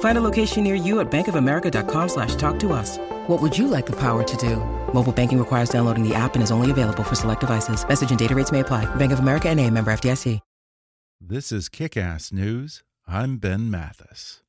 Find 0.00 0.16
a 0.16 0.22
location 0.22 0.64
near 0.64 0.76
you 0.76 1.00
at 1.00 1.10
bankofamerica.com 1.10 2.08
slash 2.08 2.36
talk 2.36 2.58
to 2.60 2.72
us. 2.72 2.98
What 3.26 3.42
would 3.42 3.58
you 3.58 3.68
like 3.68 3.86
the 3.86 3.96
power 3.96 4.22
to 4.22 4.36
do? 4.36 4.56
Mobile 4.94 5.12
banking 5.12 5.38
requires 5.38 5.68
downloading 5.68 6.08
the 6.08 6.14
app 6.14 6.34
and 6.34 6.42
is 6.42 6.52
only 6.52 6.70
available 6.70 7.02
for 7.02 7.16
select 7.16 7.40
devices. 7.40 7.86
Message 7.86 8.10
and 8.10 8.18
data 8.18 8.34
rates 8.34 8.52
may 8.52 8.60
apply. 8.60 8.86
Bank 8.94 9.12
of 9.12 9.18
America 9.18 9.48
and 9.48 9.60
a 9.60 9.68
member 9.70 9.92
FDIC. 9.92 10.40
This 11.20 11.52
is 11.52 11.70
Kick-Ass 11.70 12.32
News. 12.32 12.82
I'm 13.06 13.38
Ben 13.38 13.70
Mathis. 13.70 14.42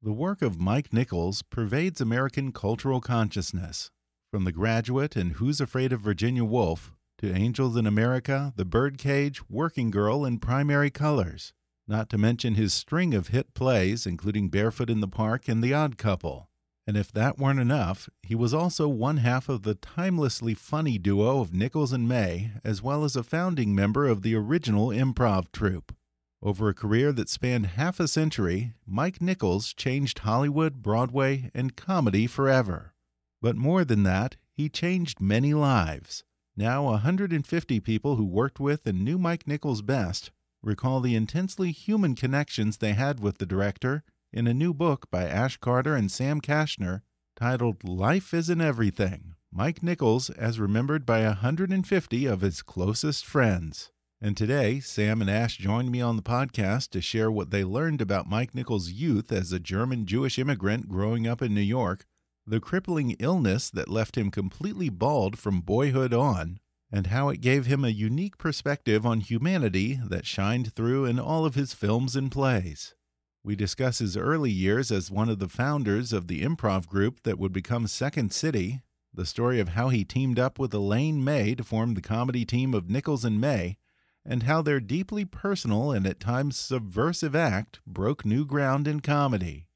The 0.00 0.12
work 0.12 0.42
of 0.42 0.60
Mike 0.60 0.92
Nichols 0.92 1.42
pervades 1.42 2.00
American 2.00 2.52
cultural 2.52 3.00
consciousness. 3.00 3.90
From 4.30 4.44
The 4.44 4.52
Graduate 4.52 5.16
and 5.16 5.32
Who's 5.32 5.60
Afraid 5.60 5.92
of 5.92 6.00
Virginia 6.02 6.44
Woolf 6.44 6.92
to 7.18 7.34
Angels 7.34 7.76
in 7.76 7.86
America, 7.86 8.52
The 8.56 8.64
Birdcage, 8.64 9.48
Working 9.48 9.90
Girl, 9.90 10.24
and 10.24 10.42
Primary 10.42 10.90
Colors, 10.90 11.52
not 11.86 12.08
to 12.10 12.18
mention 12.18 12.54
his 12.54 12.72
string 12.72 13.14
of 13.14 13.28
hit 13.28 13.54
plays, 13.54 14.06
including 14.06 14.48
Barefoot 14.48 14.90
in 14.90 15.00
the 15.00 15.08
Park 15.08 15.48
and 15.48 15.62
The 15.62 15.74
Odd 15.74 15.98
Couple. 15.98 16.48
And 16.86 16.96
if 16.96 17.10
that 17.12 17.38
weren't 17.38 17.60
enough, 17.60 18.10
he 18.22 18.34
was 18.34 18.52
also 18.52 18.88
one 18.88 19.18
half 19.18 19.48
of 19.48 19.62
the 19.62 19.74
timelessly 19.74 20.54
funny 20.54 20.98
duo 20.98 21.40
of 21.40 21.54
Nichols 21.54 21.92
and 21.92 22.06
May, 22.06 22.52
as 22.62 22.82
well 22.82 23.04
as 23.04 23.16
a 23.16 23.22
founding 23.22 23.74
member 23.74 24.06
of 24.06 24.22
the 24.22 24.34
original 24.34 24.88
improv 24.88 25.50
troupe. 25.50 25.94
Over 26.42 26.68
a 26.68 26.74
career 26.74 27.10
that 27.12 27.30
spanned 27.30 27.66
half 27.66 27.98
a 27.98 28.06
century, 28.06 28.74
Mike 28.86 29.22
Nichols 29.22 29.72
changed 29.72 30.18
Hollywood, 30.20 30.82
Broadway, 30.82 31.50
and 31.54 31.74
comedy 31.74 32.26
forever. 32.26 32.92
But 33.40 33.56
more 33.56 33.82
than 33.82 34.02
that, 34.02 34.36
he 34.52 34.68
changed 34.68 35.22
many 35.22 35.54
lives. 35.54 36.22
Now, 36.56 36.84
150 36.84 37.80
people 37.80 38.14
who 38.14 38.24
worked 38.24 38.60
with 38.60 38.86
and 38.86 39.04
knew 39.04 39.18
Mike 39.18 39.46
Nichols 39.48 39.82
best 39.82 40.30
recall 40.62 41.00
the 41.00 41.16
intensely 41.16 41.72
human 41.72 42.14
connections 42.14 42.76
they 42.76 42.92
had 42.92 43.18
with 43.18 43.38
the 43.38 43.46
director 43.46 44.04
in 44.32 44.46
a 44.46 44.54
new 44.54 44.72
book 44.72 45.10
by 45.10 45.24
Ash 45.24 45.56
Carter 45.56 45.96
and 45.96 46.10
Sam 46.12 46.40
Kashner 46.40 47.02
titled 47.34 47.82
Life 47.82 48.32
Isn't 48.32 48.60
Everything 48.60 49.34
Mike 49.52 49.82
Nichols 49.82 50.30
as 50.30 50.60
Remembered 50.60 51.04
by 51.04 51.24
150 51.24 52.26
of 52.26 52.40
His 52.40 52.62
Closest 52.62 53.26
Friends. 53.26 53.90
And 54.20 54.36
today, 54.36 54.78
Sam 54.78 55.20
and 55.20 55.28
Ash 55.28 55.58
joined 55.58 55.90
me 55.90 56.00
on 56.00 56.14
the 56.14 56.22
podcast 56.22 56.90
to 56.90 57.00
share 57.00 57.32
what 57.32 57.50
they 57.50 57.64
learned 57.64 58.00
about 58.00 58.28
Mike 58.28 58.54
Nichols' 58.54 58.90
youth 58.90 59.32
as 59.32 59.52
a 59.52 59.58
German 59.58 60.06
Jewish 60.06 60.38
immigrant 60.38 60.88
growing 60.88 61.26
up 61.26 61.42
in 61.42 61.52
New 61.52 61.60
York, 61.60 62.06
the 62.46 62.60
crippling 62.60 63.16
illness 63.18 63.70
that 63.70 63.88
left 63.88 64.16
him 64.16 64.30
completely 64.30 64.88
bald 64.88 65.38
from 65.38 65.60
boyhood 65.60 66.12
on, 66.12 66.58
and 66.90 67.08
how 67.08 67.28
it 67.28 67.40
gave 67.40 67.66
him 67.66 67.84
a 67.84 67.88
unique 67.88 68.38
perspective 68.38 69.04
on 69.06 69.20
humanity 69.20 69.98
that 70.08 70.26
shined 70.26 70.72
through 70.74 71.04
in 71.04 71.18
all 71.18 71.44
of 71.44 71.54
his 71.54 71.72
films 71.72 72.14
and 72.14 72.30
plays. 72.30 72.94
We 73.42 73.56
discuss 73.56 73.98
his 73.98 74.16
early 74.16 74.50
years 74.50 74.90
as 74.90 75.10
one 75.10 75.28
of 75.28 75.38
the 75.38 75.48
founders 75.48 76.12
of 76.12 76.28
the 76.28 76.42
improv 76.42 76.86
group 76.86 77.22
that 77.24 77.38
would 77.38 77.52
become 77.52 77.86
Second 77.86 78.32
City, 78.32 78.82
the 79.12 79.26
story 79.26 79.60
of 79.60 79.70
how 79.70 79.90
he 79.90 80.04
teamed 80.04 80.38
up 80.38 80.58
with 80.58 80.72
Elaine 80.72 81.22
May 81.22 81.54
to 81.54 81.64
form 81.64 81.94
the 81.94 82.00
comedy 82.00 82.44
team 82.44 82.74
of 82.74 82.88
Nichols 82.88 83.24
and 83.24 83.40
May, 83.40 83.76
and 84.24 84.44
how 84.44 84.62
their 84.62 84.80
deeply 84.80 85.24
personal 85.24 85.92
and 85.92 86.06
at 86.06 86.20
times 86.20 86.56
subversive 86.56 87.36
act 87.36 87.80
broke 87.86 88.24
new 88.24 88.46
ground 88.46 88.88
in 88.88 89.00
comedy. 89.00 89.66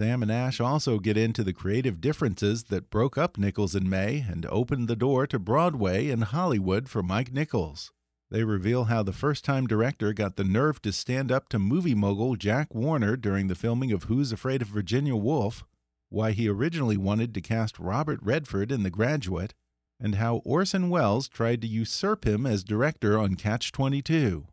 Sam 0.00 0.22
and 0.22 0.30
Ash 0.30 0.60
also 0.60 1.00
get 1.00 1.16
into 1.16 1.42
the 1.42 1.52
creative 1.52 2.00
differences 2.00 2.64
that 2.64 2.88
broke 2.88 3.18
up 3.18 3.36
Nichols 3.36 3.74
and 3.74 3.90
May 3.90 4.24
and 4.30 4.46
opened 4.46 4.86
the 4.86 4.94
door 4.94 5.26
to 5.26 5.40
Broadway 5.40 6.08
and 6.10 6.22
Hollywood 6.22 6.88
for 6.88 7.02
Mike 7.02 7.32
Nichols. 7.32 7.90
They 8.30 8.44
reveal 8.44 8.84
how 8.84 9.02
the 9.02 9.12
first 9.12 9.44
time 9.44 9.66
director 9.66 10.12
got 10.12 10.36
the 10.36 10.44
nerve 10.44 10.80
to 10.82 10.92
stand 10.92 11.32
up 11.32 11.48
to 11.48 11.58
movie 11.58 11.96
mogul 11.96 12.36
Jack 12.36 12.72
Warner 12.72 13.16
during 13.16 13.48
the 13.48 13.56
filming 13.56 13.90
of 13.90 14.04
Who's 14.04 14.30
Afraid 14.30 14.62
of 14.62 14.68
Virginia 14.68 15.16
Woolf, 15.16 15.64
why 16.10 16.30
he 16.30 16.48
originally 16.48 16.96
wanted 16.96 17.34
to 17.34 17.40
cast 17.40 17.80
Robert 17.80 18.20
Redford 18.22 18.70
in 18.70 18.84
The 18.84 18.90
Graduate, 18.90 19.52
and 19.98 20.14
how 20.14 20.36
Orson 20.44 20.90
Welles 20.90 21.26
tried 21.26 21.60
to 21.62 21.66
usurp 21.66 22.24
him 22.24 22.46
as 22.46 22.62
director 22.62 23.18
on 23.18 23.34
Catch 23.34 23.72
22. 23.72 24.46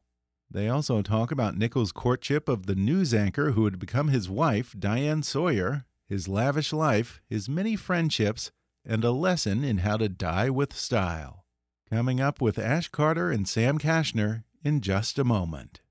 They 0.50 0.70
also 0.70 1.02
talk 1.02 1.32
about 1.32 1.58
Nichols' 1.58 1.92
courtship 1.92 2.48
of 2.48 2.66
the 2.66 2.76
news 2.76 3.14
anchor 3.14 3.52
who 3.52 3.66
had 3.66 3.80
become 3.80 4.08
his 4.08 4.30
wife, 4.30 4.76
Diane 4.78 5.24
Sawyer, 5.24 5.86
his 6.08 6.28
lavish 6.28 6.72
life, 6.72 7.22
his 7.28 7.50
many 7.50 7.76
friendships, 7.76 8.52
and 8.86 9.04
a 9.04 9.12
lesson 9.12 9.64
in 9.64 9.80
how 9.80 9.98
to 9.98 10.08
die 10.08 10.50
with 10.50 10.76
style. 10.76 11.46
Coming 11.90 12.22
up 12.22 12.42
with 12.42 12.60
Ash 12.60 12.88
Carter 12.90 13.32
and 13.32 13.48
Sam 13.48 13.78
Kashner 13.78 14.44
in 14.64 14.82
just 14.82 15.20
a 15.20 15.24
moment. 15.24 15.82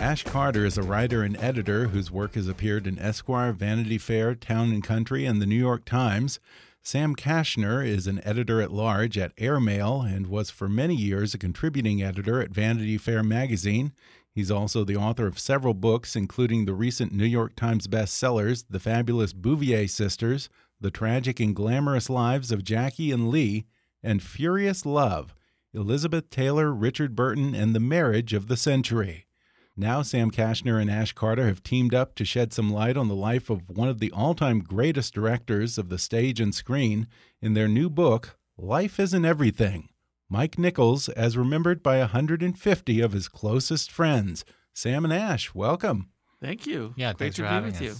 Ash 0.00 0.24
Carter 0.24 0.64
is 0.64 0.78
a 0.78 0.82
writer 0.82 1.22
and 1.22 1.36
editor 1.36 1.88
whose 1.88 2.10
work 2.10 2.34
has 2.34 2.48
appeared 2.48 2.86
in 2.86 2.98
Esquire, 2.98 3.52
Vanity 3.52 3.98
Fair, 3.98 4.34
Town 4.34 4.70
and 4.70 4.82
Country, 4.82 5.26
and 5.26 5.42
the 5.42 5.46
New 5.46 5.58
York 5.58 5.84
Times. 5.84 6.40
Sam 6.82 7.14
Kashner 7.14 7.86
is 7.86 8.06
an 8.06 8.18
editor 8.24 8.62
at 8.62 8.72
large 8.72 9.18
at 9.18 9.34
Airmail 9.36 10.00
and 10.00 10.28
was 10.28 10.48
for 10.48 10.70
many 10.70 10.94
years 10.94 11.34
a 11.34 11.38
contributing 11.38 12.02
editor 12.02 12.40
at 12.40 12.48
Vanity 12.48 12.96
Fair 12.96 13.22
magazine. 13.22 13.92
He's 14.34 14.50
also 14.50 14.84
the 14.84 14.96
author 14.96 15.26
of 15.26 15.38
several 15.38 15.74
books, 15.74 16.16
including 16.16 16.64
the 16.64 16.72
recent 16.72 17.12
New 17.12 17.26
York 17.26 17.54
Times 17.54 17.86
bestsellers, 17.86 18.64
The 18.70 18.80
Fabulous 18.80 19.34
Bouvier 19.34 19.86
Sisters, 19.86 20.48
The 20.80 20.90
Tragic 20.90 21.40
and 21.40 21.54
Glamorous 21.54 22.08
Lives 22.08 22.50
of 22.50 22.64
Jackie 22.64 23.12
and 23.12 23.28
Lee, 23.28 23.66
and 24.02 24.22
Furious 24.22 24.86
Love, 24.86 25.34
Elizabeth 25.74 26.30
Taylor, 26.30 26.72
Richard 26.72 27.14
Burton, 27.14 27.54
and 27.54 27.74
the 27.74 27.80
Marriage 27.80 28.32
of 28.32 28.48
the 28.48 28.56
Century. 28.56 29.26
Now, 29.76 30.02
Sam 30.02 30.30
Kashner 30.30 30.80
and 30.80 30.90
Ash 30.90 31.12
Carter 31.12 31.46
have 31.46 31.62
teamed 31.62 31.94
up 31.94 32.14
to 32.16 32.24
shed 32.24 32.52
some 32.52 32.70
light 32.70 32.96
on 32.96 33.08
the 33.08 33.14
life 33.14 33.48
of 33.48 33.68
one 33.70 33.88
of 33.88 33.98
the 33.98 34.10
all 34.12 34.34
time 34.34 34.60
greatest 34.60 35.14
directors 35.14 35.78
of 35.78 35.88
the 35.88 35.98
stage 35.98 36.40
and 36.40 36.54
screen 36.54 37.06
in 37.40 37.54
their 37.54 37.68
new 37.68 37.88
book, 37.88 38.36
Life 38.58 39.00
Isn't 39.00 39.24
Everything 39.24 39.88
Mike 40.28 40.58
Nichols, 40.58 41.08
as 41.10 41.36
remembered 41.36 41.82
by 41.82 41.98
150 41.98 43.00
of 43.00 43.12
his 43.12 43.28
closest 43.28 43.90
friends. 43.90 44.44
Sam 44.74 45.04
and 45.04 45.12
Ash, 45.14 45.54
welcome. 45.54 46.10
Thank 46.40 46.66
you. 46.66 46.94
Yeah, 46.96 47.12
Great 47.12 47.18
thanks 47.18 47.36
to 47.36 47.42
for 47.42 47.48
be 47.48 47.52
having 47.54 47.72
with 47.72 47.76
us. 47.76 47.82
you. 47.82 47.94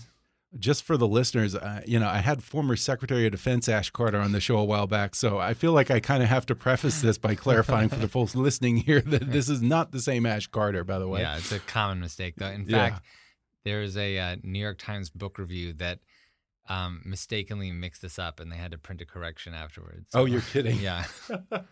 Just 0.58 0.82
for 0.82 0.96
the 0.96 1.06
listeners, 1.06 1.54
uh, 1.54 1.80
you 1.86 2.00
know, 2.00 2.08
I 2.08 2.18
had 2.18 2.42
former 2.42 2.74
Secretary 2.74 3.24
of 3.26 3.30
Defense 3.32 3.68
Ash 3.68 3.88
Carter 3.90 4.18
on 4.18 4.32
the 4.32 4.40
show 4.40 4.58
a 4.58 4.64
while 4.64 4.88
back, 4.88 5.14
so 5.14 5.38
I 5.38 5.54
feel 5.54 5.72
like 5.72 5.92
I 5.92 6.00
kind 6.00 6.22
of 6.24 6.28
have 6.28 6.44
to 6.46 6.56
preface 6.56 7.00
this 7.02 7.18
by 7.18 7.36
clarifying 7.36 7.88
for 7.88 7.96
the 8.00 8.08
folks 8.16 8.34
listening 8.34 8.78
here 8.78 9.00
that 9.00 9.30
this 9.30 9.48
is 9.48 9.62
not 9.62 9.92
the 9.92 10.00
same 10.00 10.26
Ash 10.26 10.48
Carter, 10.48 10.82
by 10.82 10.98
the 10.98 11.06
way. 11.06 11.20
Yeah, 11.20 11.36
it's 11.36 11.52
a 11.52 11.60
common 11.60 12.00
mistake 12.00 12.34
though. 12.36 12.48
In 12.48 12.64
Yeah. 12.68 12.90
fact, 12.90 13.04
there's 13.64 13.96
a 13.96 14.18
uh, 14.18 14.36
New 14.42 14.58
York 14.58 14.78
Times 14.78 15.08
book 15.08 15.38
review 15.38 15.72
that 15.74 16.00
um, 16.68 17.02
mistakenly 17.04 17.70
mixed 17.70 18.02
this 18.02 18.18
up, 18.18 18.40
and 18.40 18.50
they 18.50 18.56
had 18.56 18.72
to 18.72 18.78
print 18.78 19.00
a 19.00 19.04
correction 19.06 19.54
afterwards. 19.54 20.08
Oh, 20.14 20.24
you're 20.24 20.40
kidding. 20.40 20.80
yeah. 20.80 21.04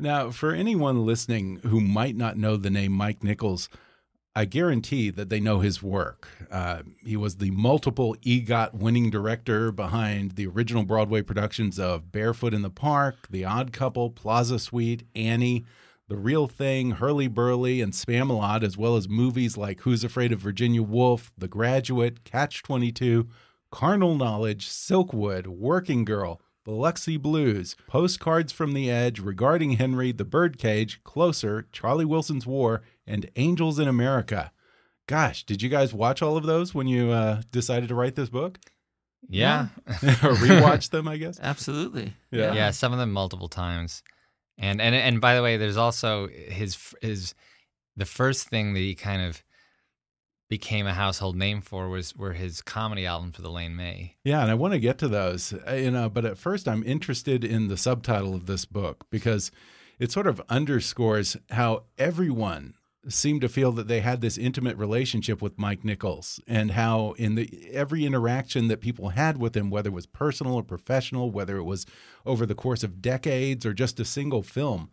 Now, 0.00 0.30
for 0.30 0.52
anyone 0.52 1.04
listening 1.04 1.56
who 1.64 1.80
might 1.80 2.14
not 2.14 2.36
know 2.36 2.56
the 2.56 2.70
name 2.70 2.92
Mike 2.92 3.24
Nichols, 3.24 3.68
I 4.38 4.44
guarantee 4.44 5.10
that 5.10 5.30
they 5.30 5.40
know 5.40 5.58
his 5.58 5.82
work. 5.82 6.28
Uh, 6.48 6.82
he 7.04 7.16
was 7.16 7.38
the 7.38 7.50
multiple 7.50 8.14
EGOT 8.24 8.72
winning 8.72 9.10
director 9.10 9.72
behind 9.72 10.36
the 10.36 10.46
original 10.46 10.84
Broadway 10.84 11.22
productions 11.22 11.76
of 11.76 12.12
Barefoot 12.12 12.54
in 12.54 12.62
the 12.62 12.70
Park, 12.70 13.26
The 13.30 13.44
Odd 13.44 13.72
Couple, 13.72 14.10
Plaza 14.10 14.60
Suite, 14.60 15.02
Annie, 15.16 15.64
The 16.06 16.16
Real 16.16 16.46
Thing, 16.46 16.92
Hurly 16.92 17.26
Burly, 17.26 17.80
and 17.80 17.92
Spamalot, 17.92 18.62
as 18.62 18.76
well 18.76 18.94
as 18.94 19.08
movies 19.08 19.56
like 19.56 19.80
Who's 19.80 20.04
Afraid 20.04 20.30
of 20.30 20.38
Virginia 20.38 20.84
Woolf, 20.84 21.32
The 21.36 21.48
Graduate, 21.48 22.22
Catch 22.22 22.62
22, 22.62 23.28
Carnal 23.72 24.14
Knowledge, 24.14 24.68
Silkwood, 24.68 25.48
Working 25.48 26.04
Girl, 26.04 26.40
Biloxi 26.64 27.16
Blues, 27.16 27.74
Postcards 27.88 28.52
from 28.52 28.74
the 28.74 28.88
Edge, 28.88 29.18
Regarding 29.18 29.72
Henry, 29.72 30.12
The 30.12 30.24
Birdcage, 30.24 31.02
Closer, 31.02 31.66
Charlie 31.72 32.04
Wilson's 32.04 32.46
War, 32.46 32.82
and 33.08 33.30
Angels 33.36 33.78
in 33.78 33.88
America. 33.88 34.52
Gosh, 35.06 35.44
did 35.44 35.62
you 35.62 35.68
guys 35.68 35.94
watch 35.94 36.20
all 36.22 36.36
of 36.36 36.44
those 36.44 36.74
when 36.74 36.86
you 36.86 37.10
uh, 37.10 37.42
decided 37.50 37.88
to 37.88 37.94
write 37.94 38.14
this 38.14 38.28
book? 38.28 38.58
Yeah. 39.26 39.68
or 39.86 40.34
rewatch 40.34 40.90
them, 40.90 41.08
I 41.08 41.16
guess? 41.16 41.40
Absolutely. 41.40 42.14
Yeah. 42.30 42.52
yeah. 42.52 42.70
some 42.70 42.92
of 42.92 42.98
them 42.98 43.12
multiple 43.12 43.48
times. 43.48 44.02
And 44.58 44.80
and 44.80 44.94
and 44.94 45.20
by 45.20 45.36
the 45.36 45.42
way, 45.42 45.56
there's 45.56 45.76
also 45.76 46.26
his 46.28 46.94
his 47.00 47.34
the 47.96 48.04
first 48.04 48.48
thing 48.48 48.74
that 48.74 48.80
he 48.80 48.94
kind 48.94 49.22
of 49.22 49.42
became 50.48 50.86
a 50.86 50.94
household 50.94 51.36
name 51.36 51.60
for 51.60 51.88
was 51.88 52.16
were 52.16 52.32
his 52.32 52.62
comedy 52.62 53.06
albums 53.06 53.36
for 53.36 53.42
the 53.42 53.48
Elaine 53.48 53.76
May. 53.76 54.16
Yeah, 54.24 54.42
and 54.42 54.50
I 54.50 54.54
want 54.54 54.72
to 54.72 54.80
get 54.80 54.98
to 54.98 55.08
those, 55.08 55.52
uh, 55.68 55.74
you 55.74 55.90
know, 55.90 56.08
but 56.08 56.24
at 56.24 56.38
first 56.38 56.66
I'm 56.66 56.82
interested 56.84 57.44
in 57.44 57.68
the 57.68 57.76
subtitle 57.76 58.34
of 58.34 58.46
this 58.46 58.64
book 58.64 59.06
because 59.10 59.50
it 59.98 60.10
sort 60.10 60.26
of 60.26 60.40
underscores 60.48 61.36
how 61.50 61.84
everyone 61.98 62.74
seemed 63.08 63.40
to 63.40 63.48
feel 63.48 63.72
that 63.72 63.88
they 63.88 64.00
had 64.00 64.20
this 64.20 64.38
intimate 64.38 64.76
relationship 64.76 65.40
with 65.40 65.58
Mike 65.58 65.84
Nichols 65.84 66.40
and 66.46 66.72
how 66.72 67.14
in 67.18 67.34
the 67.34 67.68
every 67.72 68.04
interaction 68.04 68.68
that 68.68 68.80
people 68.80 69.10
had 69.10 69.38
with 69.38 69.56
him 69.56 69.70
whether 69.70 69.88
it 69.88 69.94
was 69.94 70.06
personal 70.06 70.54
or 70.54 70.62
professional 70.62 71.30
whether 71.30 71.56
it 71.56 71.64
was 71.64 71.86
over 72.26 72.44
the 72.44 72.54
course 72.54 72.82
of 72.82 73.00
decades 73.00 73.64
or 73.64 73.72
just 73.72 74.00
a 74.00 74.04
single 74.04 74.42
film 74.42 74.90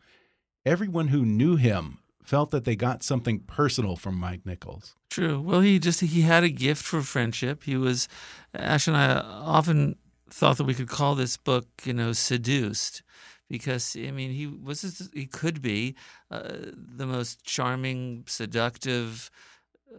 everyone 0.66 1.10
who 1.10 1.26
knew 1.26 1.56
him 1.56 2.00
felt 2.26 2.52
that 2.52 2.66
they 2.66 2.76
got 2.76 3.04
something 3.04 3.40
personal 3.40 3.96
from 3.96 4.16
Mike 4.16 4.46
Nichols. 4.46 4.96
True. 5.10 5.40
Well, 5.40 5.62
he 5.62 5.80
just 5.80 6.02
he 6.02 6.22
had 6.22 6.44
a 6.44 6.50
gift 6.50 6.84
for 6.84 7.02
friendship. 7.02 7.64
He 7.64 7.78
was 7.78 8.08
Ash 8.54 8.88
and 8.88 8.98
I 8.98 9.18
often 9.18 9.96
thought 10.30 10.58
that 10.58 10.64
we 10.66 10.74
could 10.74 10.90
call 10.90 11.16
this 11.16 11.38
book, 11.38 11.68
you 11.84 11.94
know, 11.94 12.12
seduced 12.12 13.04
because 13.50 13.96
I 13.96 14.12
mean 14.12 14.32
he 14.32 14.48
was 14.48 15.10
he 15.14 15.26
could 15.26 15.62
be 15.62 15.96
uh, 16.32 16.72
the 16.74 17.06
most 17.06 17.44
charming, 17.44 18.24
seductive, 18.28 19.30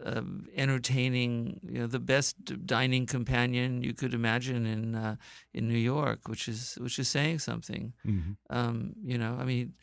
uh, 0.05 0.21
entertaining, 0.55 1.59
you 1.63 1.79
know, 1.79 1.87
the 1.87 1.99
best 1.99 2.65
dining 2.65 3.05
companion 3.05 3.83
you 3.83 3.93
could 3.93 4.13
imagine 4.13 4.65
in 4.65 4.95
uh, 4.95 5.15
in 5.53 5.67
New 5.67 5.77
York, 5.77 6.27
which 6.27 6.47
is 6.47 6.77
which 6.79 6.99
is 6.99 7.07
saying 7.07 7.39
something. 7.39 7.93
Mm-hmm. 8.05 8.31
Um, 8.49 8.93
you 9.03 9.17
know, 9.17 9.37
I 9.39 9.43
mean, 9.43 9.73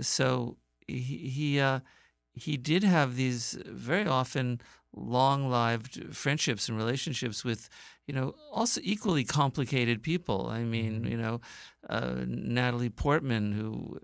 so 0.00 0.56
he 0.86 1.00
he 1.28 1.60
uh, 1.60 1.80
he 2.34 2.56
did 2.56 2.82
have 2.84 3.16
these 3.16 3.58
very 3.66 4.06
often 4.06 4.60
long-lived 4.94 6.14
friendships 6.14 6.68
and 6.68 6.76
relationships 6.76 7.44
with 7.44 7.68
you 8.06 8.14
know 8.14 8.34
also 8.52 8.80
equally 8.84 9.24
complicated 9.24 10.02
people. 10.02 10.48
I 10.48 10.64
mean 10.64 11.04
you 11.04 11.16
know 11.16 11.40
uh, 11.88 12.24
natalie 12.26 12.90
portman 12.90 13.52
who 13.52 13.98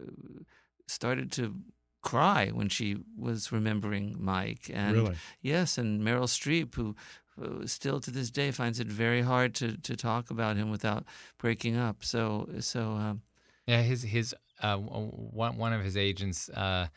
started 0.86 1.30
to 1.32 1.54
cry 2.02 2.48
when 2.48 2.68
she 2.68 2.96
was 3.16 3.52
remembering 3.52 4.16
mike. 4.18 4.70
And 4.72 4.94
Really? 4.96 5.16
yes 5.42 5.78
and 5.78 6.00
meryl 6.00 6.28
streep 6.28 6.74
who 6.74 6.94
uh, 7.42 7.66
still 7.66 8.00
to 8.00 8.10
this 8.10 8.30
day 8.30 8.50
finds 8.50 8.80
it 8.80 8.86
very 8.88 9.22
hard 9.22 9.54
to, 9.56 9.76
to 9.78 9.96
talk 9.96 10.30
about 10.30 10.56
him 10.56 10.70
without 10.70 11.04
breaking 11.38 11.76
up. 11.76 12.04
So 12.04 12.48
so 12.60 12.92
um, 12.92 13.22
Yeah, 13.66 13.82
his 13.82 14.02
his 14.02 14.34
uh, 14.62 14.76
one 14.78 15.56
one 15.56 15.72
of 15.72 15.84
his 15.84 15.96
agents 15.96 16.48
uh, 16.50 16.88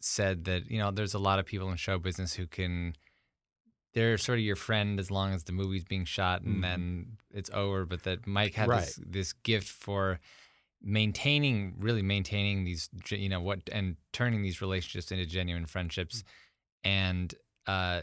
said 0.00 0.44
that 0.44 0.70
you 0.70 0.78
know 0.78 0.90
there's 0.90 1.14
a 1.14 1.18
lot 1.18 1.38
of 1.38 1.46
people 1.46 1.70
in 1.70 1.76
show 1.76 1.98
business 1.98 2.34
who 2.34 2.46
can 2.46 2.94
they're 3.92 4.18
sort 4.18 4.38
of 4.38 4.44
your 4.44 4.56
friend 4.56 4.98
as 4.98 5.10
long 5.10 5.32
as 5.32 5.44
the 5.44 5.52
movie's 5.52 5.84
being 5.84 6.04
shot 6.04 6.42
and 6.42 6.58
Mhm. 6.58 6.62
then 6.62 7.18
it's 7.32 7.50
over. 7.50 7.86
But 7.86 8.02
that 8.04 8.26
Mike 8.26 8.54
had 8.54 8.68
Right. 8.68 8.82
this 8.82 8.96
this 8.96 9.32
gift 9.32 9.68
for 9.68 10.20
maintaining, 10.82 11.76
really 11.78 12.02
maintaining 12.02 12.64
these, 12.64 12.90
you 13.10 13.28
know, 13.28 13.40
what 13.40 13.68
and 13.72 13.96
turning 14.12 14.42
these 14.42 14.60
relationships 14.60 15.12
into 15.12 15.26
genuine 15.26 15.66
friendships. 15.66 16.24
And 16.84 17.34
uh, 17.66 18.02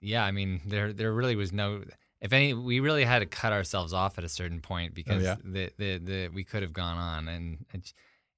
yeah, 0.00 0.24
I 0.24 0.32
mean, 0.32 0.60
there 0.66 0.92
there 0.92 1.12
really 1.12 1.36
was 1.36 1.52
no. 1.52 1.84
If 2.20 2.32
any, 2.32 2.54
we 2.54 2.80
really 2.80 3.04
had 3.04 3.20
to 3.20 3.26
cut 3.26 3.52
ourselves 3.52 3.92
off 3.92 4.18
at 4.18 4.24
a 4.24 4.28
certain 4.28 4.60
point 4.60 4.94
because 4.94 5.24
yeah? 5.24 5.36
the, 5.42 5.72
the 5.78 5.98
the 5.98 6.28
we 6.28 6.44
could 6.44 6.62
have 6.62 6.72
gone 6.72 6.98
on 6.98 7.28
and. 7.28 7.66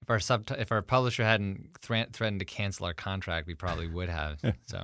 It, 0.04 0.10
if 0.10 0.10
our 0.10 0.20
sub 0.20 0.50
if 0.58 0.70
our 0.72 0.82
publisher 0.82 1.24
hadn't 1.24 1.70
thre- 1.80 2.10
threatened 2.12 2.40
to 2.40 2.44
cancel 2.44 2.86
our 2.86 2.94
contract, 2.94 3.46
we 3.46 3.54
probably 3.54 3.88
would 3.88 4.08
have. 4.08 4.40
So 4.66 4.78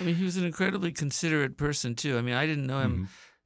I 0.00 0.04
mean, 0.04 0.14
he 0.16 0.24
was 0.24 0.36
an 0.36 0.44
incredibly 0.44 0.92
considerate 0.92 1.56
person 1.56 1.94
too. 1.94 2.18
I 2.18 2.22
mean, 2.22 2.34
I 2.34 2.46
didn't 2.46 2.66
know 2.66 2.80
him 2.80 2.92
Mm-hmm. 2.94 3.04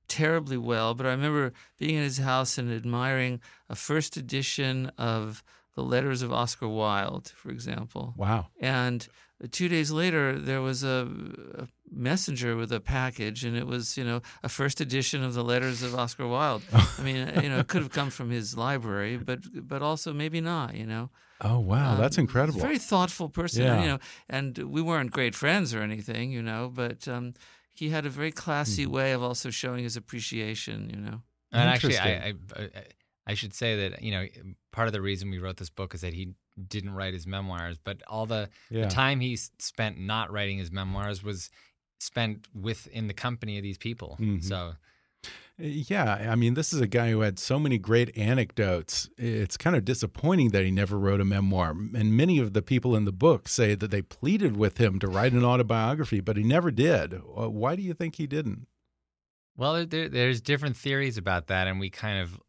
terribly 0.08 0.56
well, 0.56 0.94
but 0.94 1.06
I 1.06 1.10
remember 1.10 1.52
being 1.78 1.96
in 1.96 2.02
his 2.02 2.18
house 2.18 2.58
and 2.58 2.72
admiring 2.72 3.40
a 3.68 3.74
first 3.74 4.16
edition 4.16 4.90
of 4.96 5.42
the 5.74 5.82
Letters 5.82 6.22
of 6.22 6.32
Oscar 6.32 6.66
Wilde, 6.68 7.28
for 7.36 7.50
example. 7.50 8.14
Wow. 8.16 8.46
And 8.60 9.06
two 9.52 9.68
days 9.68 9.90
later, 9.92 10.38
there 10.38 10.60
was 10.62 10.82
a, 10.82 11.06
a 11.54 11.68
messenger 11.92 12.56
with 12.56 12.72
a 12.72 12.80
package, 12.80 13.44
and 13.44 13.56
it 13.56 13.66
was, 13.66 13.96
you 13.96 14.04
know, 14.04 14.20
a 14.42 14.48
first 14.48 14.80
edition 14.80 15.22
of 15.24 15.34
the 15.34 15.44
Letters 15.44 15.82
of 15.82 15.94
Oscar 15.94 16.26
Wilde. 16.26 16.62
I 16.72 17.02
mean, 17.02 17.16
you 17.42 17.48
know, 17.48 17.58
it 17.58 17.68
could 17.68 17.82
have 17.82 17.90
come 17.92 18.10
from 18.10 18.30
his 18.30 18.56
library, 18.56 19.16
but 19.16 19.40
but 19.66 19.82
also 19.82 20.12
maybe 20.12 20.40
not, 20.40 20.74
you 20.74 20.86
know. 20.86 21.10
Oh 21.40 21.60
wow, 21.60 21.92
Um, 21.92 21.98
that's 22.00 22.18
incredible. 22.18 22.60
very 22.60 22.78
thoughtful 22.78 23.28
person, 23.28 23.62
Yeah. 23.62 23.80
you 23.80 23.88
know. 23.88 23.98
And 24.28 24.58
we 24.58 24.82
weren't 24.82 25.10
great 25.12 25.34
friends 25.34 25.72
or 25.74 25.82
anything, 25.82 26.32
you 26.32 26.42
know, 26.42 26.70
but 26.74 27.06
um, 27.06 27.34
he 27.72 27.90
had 27.90 28.04
a 28.06 28.10
very 28.10 28.32
classy 28.32 28.82
Mm-hmm. 28.84 28.92
way 28.94 29.12
of 29.12 29.22
also 29.22 29.50
showing 29.50 29.84
his 29.84 29.96
appreciation, 29.96 30.90
you 30.90 31.00
know. 31.00 31.22
And 31.52 31.68
actually, 31.70 31.96
I, 31.98 32.10
I 32.10 32.34
I 32.56 32.70
I 33.28 33.34
should 33.34 33.54
say 33.54 33.88
that 33.88 34.02
you 34.02 34.10
know 34.10 34.26
part 34.72 34.88
of 34.88 34.92
the 34.92 35.00
reason 35.00 35.30
we 35.30 35.38
wrote 35.38 35.56
this 35.58 35.70
book 35.70 35.94
is 35.94 36.00
that 36.00 36.12
he 36.14 36.34
didn't 36.68 36.90
write 36.90 37.14
his 37.14 37.24
memoirs, 37.26 37.78
but 37.78 38.02
all 38.08 38.26
the, 38.26 38.48
Yeah. 38.68 38.82
the 38.86 38.90
time 38.90 39.20
he 39.20 39.36
spent 39.36 39.96
not 40.00 40.32
writing 40.32 40.58
his 40.58 40.72
memoirs 40.72 41.22
was 41.22 41.50
spent 41.98 42.46
within 42.54 43.06
the 43.08 43.14
company 43.14 43.56
of 43.56 43.62
these 43.62 43.78
people. 43.78 44.16
Mhm. 44.20 44.42
So 44.42 44.74
Yeah, 45.60 46.30
I 46.30 46.36
mean, 46.36 46.54
this 46.54 46.72
is 46.72 46.80
a 46.80 46.86
guy 46.86 47.10
who 47.10 47.22
had 47.22 47.36
so 47.40 47.58
many 47.58 47.78
great 47.78 48.16
anecdotes. 48.16 49.10
It's 49.18 49.56
kind 49.56 49.74
of 49.74 49.84
disappointing 49.84 50.50
that 50.50 50.64
he 50.64 50.70
never 50.70 50.96
wrote 50.96 51.20
a 51.20 51.24
memoir. 51.24 51.70
And 51.70 52.16
many 52.16 52.38
of 52.38 52.52
the 52.52 52.62
people 52.62 52.94
in 52.94 53.04
the 53.06 53.12
book 53.12 53.48
say 53.48 53.74
that 53.74 53.90
they 53.90 54.00
pleaded 54.02 54.56
with 54.56 54.78
him 54.78 55.00
to 55.00 55.08
write 55.08 55.32
an 55.32 55.44
autobiography, 55.44 56.20
but 56.20 56.36
he 56.36 56.44
never 56.44 56.70
did. 56.70 57.14
Uh, 57.14 57.50
Why 57.50 57.74
do 57.74 57.82
you 57.82 57.92
think 57.92 58.14
he 58.14 58.28
didn't? 58.28 58.68
Well, 59.56 59.72
there- 59.74 59.86
there, 59.86 60.08
there's 60.08 60.40
different 60.40 60.76
theories 60.76 61.16
about 61.18 61.48
that, 61.48 61.66
and 61.66 61.80
we 61.80 61.90
kind 61.90 62.20
of 62.20 62.40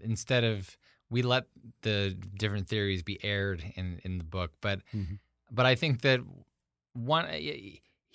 instead 0.00 0.42
of 0.42 0.78
we 1.10 1.20
let 1.20 1.44
the 1.82 2.16
different 2.38 2.66
theories 2.66 3.02
be 3.02 3.22
aired 3.22 3.62
in 3.76 4.00
in 4.04 4.16
the 4.16 4.24
book, 4.24 4.52
but 4.62 4.80
Mhm. 4.94 5.18
but 5.50 5.66
I 5.66 5.74
think 5.74 6.00
that 6.00 6.20
one 6.94 7.26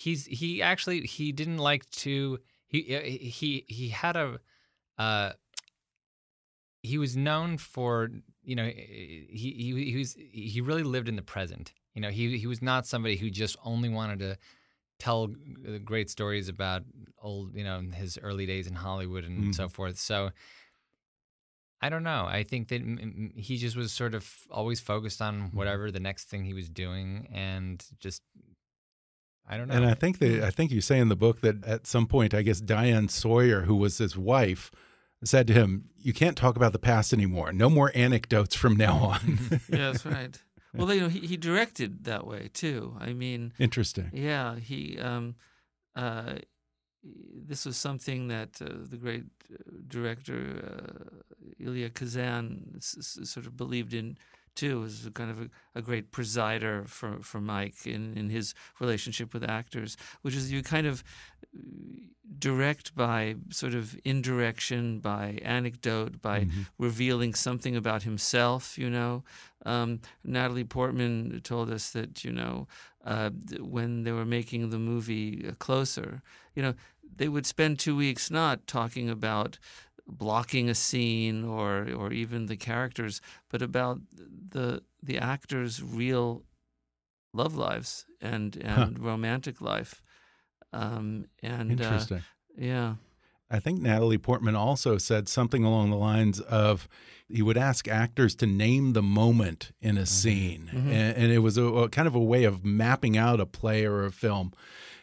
he's 0.02 0.26
he 0.26 0.62
actually 0.62 1.02
he 1.02 1.32
didn't 1.32 1.58
like 1.58 1.88
to 1.90 2.38
he 2.66 2.80
he 2.82 3.64
he 3.68 3.88
had 3.88 4.16
a 4.16 4.40
uh 4.98 5.32
he 6.82 6.98
was 6.98 7.16
known 7.16 7.56
for 7.56 8.10
you 8.42 8.56
know 8.56 8.66
he 8.66 9.54
he 9.58 9.90
he 9.92 9.96
was 9.96 10.16
he 10.32 10.60
really 10.60 10.82
lived 10.82 11.08
in 11.08 11.16
the 11.16 11.22
present. 11.22 11.72
You 11.94 12.02
know 12.02 12.10
he 12.10 12.36
he 12.36 12.46
was 12.46 12.60
not 12.60 12.86
somebody 12.86 13.16
who 13.16 13.30
just 13.30 13.56
only 13.64 13.88
wanted 13.88 14.18
to 14.20 14.38
tell 14.98 15.30
uh, 15.68 15.78
great 15.78 16.10
stories 16.10 16.48
about 16.48 16.82
old 17.22 17.54
you 17.54 17.64
know 17.64 17.80
his 17.94 18.18
early 18.22 18.46
days 18.46 18.66
in 18.66 18.74
Hollywood 18.74 19.24
and 19.24 19.54
so 19.54 19.68
forth. 19.68 19.98
So 19.98 20.30
I 21.80 21.88
don't 21.88 22.04
know. 22.04 22.26
I 22.28 22.44
think 22.44 22.68
that 22.68 22.82
he 23.36 23.56
just 23.56 23.76
was 23.76 23.92
sort 23.92 24.14
of 24.14 24.28
always 24.50 24.80
focused 24.80 25.20
on 25.20 25.50
whatever 25.52 25.90
the 25.90 26.00
next 26.00 26.24
thing 26.28 26.44
he 26.44 26.54
was 26.54 26.68
doing 26.68 27.28
and 27.32 27.84
just 27.98 28.22
I 29.52 29.56
don't 29.58 29.68
know 29.68 29.74
And 29.74 29.84
I 29.84 29.94
think 29.94 30.18
that 30.18 30.42
I 30.42 30.50
think 30.50 30.70
you 30.72 30.80
say 30.80 30.98
in 30.98 31.08
the 31.08 31.16
book 31.16 31.40
that 31.42 31.64
at 31.64 31.86
some 31.86 32.06
point, 32.06 32.32
I 32.34 32.42
guess 32.42 32.60
Diane 32.60 33.08
Sawyer, 33.08 33.62
who 33.62 33.76
was 33.76 33.98
his 33.98 34.16
wife, 34.16 34.70
said 35.24 35.46
to 35.48 35.52
him, 35.52 35.84
"You 35.98 36.12
can't 36.12 36.36
talk 36.36 36.56
about 36.56 36.72
the 36.72 36.78
past 36.92 37.12
anymore. 37.12 37.52
No 37.52 37.68
more 37.70 37.92
anecdotes 37.94 38.54
from 38.54 38.76
now 38.76 38.96
on." 38.96 39.38
Yeah, 39.68 39.90
that's 39.92 40.06
right. 40.06 40.34
Well, 40.74 40.92
you 40.94 41.02
know, 41.02 41.08
he, 41.08 41.20
he 41.32 41.36
directed 41.36 42.04
that 42.04 42.26
way 42.26 42.48
too. 42.62 42.96
I 42.98 43.12
mean, 43.12 43.52
Interesting. 43.58 44.10
yeah, 44.14 44.56
he 44.56 44.98
um, 44.98 45.34
uh, 45.94 46.34
this 47.48 47.66
was 47.66 47.76
something 47.76 48.28
that 48.28 48.60
uh, 48.62 48.68
the 48.92 48.96
great 48.96 49.24
uh, 49.52 49.56
director 49.88 50.40
uh, 50.64 51.64
Elia 51.64 51.90
Kazan 51.90 52.74
s- 52.76 52.96
s- 53.20 53.28
sort 53.30 53.46
of 53.46 53.56
believed 53.56 53.92
in 53.92 54.16
too. 54.54 54.80
Was 54.80 55.08
kind 55.14 55.30
of 55.30 55.40
a, 55.40 55.48
a 55.74 55.82
great 55.82 56.10
presider 56.12 56.88
for 56.88 57.18
for 57.22 57.40
Mike 57.40 57.86
in 57.86 58.14
in 58.16 58.30
his 58.30 58.54
relationship 58.80 59.32
with 59.34 59.44
actors, 59.48 59.96
which 60.22 60.34
is 60.34 60.52
you 60.52 60.62
kind 60.62 60.86
of 60.86 61.02
direct 62.38 62.94
by 62.94 63.34
sort 63.50 63.74
of 63.74 63.96
indirection, 64.04 64.98
by 65.00 65.38
anecdote, 65.42 66.20
by 66.22 66.40
Mm-hmm. 66.40 66.62
revealing 66.78 67.34
something 67.34 67.76
about 67.76 68.02
himself. 68.02 68.78
You 68.78 68.90
know, 68.90 69.24
um, 69.66 70.00
Natalie 70.24 70.64
Portman 70.64 71.40
told 71.42 71.70
us 71.70 71.90
that 71.90 72.24
you 72.24 72.32
know 72.32 72.66
uh, 73.04 73.30
when 73.60 74.04
they 74.04 74.12
were 74.12 74.24
making 74.24 74.70
the 74.70 74.78
movie 74.78 75.44
uh, 75.48 75.52
Closer, 75.58 76.22
you 76.54 76.62
know, 76.62 76.74
they 77.16 77.28
would 77.28 77.46
spend 77.46 77.78
two 77.78 77.96
weeks 77.96 78.30
not 78.30 78.66
talking 78.66 79.10
about 79.10 79.58
blocking 80.06 80.68
a 80.68 80.74
scene 80.74 81.44
or 81.44 81.88
or 81.92 82.12
even 82.12 82.46
the 82.46 82.56
characters, 82.56 83.20
but 83.50 83.62
about 83.62 84.00
the 84.50 84.82
the 85.02 85.18
actors' 85.18 85.82
real 85.82 86.44
love 87.32 87.56
lives 87.56 88.06
and 88.20 88.56
and 88.56 88.98
romantic 88.98 89.60
life. 89.60 90.02
Um, 90.72 91.26
and 91.42 91.70
uh, 91.70 91.84
Interesting. 91.84 92.22
yeah. 92.56 92.94
I 93.50 93.58
think 93.60 93.82
Natalie 93.82 94.16
Portman 94.16 94.56
also 94.56 94.96
said 94.96 95.28
something 95.28 95.62
along 95.62 95.90
the 95.90 95.96
lines 95.96 96.40
of 96.40 96.88
he 97.28 97.42
would 97.42 97.58
ask 97.58 97.86
actors 97.86 98.34
to 98.36 98.46
name 98.46 98.94
the 98.94 99.02
moment 99.02 99.72
in 99.80 99.98
a 99.98 100.06
scene, 100.06 100.70
and, 100.72 101.16
and 101.16 101.32
it 101.32 101.40
was 101.40 101.58
a, 101.58 101.64
a 101.64 101.88
kind 101.90 102.08
of 102.08 102.14
a 102.14 102.20
way 102.20 102.44
of 102.44 102.64
mapping 102.64 103.16
out 103.16 103.40
a 103.40 103.46
play 103.46 103.84
or 103.84 104.06
a 104.06 104.10
film. 104.12 104.52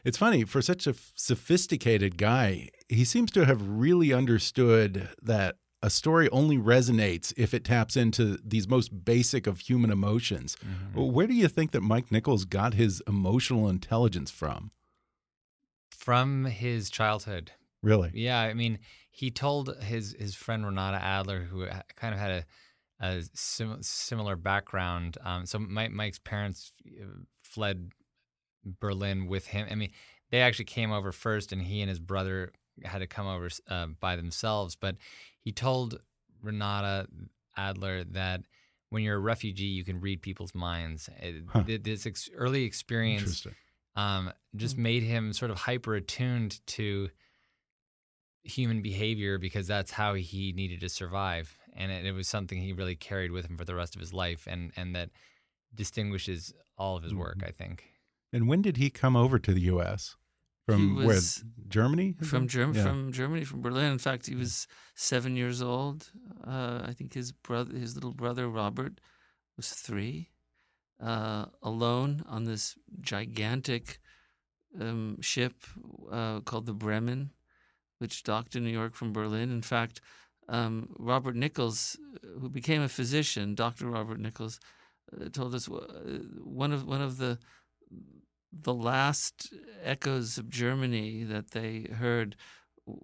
It's 0.03 0.18
funny 0.18 0.44
for 0.46 0.62
such 0.62 0.88
a 0.88 0.96
sophisticated 1.15 2.18
guy, 2.18 2.70
he 2.88 3.03
seems 3.06 3.32
to 3.32 3.46
have 3.46 3.62
really 3.68 4.13
understood 4.13 5.10
that 5.22 5.58
a 5.82 5.89
story 5.89 6.29
only 6.29 6.58
resonates 6.58 7.34
if 7.38 7.53
it 7.53 7.63
taps 7.63 7.96
into 7.96 8.38
these 8.44 8.68
most 8.68 9.06
basic 9.06 9.48
of 9.48 9.60
human 9.60 9.91
emotions. 9.91 10.58
Well, 10.94 11.10
Where 11.10 11.27
do 11.27 11.34
you 11.34 11.48
think 11.48 11.72
that 11.72 11.82
Mike 11.82 12.12
Nichols 12.12 12.46
got 12.46 12.74
his 12.74 13.01
emotional 13.08 13.70
intelligence 13.70 14.29
from? 14.32 14.72
From 15.89 16.46
his 16.46 16.89
childhood. 16.89 17.51
Really? 17.82 18.12
Yeah, 18.13 18.39
I 18.41 18.53
mean, 18.53 18.79
he 19.12 19.32
told 19.32 19.75
his 19.82 20.15
his 20.20 20.36
friend 20.36 20.65
Renata 20.65 21.01
Adler, 21.01 21.41
who 21.41 21.65
kind 21.96 22.13
of 22.13 22.20
had 22.20 22.32
a, 22.32 22.46
a 23.06 23.24
sim- 23.34 23.82
similar 23.82 24.36
background. 24.36 25.18
Um, 25.24 25.46
so 25.46 25.60
Mike, 25.60 25.91
Mike's 25.91 26.20
parents 26.20 26.74
uh, 27.01 27.06
fled 27.44 27.91
Berlin 28.65 29.27
with 29.27 29.47
him. 29.47 29.67
I 29.69 29.75
mean, 29.75 29.91
they 30.31 30.41
actually 30.41 30.65
came 30.65 30.91
over 30.91 31.11
first, 31.11 31.51
and 31.51 31.61
he 31.61 31.81
and 31.81 31.89
his 31.89 31.99
brother 31.99 32.51
had 32.83 32.99
to 32.99 33.07
come 33.07 33.27
over 33.27 33.49
uh, 33.69 33.87
by 33.99 34.15
themselves. 34.15 34.75
But 34.75 34.95
he 35.41 35.51
told 35.51 35.99
Renata 36.41 37.07
Adler 37.57 38.03
that 38.05 38.41
when 38.89 39.03
you're 39.03 39.17
a 39.17 39.19
refugee, 39.19 39.65
you 39.65 39.83
can 39.83 39.99
read 40.01 40.21
people's 40.21 40.55
minds. 40.55 41.09
It- 41.19 41.43
Huh. 41.49 41.63
This 41.65 42.05
ex- 42.05 42.29
early 42.33 42.63
experience 42.63 43.45
um, 43.95 44.31
just 44.55 44.77
Mm. 44.77 44.79
made 44.81 45.03
him 45.03 45.33
sort 45.33 45.51
of 45.51 45.57
hyper 45.57 45.95
attuned 45.95 46.65
to 46.67 47.09
human 48.43 48.81
behavior 48.81 49.37
because 49.37 49.67
that's 49.67 49.91
how 49.91 50.13
he 50.13 50.53
needed 50.53 50.79
to 50.81 50.89
survive, 50.89 51.57
and 51.75 51.91
it, 51.91 52.05
it 52.05 52.11
was 52.13 52.27
something 52.27 52.59
he 52.61 52.71
really 52.73 52.95
carried 52.95 53.31
with 53.31 53.45
him 53.49 53.57
for 53.57 53.65
the 53.65 53.75
rest 53.75 53.95
of 53.95 53.99
his 54.01 54.13
life, 54.13 54.47
and 54.47 54.71
and 54.77 54.95
that 54.95 55.09
distinguishes 55.73 56.53
all 56.77 56.95
of 56.97 57.03
his 57.03 57.13
work. 57.13 57.39
Mhm. 57.39 57.47
I 57.47 57.51
think. 57.51 57.83
And 58.31 58.48
when 58.48 58.62
did 58.62 58.77
he 58.77 58.89
come 58.89 59.15
over 59.15 59.39
to 59.39 59.53
the 59.53 59.62
U.S. 59.62 60.15
From 60.65 60.95
where? 61.03 61.19
Germany? 61.67 62.15
from 62.21 62.43
it? 62.43 62.48
Germ- 62.50 62.74
Yeah. 62.75 62.83
from 62.83 63.12
Germany, 63.12 63.43
from 63.43 63.62
Berlin. 63.62 63.91
In 63.91 63.98
fact, 63.98 64.27
he 64.27 64.36
was 64.36 64.67
seven 64.95 65.36
years 65.36 65.62
old. 65.62 66.12
Uh, 66.45 66.81
I 66.86 66.93
think 66.93 67.13
his 67.13 67.31
brother, 67.31 67.75
his 67.75 67.95
little 67.95 68.13
brother 68.13 68.48
Robert, 68.48 69.00
was 69.57 69.71
three. 69.71 70.29
Uh, 71.01 71.45
alone 71.63 72.24
on 72.27 72.43
this 72.43 72.75
gigantic 73.00 74.00
um, 74.81 75.17
ship 75.21 75.53
uh, 76.12 76.41
called 76.41 76.65
the 76.65 76.74
Bremen, 76.74 77.31
which 78.00 78.21
docked 78.24 78.53
in 78.55 78.65
New 78.65 78.69
York 78.71 78.95
from 78.95 79.13
Berlin. 79.13 79.50
In 79.50 79.62
fact, 79.62 80.01
um, 80.50 80.89
Robert 81.00 81.38
Nichols, 81.38 81.98
who 82.41 82.50
became 82.50 82.81
a 82.81 82.89
physician, 82.89 83.55
Doctor 83.55 83.88
Robert 83.88 84.19
Nichols, 84.19 84.59
uh, 85.13 85.29
told 85.29 85.55
us 85.55 85.69
uh, 85.69 86.19
one 86.43 86.74
of 86.74 86.86
one 86.86 87.01
of 87.01 87.17
the 87.17 87.39
the 88.51 88.74
last 88.74 89.53
echoes 89.84 90.38
of 90.38 90.50
Germany 90.50 91.24
that 91.24 91.51
they 91.51 91.88
heard 91.94 92.36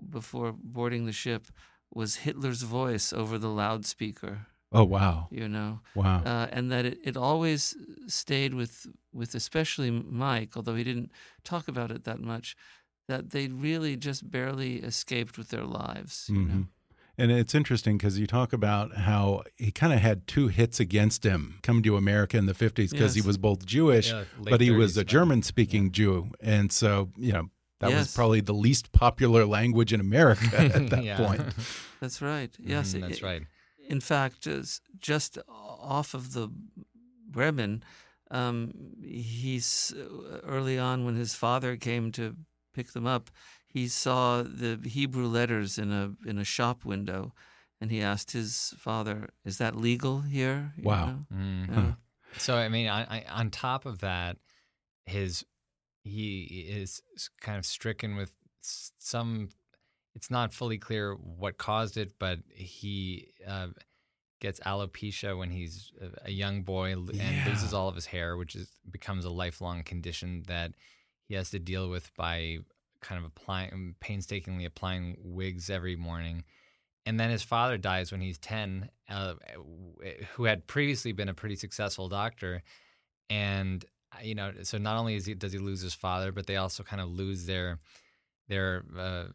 before 0.10 0.54
boarding 0.58 1.06
the 1.06 1.12
ship 1.12 1.48
was 1.94 2.18
Hitler's 2.18 2.64
voice 2.64 3.14
over 3.14 3.38
the 3.38 3.50
loudspeaker. 3.50 4.48
Oh 4.72 4.84
wow! 4.84 5.28
You 5.32 5.48
know, 5.48 5.80
Wow. 5.94 6.24
uh, 6.26 6.48
and 6.52 6.72
that 6.72 6.86
it, 6.86 6.98
it 7.04 7.16
always 7.16 7.76
stayed 8.08 8.54
with 8.54 8.88
with 9.14 9.36
especially 9.36 9.92
Mike, 9.92 10.58
although 10.58 10.76
he 10.76 10.84
didn't 10.84 11.12
talk 11.44 11.68
about 11.68 11.92
it 11.92 12.04
that 12.04 12.20
much. 12.20 12.56
That 13.08 13.30
they 13.30 13.48
really 13.48 13.96
just 13.96 14.32
barely 14.32 14.78
escaped 14.78 15.38
with 15.38 15.50
their 15.50 15.64
lives. 15.64 16.26
You 16.28 16.42
know? 16.42 16.66
And 17.18 17.32
it's 17.32 17.56
interesting 17.56 17.98
because 17.98 18.20
you 18.20 18.28
talk 18.28 18.52
about 18.54 18.96
how 18.96 19.44
he 19.56 19.72
kind 19.72 19.94
of 19.94 20.00
had 20.00 20.28
two 20.28 20.48
hits 20.50 20.80
against 20.80 21.24
him 21.24 21.60
coming 21.64 21.82
to 21.84 21.96
America 21.96 22.38
in 22.38 22.46
the 22.46 22.54
50s 22.54 22.92
because 22.92 23.16
he 23.16 23.22
was 23.22 23.38
both 23.38 23.66
Jewish, 23.66 24.10
Yeah, 24.12 24.26
but 24.38 24.60
he 24.62 24.72
was 24.72 24.98
a 24.98 25.04
German 25.04 25.42
speaking 25.42 25.92
Jew. 25.92 26.32
And 26.42 26.72
so, 26.72 27.12
you 27.18 27.32
know, 27.32 27.50
that 27.80 27.92
was 27.92 28.14
probably 28.14 28.42
the 28.42 28.54
least 28.54 28.92
popular 28.92 29.46
language 29.46 29.94
in 29.94 30.00
America 30.00 30.58
at 30.76 30.90
that 30.90 31.04
Yeah. 31.04 31.18
Point. 31.26 31.54
That's 32.02 32.22
right. 32.22 32.54
Yes, 32.60 32.94
Mhm, 32.94 33.02
that's 33.02 33.24
right. 33.24 33.44
in 33.88 34.02
fact, 34.02 34.48
just 35.00 35.40
off 35.48 36.14
of 36.14 36.34
the 36.34 36.50
Bremen, 37.30 37.84
um, 38.32 38.72
he's 39.04 39.94
uh, 39.96 40.40
early 40.44 40.78
on 40.80 41.06
when 41.06 41.16
his 41.16 41.36
father 41.36 41.76
came 41.78 42.12
to 42.14 42.36
pick 42.74 42.92
them 42.92 43.08
up, 43.08 43.30
he 43.76 43.88
saw 43.90 44.42
the 44.42 44.80
Hebrew 44.98 45.28
letters 45.28 45.78
in 45.78 45.92
a 45.92 46.06
in 46.30 46.38
a 46.40 46.44
shop 46.46 46.86
window, 46.86 47.34
and 47.82 47.92
he 47.92 48.02
asked 48.02 48.32
his 48.32 48.74
father, 48.78 49.30
"Is 49.44 49.58
that 49.58 49.76
legal 49.76 50.22
here?" 50.22 50.74
You 50.78 50.86
Wow. 50.90 51.06
know? 51.06 51.26
Mhm. 51.38 51.68
Yeah. 51.70 51.94
So 52.38 52.56
I 52.66 52.70
mean, 52.70 52.88
I, 52.88 53.02
I, 53.18 53.20
on 53.42 53.52
top 53.52 53.86
of 53.86 54.00
that, 54.00 54.38
his 55.06 55.46
he 56.04 56.44
is 56.82 57.02
kind 57.42 57.58
of 57.58 57.66
stricken 57.66 58.16
with 58.16 58.32
some. 58.62 59.50
It's 60.16 60.32
not 60.32 60.54
fully 60.54 60.78
clear 60.78 61.14
what 61.16 61.58
caused 61.58 61.98
it, 61.98 62.18
but 62.20 62.40
he 62.54 63.34
uh, 63.46 63.68
gets 64.40 64.60
alopecia 64.62 65.38
when 65.38 65.52
he's 65.52 65.92
a- 66.00 66.28
a 66.30 66.32
young 66.32 66.64
boy 66.64 66.94
and 66.94 67.10
Yeah. 67.14 67.44
loses 67.46 67.74
all 67.74 67.90
of 67.90 67.96
his 67.96 68.06
hair, 68.08 68.38
which 68.38 68.56
is 68.56 68.70
becomes 68.90 69.26
a 69.26 69.30
lifelong 69.44 69.84
condition 69.84 70.44
that 70.44 70.72
he 71.28 71.34
has 71.36 71.50
to 71.50 71.60
deal 71.60 71.90
with 71.90 72.14
by 72.16 72.60
kind 73.06 73.20
of 73.20 73.26
applying 73.26 73.96
painstakingly 74.02 74.66
applying 74.66 75.18
wigs 75.20 75.70
every 75.70 75.96
morning. 75.96 76.44
And 77.06 77.20
then 77.20 77.32
his 77.32 77.44
father 77.44 77.78
dies 77.78 78.12
when 78.12 78.22
he's 78.22 78.40
10, 78.40 78.90
uh, 79.10 79.36
who 80.34 80.46
had 80.46 80.68
previously 80.68 81.14
been 81.14 81.30
a 81.30 81.36
pretty 81.36 81.56
successful 81.56 82.10
doctor. 82.10 82.64
And, 83.30 83.86
uh, 84.14 84.20
you 84.24 84.36
know, 84.36 84.54
so 84.64 84.78
not 84.78 84.98
only 84.98 85.16
is 85.16 85.26
he, 85.26 85.36
does 85.36 85.54
he 85.54 85.60
lose 85.60 85.82
his 85.82 85.96
father, 85.96 86.32
but 86.32 86.48
they 86.48 86.58
also 86.58 86.84
kind 86.84 87.02
of 87.02 87.10
lose 87.10 87.46
their, 87.48 87.80
their, 88.48 88.86
uh, 88.98 89.28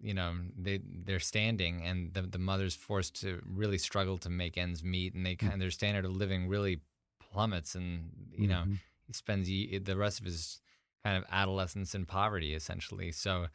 you 0.00 0.14
know, 0.14 0.34
they, 0.56 0.80
their 0.84 1.20
standing 1.20 1.82
and 1.82 2.14
the, 2.14 2.22
the 2.22 2.38
mother's 2.38 2.74
forced 2.74 3.20
to 3.20 3.40
really 3.46 3.78
struggle 3.78 4.18
to 4.18 4.30
make 4.30 4.56
ends 4.56 4.82
meet 4.82 5.14
and 5.14 5.26
they 5.26 5.36
kind 5.36 5.54
of, 5.54 5.60
their 5.60 5.70
standard 5.70 6.04
of 6.04 6.12
living 6.16 6.48
really 6.48 6.80
plummets 7.20 7.74
and, 7.74 8.10
you 8.32 8.48
know, 8.48 8.64
Mhm. 8.64 8.80
he 9.06 9.12
spends 9.12 9.46
the 9.48 9.96
rest 9.96 10.20
of 10.20 10.26
his 10.26 10.60
kind 11.04 11.16
of 11.16 11.24
adolescence 11.30 11.94
in 11.94 12.06
poverty 12.06 12.54
essentially. 12.54 13.12
So 13.12 13.46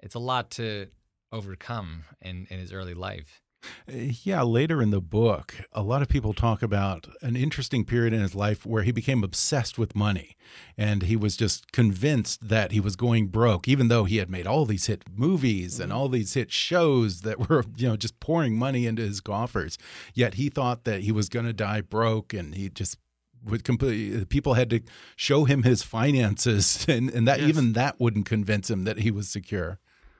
it's 0.00 0.14
a 0.14 0.20
lot 0.20 0.50
to 0.52 0.88
overcome 1.32 2.04
in, 2.20 2.46
in 2.50 2.58
his 2.58 2.72
early 2.72 2.94
life. 2.94 3.40
Uh, 3.88 4.12
Yeah, 4.24 4.42
later 4.42 4.82
in 4.82 4.90
the 4.90 5.00
book, 5.00 5.54
a 5.72 5.82
lot 5.82 6.02
of 6.02 6.08
people 6.08 6.32
talk 6.32 6.62
about 6.62 7.08
an 7.22 7.36
interesting 7.36 7.84
period 7.84 8.12
in 8.12 8.20
his 8.20 8.34
life 8.34 8.66
where 8.66 8.82
he 8.82 8.92
became 8.92 9.22
obsessed 9.22 9.78
with 9.78 9.94
money. 9.94 10.36
And 10.76 11.04
he 11.04 11.16
was 11.16 11.36
just 11.36 11.72
convinced 11.72 12.48
that 12.48 12.72
he 12.72 12.80
was 12.80 12.96
going 12.96 13.28
broke, 13.28 13.68
even 13.68 13.88
though 13.88 14.04
he 14.04 14.16
had 14.16 14.30
made 14.30 14.46
all 14.46 14.64
these 14.64 14.86
hit 14.86 15.04
movies 15.14 15.78
and 15.80 15.92
all 15.92 16.08
these 16.08 16.34
hit 16.34 16.50
shows 16.50 17.20
that 17.20 17.48
were, 17.48 17.64
you 17.76 17.88
know, 17.88 17.96
just 17.96 18.20
pouring 18.20 18.56
money 18.56 18.86
into 18.86 19.02
his 19.02 19.20
coffers. 19.20 19.78
Yet 20.14 20.34
he 20.34 20.48
thought 20.48 20.84
that 20.84 21.02
he 21.02 21.12
was 21.12 21.28
going 21.28 21.46
to 21.46 21.52
die 21.52 21.80
broke 21.80 22.34
and 22.34 22.54
he 22.54 22.68
just 22.68 22.98
would 23.44 23.64
completely 23.64 24.24
people 24.26 24.54
had 24.54 24.70
to 24.70 24.80
show 25.16 25.44
him 25.44 25.62
his 25.64 25.82
finances 25.82 26.84
and, 26.88 27.10
and 27.10 27.26
that 27.26 27.40
Yes. 27.40 27.48
even 27.48 27.72
that 27.72 27.98
wouldn't 28.00 28.26
convince 28.26 28.70
him 28.70 28.84
that 28.84 28.98
he 28.98 29.10
was 29.10 29.28
secure 29.28 29.78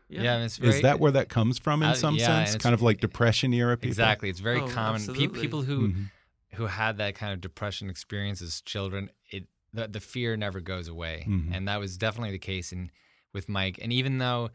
Yeah, 0.08 0.34
and 0.34 0.44
it's 0.44 0.58
is 0.58 0.82
that 0.82 0.98
where 1.00 1.12
that 1.12 1.28
comes 1.28 1.58
from 1.58 1.82
in 1.82 1.90
Uh, 1.90 1.94
some 1.94 2.18
yeah, 2.18 2.44
sense 2.44 2.62
kind 2.62 2.74
of 2.74 2.82
like 2.82 3.00
depression 3.00 3.54
era 3.54 3.76
people 3.76 3.88
exactly? 3.90 4.28
It's 4.28 4.40
very 4.40 4.60
Oh, 4.60 4.68
common. 4.68 5.06
Pe- 5.06 5.28
people 5.28 5.62
who 5.62 5.88
Mhm. 5.88 6.10
who 6.54 6.66
had 6.66 6.98
that 6.98 7.14
kind 7.14 7.32
of 7.32 7.40
depression 7.40 7.88
experience 7.88 8.42
as 8.42 8.60
children, 8.60 9.08
it 9.30 9.46
the, 9.72 9.88
the 9.88 10.00
fear 10.00 10.36
never 10.36 10.60
goes 10.60 10.86
away, 10.86 11.24
Mhm. 11.26 11.48
and 11.54 11.66
that 11.68 11.80
was 11.80 11.96
definitely 11.96 12.32
the 12.32 12.38
case 12.52 12.72
in 12.72 12.90
with 13.32 13.48
Mike. 13.48 13.78
And 13.80 13.90
even 13.92 14.18
though 14.18 14.50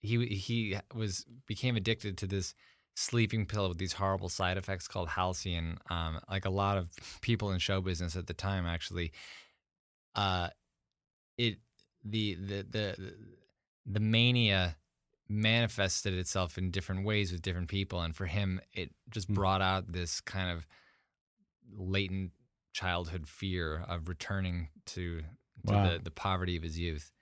he 0.00 0.26
he 0.26 0.78
was 0.94 1.24
became 1.46 1.76
addicted 1.76 2.18
to 2.18 2.26
this 2.26 2.54
sleeping 2.94 3.46
pill 3.46 3.68
with 3.68 3.78
these 3.78 3.94
horrible 3.94 4.28
side 4.28 4.56
effects 4.56 4.86
called 4.88 5.08
Halcion. 5.08 5.78
Um, 5.88 6.20
like 6.30 6.44
a 6.44 6.50
lot 6.50 6.76
of 6.78 6.90
people 7.20 7.50
in 7.52 7.58
show 7.58 7.80
business 7.80 8.16
at 8.16 8.26
the 8.26 8.34
time, 8.34 8.66
actually, 8.66 9.12
uh, 10.14 10.48
it 11.38 11.58
the 12.04 12.34
the 12.34 12.66
the 12.68 13.14
the 13.86 14.00
mania 14.00 14.76
manifested 15.28 16.12
itself 16.14 16.58
in 16.58 16.70
different 16.70 17.04
ways 17.04 17.30
with 17.32 17.40
different 17.42 17.68
people, 17.68 18.00
and 18.00 18.14
for 18.16 18.26
him, 18.26 18.60
it 18.72 18.90
just 19.10 19.30
Mm. 19.30 19.34
brought 19.34 19.62
out 19.62 19.92
this 19.92 20.20
kind 20.20 20.50
of 20.50 20.66
latent 21.72 22.32
childhood 22.72 23.28
fear 23.28 23.84
of 23.88 24.08
returning 24.08 24.68
to, 24.86 25.20
to 25.20 25.24
Wow. 25.72 25.90
the, 25.92 25.98
the 26.02 26.10
poverty 26.10 26.56
of 26.56 26.62
his 26.62 26.78
youth. 26.78 27.12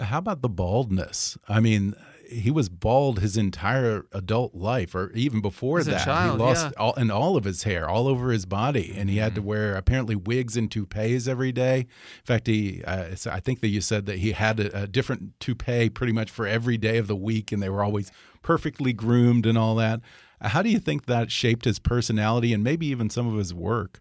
How 0.00 0.18
about 0.18 0.42
the 0.42 0.48
baldness? 0.48 1.36
I 1.48 1.60
mean, 1.60 1.94
he 2.28 2.50
was 2.50 2.68
bald 2.68 3.18
his 3.18 3.36
entire 3.36 4.06
adult 4.12 4.54
life, 4.54 4.94
or 4.94 5.10
even 5.12 5.40
before 5.40 5.80
As 5.80 5.86
that. 5.86 6.04
child, 6.04 6.38
he 6.38 6.44
lost 6.46 6.66
yeah. 6.66 6.72
all 6.82 6.94
and 6.94 7.10
all 7.10 7.36
of 7.36 7.44
his 7.44 7.64
hair, 7.64 7.88
all 7.88 8.06
over 8.06 8.30
his 8.30 8.46
body, 8.46 8.94
and 8.96 9.10
he 9.10 9.16
had 9.16 9.32
Mm-hmm. 9.32 9.34
to 9.36 9.42
wear 9.42 9.76
apparently 9.76 10.14
wigs 10.14 10.56
and 10.56 10.70
toupees 10.70 11.26
every 11.28 11.50
day. 11.52 11.80
In 11.80 12.24
fact, 12.24 12.46
he 12.46 12.82
uh, 12.84 13.14
I 13.30 13.40
think 13.40 13.60
that 13.60 13.68
you 13.68 13.80
said 13.80 14.06
that 14.06 14.18
he 14.18 14.32
had 14.32 14.60
a, 14.60 14.82
a 14.82 14.86
different 14.86 15.38
toupee 15.40 15.90
pretty 15.90 16.12
much 16.12 16.30
for 16.30 16.46
every 16.46 16.78
day 16.78 16.98
of 16.98 17.06
the 17.08 17.16
week, 17.16 17.50
and 17.52 17.62
they 17.62 17.68
were 17.68 17.82
always 17.82 18.12
perfectly 18.42 18.92
groomed 18.92 19.44
and 19.44 19.58
all 19.58 19.74
that. 19.76 20.00
How 20.40 20.62
do 20.62 20.70
you 20.70 20.78
think 20.78 21.06
that 21.06 21.30
shaped 21.30 21.64
his 21.66 21.78
personality 21.78 22.54
and 22.54 22.64
maybe 22.64 22.86
even 22.86 23.10
some 23.10 23.26
of 23.26 23.36
his 23.36 23.52
work? 23.52 24.00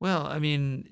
Well, 0.00 0.26
I 0.26 0.38
mean, 0.38 0.90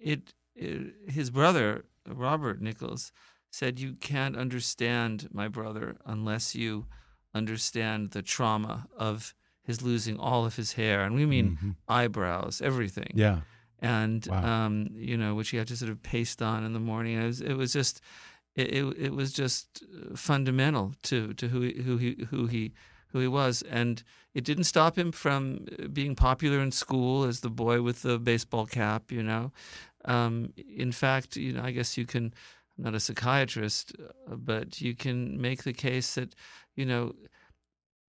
it, 0.00 0.32
it 0.54 0.94
his 1.08 1.30
brother 1.30 1.84
Robert 2.12 2.60
Nichols 2.60 3.12
said 3.50 3.78
you 3.80 3.94
can't 3.94 4.36
understand 4.36 5.28
my 5.32 5.48
brother 5.48 5.96
unless 6.04 6.54
you 6.54 6.86
understand 7.34 8.10
the 8.12 8.22
trauma 8.22 8.86
of 8.96 9.34
his 9.62 9.82
losing 9.82 10.18
all 10.18 10.46
of 10.46 10.56
his 10.56 10.72
hair, 10.72 11.02
and 11.02 11.14
we 11.14 11.26
mean 11.26 11.58
Mhm. 11.62 11.76
eyebrows, 11.88 12.60
everything. 12.62 13.12
Yeah. 13.14 13.40
and 13.80 14.26
Wow. 14.26 14.42
um, 14.66 14.88
you 14.92 15.16
know, 15.16 15.36
which 15.36 15.50
he 15.50 15.56
had 15.56 15.68
to 15.68 15.76
sort 15.76 15.92
of 15.92 16.02
paste 16.02 16.42
on 16.42 16.64
in 16.64 16.72
the 16.72 16.80
morning. 16.80 17.16
It 17.16 17.24
was, 17.26 17.40
it 17.40 17.54
was 17.54 17.72
just, 17.72 18.00
it, 18.56 18.72
it, 18.72 18.84
it 18.98 19.12
was 19.14 19.32
just 19.32 19.84
uh, 19.84 20.16
fundamental 20.16 20.94
to 21.04 21.32
to 21.34 21.46
who 21.48 21.60
he, 21.60 21.82
who 21.82 21.96
he 21.96 22.26
who 22.30 22.46
he 22.48 22.72
who 23.12 23.20
he 23.20 23.28
was, 23.28 23.62
and 23.70 24.02
it 24.34 24.42
didn't 24.44 24.64
stop 24.64 24.98
him 24.98 25.12
from 25.12 25.64
uh, 25.78 25.86
being 25.86 26.16
popular 26.16 26.58
in 26.58 26.72
school 26.72 27.22
as 27.22 27.38
the 27.40 27.50
boy 27.50 27.80
with 27.80 28.02
the 28.02 28.18
baseball 28.18 28.66
cap. 28.66 29.12
You 29.12 29.22
know, 29.22 29.52
um, 30.08 30.52
in 30.84 30.90
fact, 30.92 31.36
you 31.36 31.52
know, 31.52 31.62
I 31.62 31.70
guess 31.72 31.96
you 31.98 32.06
can. 32.06 32.24
I'm 32.76 32.84
not 32.84 32.94
a 32.94 33.00
psychiatrist, 33.00 33.92
uh, 33.98 34.36
but 34.36 34.80
you 34.80 34.94
can 34.94 35.40
make 35.40 35.64
the 35.64 35.72
case 35.72 36.14
that, 36.14 36.34
you 36.76 36.86
know, 36.86 37.14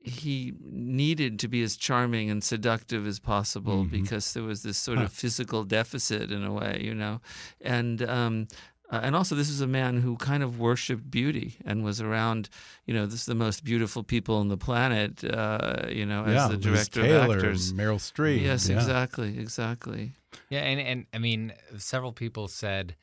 he 0.01 0.53
needed 0.61 1.39
to 1.41 1.49
be 1.49 1.63
as 1.63 1.77
charming 1.77 2.31
and 2.31 2.43
seductive 2.45 3.07
as 3.07 3.19
possible 3.19 3.85
Mhm. 3.85 3.91
because 3.91 4.33
there 4.35 4.43
was 4.43 4.63
this 4.63 4.77
sort 4.77 4.99
of 4.99 5.11
physical 5.13 5.65
deficit 5.65 6.31
in 6.31 6.45
a 6.45 6.53
way, 6.53 6.81
you 6.85 6.95
know, 6.95 7.21
and 7.61 8.03
um, 8.03 8.47
uh, 8.91 9.01
and 9.03 9.17
also 9.17 9.35
this 9.35 9.49
is 9.49 9.63
a 9.63 9.67
man 9.67 10.03
who 10.03 10.15
kind 10.17 10.43
of 10.43 10.59
worshipped 10.59 11.11
beauty 11.11 11.57
and 11.65 11.83
was 11.83 12.03
around, 12.03 12.51
you 12.87 12.93
know, 12.93 13.07
this 13.07 13.21
is 13.21 13.27
the 13.27 13.35
most 13.35 13.65
beautiful 13.65 14.03
people 14.03 14.37
on 14.37 14.49
the 14.49 14.59
planet, 14.59 15.25
uh, 15.25 15.87
you 15.89 16.05
know, 16.05 16.25
as 16.25 16.35
yeah, 16.35 16.49
the 16.49 16.55
Liz 16.57 16.63
director 16.89 17.03
Taylor, 17.03 17.25
of 17.25 17.31
actors. 17.37 17.73
Meryl 17.73 17.99
Streep. 17.99 18.43
Yes, 18.43 18.69
yeah. 18.69 18.77
exactly, 18.77 19.39
exactly. 19.39 20.13
Yeah, 20.51 20.61
and 20.61 20.81
and 20.81 21.07
I 21.13 21.19
mean, 21.19 21.53
several 21.79 22.13
people 22.13 22.49
said, 22.49 22.97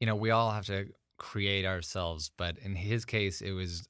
you 0.00 0.06
know, 0.06 0.16
we 0.16 0.30
all 0.30 0.50
have 0.52 0.66
to 0.66 0.88
create 1.18 1.64
ourselves, 1.66 2.30
but 2.36 2.58
in 2.58 2.74
his 2.76 3.04
case, 3.04 3.42
it 3.42 3.52
was 3.52 3.86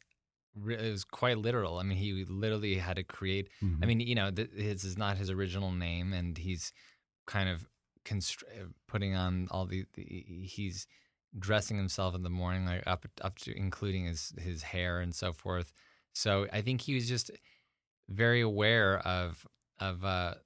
it 0.69 0.91
was 0.93 1.05
quite 1.05 1.39
literal. 1.39 1.79
I 1.79 1.83
mean, 1.85 1.99
he 1.99 2.25
literally 2.27 2.77
had 2.77 2.97
to 2.97 3.05
create. 3.05 3.51
I 3.83 3.87
Mhm. 3.87 3.89
mean, 3.89 4.01
you 4.01 4.15
know, 4.15 4.31
th- 4.31 4.51
his 4.53 4.85
is 4.85 4.97
not 4.99 5.17
his 5.19 5.31
original 5.31 5.73
name, 5.73 6.13
and 6.13 6.39
he's 6.39 6.73
kind 7.27 7.49
of 7.49 7.67
uh, 8.11 8.65
putting 8.89 9.15
on 9.15 9.49
all 9.51 9.67
the, 9.67 9.85
the. 9.95 10.05
He's 10.05 10.87
dressing 11.39 11.77
himself 11.77 12.15
in 12.15 12.23
the 12.23 12.31
morning, 12.31 12.67
like 12.67 12.85
up 12.87 13.07
up 13.23 13.39
to 13.41 13.57
including 13.57 14.07
his 14.07 14.33
his 14.39 14.63
hair 14.63 15.01
and 15.01 15.15
so 15.15 15.33
forth. 15.33 15.73
So 16.15 16.47
I 16.53 16.63
think 16.63 16.83
he 16.83 16.95
was 16.95 17.09
just 17.09 17.31
very 18.09 18.43
aware 18.43 18.99
of 19.01 19.47
of 19.81 20.05
uh, 20.05 20.37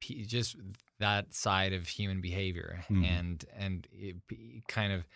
p- 0.00 0.24
just 0.24 0.56
that 0.98 1.34
side 1.34 1.72
of 1.72 1.88
human 1.88 2.20
behavior 2.20 2.84
Mhm. 2.90 3.04
and 3.04 3.44
and 3.54 3.88
it, 3.92 4.16
kind 4.68 4.92
of 4.92 5.06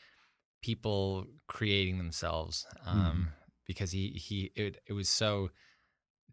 people 0.63 1.27
creating 1.49 1.99
themselves 1.99 2.67
um, 2.87 2.97
Mhm. 2.97 3.33
because 3.67 3.93
he 3.93 4.11
he 4.11 4.53
it, 4.57 4.79
it 4.87 4.93
was 4.93 5.09
so 5.09 5.51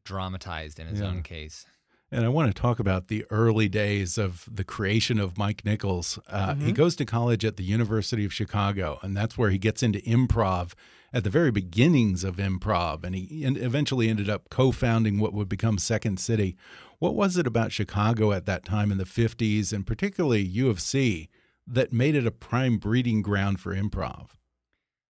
dramatized 0.05 0.79
in 0.79 0.87
his 0.87 1.01
Yeah. 1.01 1.07
own 1.07 1.23
case. 1.23 1.65
And 2.09 2.23
I 2.23 2.29
want 2.29 2.53
to 2.53 2.59
talk 2.61 2.79
about 2.79 3.09
the 3.09 3.25
early 3.29 3.67
days 3.67 4.17
of 4.17 4.47
the 4.49 4.63
creation 4.63 5.19
of 5.19 5.37
Mike 5.37 5.65
Nichols. 5.65 6.17
Uh, 6.27 6.55
He 6.55 6.71
Mhm. 6.71 6.75
goes 6.75 6.95
to 6.97 7.05
college 7.05 7.43
at 7.43 7.57
the 7.57 7.63
University 7.65 8.23
of 8.23 8.33
Chicago, 8.33 8.97
and 9.01 9.15
that's 9.15 9.37
where 9.37 9.49
he 9.49 9.57
gets 9.57 9.83
into 9.83 9.99
improv 9.99 10.73
at 11.11 11.25
the 11.25 11.29
very 11.29 11.51
beginnings 11.51 12.23
of 12.23 12.37
improv. 12.37 13.03
And 13.03 13.13
he 13.13 13.43
eventually 13.43 14.07
ended 14.07 14.29
up 14.29 14.49
co 14.49 14.71
founding 14.71 15.19
what 15.19 15.33
would 15.33 15.49
become 15.49 15.77
Second 15.77 16.19
City. 16.19 16.55
What 16.99 17.13
was 17.13 17.35
it 17.37 17.45
about 17.45 17.73
Chicago 17.73 18.31
at 18.31 18.45
that 18.45 18.63
time 18.63 18.89
in 18.91 18.97
the 18.97 19.05
50s, 19.05 19.73
and 19.73 19.85
particularly 19.85 20.41
U 20.43 20.69
of 20.69 20.79
C, 20.79 21.27
that 21.67 21.91
made 21.91 22.15
it 22.15 22.25
a 22.25 22.31
prime 22.31 22.77
breeding 22.77 23.21
ground 23.21 23.59
for 23.59 23.75
improv? 23.75 24.29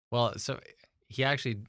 Well, 0.10 0.38
so 0.40 0.60
he 1.10 1.24
actually 1.24 1.60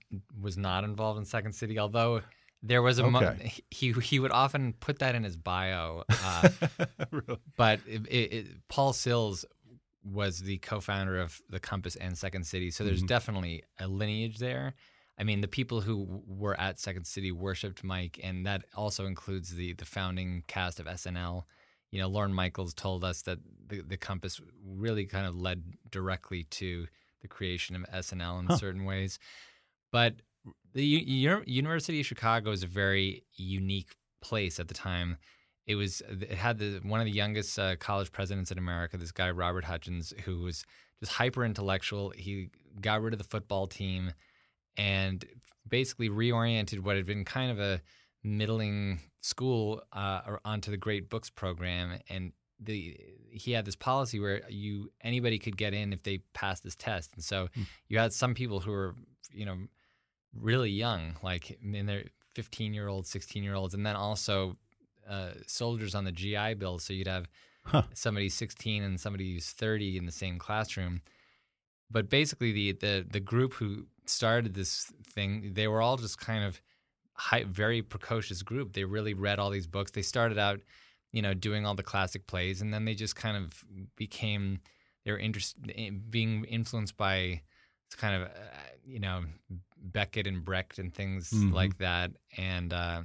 was 0.40 0.56
not 0.56 0.84
involved 0.84 1.18
in 1.18 1.26
Second 1.26 1.52
City, 1.52 1.78
although 1.78 2.22
there 2.62 2.82
was 2.82 2.98
a 2.98 3.08
mo- 3.08 3.36
he 3.70 3.92
he 3.92 4.18
would 4.18 4.32
often 4.32 4.72
put 4.74 4.98
that 5.00 5.14
in 5.14 5.22
his 5.24 5.36
bio. 5.36 6.04
Uh, 6.08 6.48
really? 7.10 7.38
but 7.56 7.80
it, 7.86 8.06
it, 8.08 8.32
it, 8.32 8.46
Paul 8.68 8.92
Sills 8.92 9.44
was 10.04 10.40
the 10.40 10.58
co-founder 10.58 11.18
of 11.20 11.40
the 11.50 11.60
Compass 11.60 11.96
and 11.96 12.16
Second 12.16 12.44
City, 12.46 12.70
so 12.70 12.82
there's 12.84 13.02
Mhm. 13.02 13.08
definitely 13.08 13.62
a 13.78 13.86
lineage 13.86 14.38
there. 14.38 14.74
I 15.20 15.24
mean, 15.24 15.40
the 15.40 15.48
people 15.48 15.80
who 15.80 16.22
were 16.26 16.58
at 16.60 16.78
Second 16.78 17.04
City 17.06 17.32
worshipped 17.32 17.82
Mike, 17.84 18.20
and 18.22 18.46
that 18.46 18.64
also 18.74 19.06
includes 19.06 19.54
the 19.54 19.72
the 19.74 19.84
founding 19.84 20.44
cast 20.46 20.80
of 20.80 20.86
SNL. 20.86 21.44
You 21.90 22.00
know, 22.00 22.08
Lorne 22.08 22.32
Michaels 22.34 22.74
told 22.74 23.02
us 23.02 23.22
that 23.22 23.38
the, 23.66 23.80
the 23.82 23.96
Compass 23.96 24.40
really 24.64 25.06
kind 25.06 25.26
of 25.26 25.34
led 25.36 25.62
directly 25.90 26.44
to 26.44 26.86
the 27.22 27.28
creation 27.28 27.74
of 27.76 27.82
SNL 27.92 28.40
in 28.40 28.46
Huh. 28.46 28.56
certain 28.58 28.84
ways. 28.84 29.18
But 29.90 30.16
the 30.78 30.84
U- 30.86 31.30
Uni- 31.30 31.44
University 31.62 31.98
of 32.00 32.06
Chicago 32.06 32.50
is 32.52 32.62
a 32.62 32.66
very 32.66 33.24
unique 33.34 33.92
place 34.22 34.60
at 34.60 34.68
the 34.68 34.74
time. 34.74 35.16
It 35.66 35.74
was 35.74 36.02
it 36.08 36.30
had 36.46 36.58
the 36.58 36.80
one 36.82 37.00
of 37.00 37.06
the 37.06 37.12
youngest 37.22 37.58
uh, 37.58 37.76
college 37.76 38.10
presidents 38.12 38.50
in 38.52 38.58
America. 38.58 38.96
This 38.96 39.12
guy 39.12 39.30
Robert 39.30 39.64
Hutchins, 39.64 40.14
who 40.24 40.34
was 40.40 40.64
just 41.00 41.12
hyper 41.12 41.44
intellectual. 41.44 42.04
He 42.16 42.50
got 42.80 43.02
rid 43.02 43.12
of 43.12 43.18
the 43.18 43.24
football 43.34 43.66
team 43.66 44.12
and 44.76 45.24
basically 45.68 46.08
reoriented 46.08 46.78
what 46.80 46.96
had 46.96 47.06
been 47.06 47.24
kind 47.24 47.50
of 47.50 47.58
a 47.60 47.80
middling 48.22 49.00
school 49.20 49.82
uh, 49.92 50.20
onto 50.44 50.70
the 50.70 50.76
Great 50.76 51.10
Books 51.10 51.28
program. 51.30 51.98
And 52.08 52.32
the 52.60 52.96
he 53.30 53.52
had 53.52 53.64
this 53.64 53.76
policy 53.76 54.18
where 54.20 54.40
you 54.48 54.90
anybody 55.02 55.38
could 55.38 55.56
get 55.56 55.74
in 55.74 55.92
if 55.92 56.02
they 56.02 56.18
passed 56.34 56.62
this 56.64 56.76
test. 56.76 57.10
And 57.14 57.22
so 57.24 57.48
Hmm. 57.54 57.62
you 57.88 57.98
had 57.98 58.12
some 58.12 58.32
people 58.34 58.60
who 58.60 58.70
were 58.70 58.94
you 59.32 59.44
know 59.44 59.58
really 60.34 60.70
young, 60.70 61.16
like 61.22 61.58
in 61.62 61.86
their 61.86 62.04
15 62.34 62.74
year 62.74 62.88
olds, 62.88 63.10
16 63.10 63.42
year 63.42 63.54
olds, 63.54 63.74
and 63.74 63.84
then 63.84 63.96
also 63.96 64.54
uh, 65.08 65.30
soldiers 65.46 65.94
on 65.94 66.04
the 66.04 66.12
GI 66.12 66.54
Bill. 66.54 66.78
So 66.78 66.92
you'd 66.92 67.08
have 67.08 67.28
Huh. 67.64 67.82
somebody 67.92 68.30
16 68.30 68.82
and 68.82 68.98
somebody 68.98 69.34
who's 69.34 69.50
30 69.50 69.98
in 69.98 70.06
the 70.06 70.12
same 70.12 70.38
classroom. 70.38 71.02
But 71.90 72.08
basically, 72.10 72.52
the 72.52 72.72
the 72.72 73.06
the 73.10 73.20
group 73.20 73.54
who 73.54 73.86
started 74.06 74.54
this 74.54 74.92
thing, 75.04 75.52
they 75.54 75.68
were 75.68 75.80
all 75.80 75.96
just 75.96 76.18
kind 76.18 76.44
of 76.44 76.60
high, 77.14 77.44
very 77.44 77.82
precocious 77.82 78.42
group. 78.42 78.72
They 78.72 78.84
really 78.84 79.14
read 79.14 79.38
all 79.38 79.50
these 79.50 79.66
books. 79.66 79.90
They 79.90 80.02
started 80.02 80.38
out, 80.38 80.60
you 81.12 81.22
know, 81.22 81.34
doing 81.34 81.66
all 81.66 81.74
the 81.74 81.82
classic 81.82 82.26
plays, 82.26 82.60
and 82.62 82.72
then 82.72 82.84
they 82.84 82.94
just 82.94 83.16
kind 83.16 83.36
of 83.36 83.64
became 83.96 84.60
they 85.04 85.12
were 85.12 85.18
interested 85.18 86.10
being 86.10 86.44
influenced 86.44 86.96
by 86.96 87.42
it's 87.88 87.96
kind 87.96 88.22
of 88.22 88.28
uh, 88.28 88.34
you 88.86 89.00
know 89.00 89.24
Beckett 89.76 90.26
and 90.26 90.44
Brecht 90.44 90.78
and 90.78 90.92
things 90.94 91.30
Mhm. 91.30 91.52
like 91.52 91.78
that. 91.78 92.12
And 92.36 92.72
uh, 92.72 93.02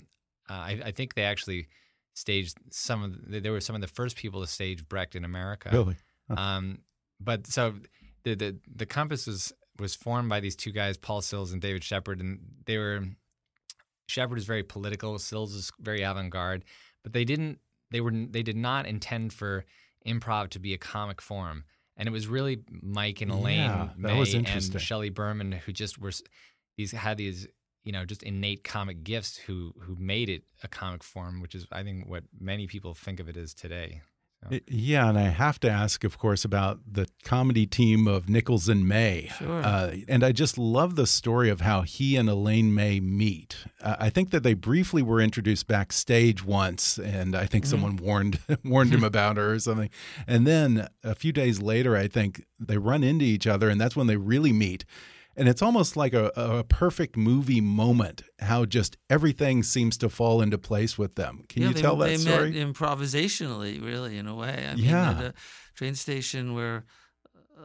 I, 0.49 0.81
I 0.85 0.91
think 0.91 1.15
they 1.15 1.23
actually 1.23 1.67
staged 2.13 2.57
some 2.69 3.01
of 3.03 3.31
the, 3.31 3.39
they 3.39 3.49
were 3.49 3.61
some 3.61 3.75
of 3.75 3.81
the 3.81 3.87
first 3.87 4.15
people 4.17 4.41
to 4.41 4.47
stage 4.47 4.87
Brecht 4.87 5.15
in 5.15 5.23
America. 5.25 5.69
Really? 5.71 5.95
Huh. 6.29 6.35
Um, 6.37 6.79
but 7.19 7.47
so 7.47 7.75
the, 8.23 8.35
the 8.35 8.57
the 8.75 8.85
compass 8.85 9.25
was 9.27 9.53
was 9.79 9.95
formed 9.95 10.29
by 10.29 10.39
these 10.39 10.55
two 10.55 10.71
guys, 10.71 10.97
Paul 10.97 11.21
Sills 11.21 11.51
and 11.53 11.61
David 11.61 11.83
Shepherd, 11.83 12.19
and 12.19 12.39
they 12.65 12.77
were 12.77 13.03
Shepherd 14.07 14.37
is 14.37 14.45
very 14.45 14.63
political, 14.63 15.17
Sills 15.17 15.53
is 15.55 15.71
very 15.79 16.01
avant 16.03 16.29
garde, 16.29 16.65
but 17.03 17.13
they 17.13 17.23
didn't 17.25 17.59
they 17.91 18.01
were 18.01 18.11
they 18.11 18.43
did 18.43 18.57
not 18.57 18.85
intend 18.85 19.31
for 19.33 19.65
improv 20.05 20.49
to 20.49 20.59
be 20.59 20.73
a 20.73 20.77
comic 20.77 21.21
form. 21.21 21.63
And 21.97 22.07
it 22.07 22.11
was 22.11 22.27
really 22.27 22.59
Mike 22.81 23.21
and 23.21 23.31
Elaine 23.31 23.59
Yeah, 23.59 23.89
that 23.97 24.13
May 24.13 24.19
was 24.19 24.33
and. 24.33 24.47
Shelley 24.79 25.09
Berman 25.09 25.51
who 25.51 25.71
just 25.71 25.99
were 25.99 26.11
these 26.77 26.91
had 26.91 27.17
these 27.17 27.47
you 27.83 27.91
know 27.91 28.05
just 28.05 28.23
innate 28.23 28.63
comic 28.63 29.03
gifts 29.03 29.37
who 29.37 29.73
who 29.79 29.95
made 29.99 30.29
it 30.29 30.43
a 30.63 30.67
comic 30.67 31.03
form, 31.03 31.41
which 31.41 31.53
is 31.55 31.67
I 31.71 31.83
think 31.83 32.07
what 32.07 32.23
many 32.39 32.67
people 32.67 32.93
think 32.93 33.19
of 33.19 33.29
it 33.29 33.37
as 33.37 33.53
today. 33.53 34.01
So. 34.49 34.59
Yeah, 34.67 35.09
and 35.09 35.17
I 35.17 35.23
have 35.23 35.59
to 35.61 35.69
ask, 35.69 36.03
of 36.03 36.17
course, 36.17 36.43
about 36.45 36.79
the 36.91 37.07
comedy 37.23 37.65
team 37.65 38.07
of 38.07 38.29
Nichols 38.29 38.69
and 38.69 38.87
May. 38.87 39.29
Sure. 39.37 39.61
Uh, 39.63 39.95
and 40.07 40.23
I 40.23 40.31
just 40.31 40.57
love 40.57 40.95
the 40.95 41.07
story 41.07 41.49
of 41.49 41.61
how 41.61 41.81
he 41.81 42.15
and 42.15 42.29
Elaine 42.29 42.73
May 42.73 42.99
meet. 42.99 43.57
Uh, 43.81 43.95
I 43.99 44.09
think 44.09 44.31
that 44.31 44.43
they 44.43 44.53
briefly 44.53 45.01
were 45.01 45.21
introduced 45.21 45.67
backstage 45.67 46.43
once, 46.43 46.97
and 46.97 47.35
I 47.35 47.45
think 47.45 47.65
mm 47.65 47.73
someone 47.73 47.95
warned 47.95 48.39
warned 48.63 48.93
him 48.93 49.03
about 49.03 49.37
her 49.37 49.53
or 49.53 49.59
something. 49.59 49.89
And 50.27 50.45
then 50.45 50.89
a 51.03 51.15
few 51.15 51.31
days 51.31 51.59
later, 51.59 51.95
I 51.95 52.07
think 52.07 52.45
they 52.59 52.77
run 52.77 53.03
into 53.03 53.25
each 53.25 53.47
other, 53.47 53.67
and 53.69 53.81
that's 53.81 53.95
when 53.95 54.05
they 54.05 54.17
really 54.17 54.53
meet 54.53 54.85
and 55.35 55.47
it's 55.47 55.61
almost 55.61 55.97
like 55.97 56.13
a, 56.13 56.31
a 56.35 56.63
perfect 56.63 57.17
movie 57.17 57.61
moment 57.61 58.23
how 58.39 58.65
just 58.65 58.97
everything 59.09 59.63
seems 59.63 59.97
to 59.97 60.09
fall 60.09 60.41
into 60.41 60.57
place 60.57 60.97
with 60.97 61.15
them. 61.15 61.43
Can 61.49 61.61
yeah, 61.61 61.67
you 61.69 61.73
they, 61.73 61.81
tell 61.81 61.95
that 61.97 62.05
they 62.07 62.17
story? 62.17 62.51
met 62.51 62.67
improvisationally 62.67 63.83
really 63.83 64.17
in 64.17 64.27
a 64.27 64.35
way. 64.35 64.67
I 64.71 64.75
mean 64.75 64.85
yeah. 64.85 65.11
at 65.11 65.23
a 65.23 65.33
train 65.75 65.95
station 65.95 66.53
where 66.53 66.85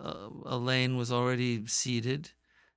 uh, 0.02 0.28
elaine 0.46 0.96
was 0.96 1.12
already 1.12 1.66
seated 1.66 2.30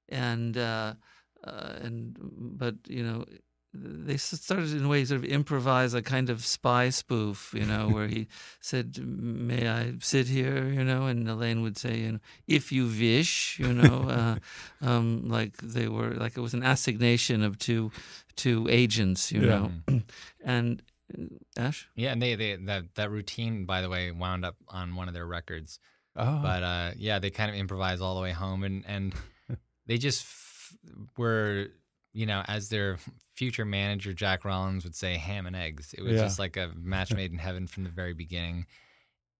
and 0.09 0.57
uh, 0.57 0.95
uh, 1.43 1.73
and 1.81 2.17
but 2.19 2.75
you 2.87 3.03
know 3.03 3.25
they 3.73 4.17
started 4.17 4.73
in 4.73 4.83
a 4.85 4.87
way 4.87 5.05
sort 5.05 5.19
of 5.23 5.25
improvise 5.25 5.93
a 5.93 6.01
kind 6.01 6.29
of 6.29 6.45
spy 6.45 6.89
spoof, 6.89 7.53
you 7.57 7.65
know, 7.65 7.89
where 7.89 8.07
he 8.07 8.27
said, 8.59 8.97
"May 8.99 9.69
I 9.69 9.93
sit 10.01 10.27
here?" 10.27 10.65
You 10.67 10.83
know, 10.83 11.05
and 11.05 11.27
Elaine 11.27 11.61
would 11.61 11.77
say, 11.77 11.99
"You 11.99 12.11
know, 12.13 12.19
if 12.47 12.71
you 12.71 12.85
wish," 12.87 13.57
you 13.59 13.73
know, 13.73 14.07
uh, 14.81 14.85
um, 14.85 15.29
like 15.29 15.57
they 15.57 15.87
were 15.87 16.11
like 16.11 16.37
it 16.37 16.41
was 16.41 16.53
an 16.53 16.63
assignation 16.63 17.43
of 17.43 17.57
two 17.57 17.91
two 18.35 18.67
agents, 18.69 19.31
you 19.31 19.41
Yeah. 19.41 19.47
know, 19.47 19.71
and 20.43 20.81
uh, 21.17 21.23
Ash. 21.57 21.87
Yeah, 21.95 22.11
and 22.11 22.21
they, 22.21 22.35
they 22.35 22.55
that 22.57 22.95
that 22.95 23.09
routine, 23.11 23.65
by 23.65 23.81
the 23.81 23.89
way, 23.89 24.11
wound 24.11 24.43
up 24.45 24.55
on 24.67 24.95
one 24.95 25.07
of 25.07 25.13
their 25.13 25.27
records. 25.27 25.79
oh 26.15 26.41
But 26.41 26.63
uh, 26.63 26.91
yeah, 26.97 27.19
they 27.19 27.29
kind 27.29 27.49
of 27.49 27.55
improvise 27.55 28.01
all 28.01 28.15
the 28.15 28.21
way 28.21 28.31
home, 28.31 28.63
and 28.63 28.83
and 28.85 29.13
they 29.87 29.97
just 29.97 30.23
f- 30.23 30.75
were, 31.17 31.67
you 32.13 32.25
know, 32.25 32.43
as 32.47 32.69
their 32.69 32.97
future 33.35 33.65
manager 33.65 34.13
Jack 34.13 34.43
Rollins 34.45 34.83
would 34.83 34.95
say, 34.95 35.15
ham 35.17 35.45
and 35.45 35.55
eggs. 35.55 35.93
It 35.93 36.01
was 36.01 36.13
Yeah. 36.17 36.23
just 36.23 36.39
like 36.39 36.57
a 36.57 36.71
match 36.75 37.13
made 37.13 37.31
in 37.31 37.37
heaven 37.37 37.67
from 37.67 37.83
the 37.83 37.89
very 37.89 38.13
beginning. 38.13 38.65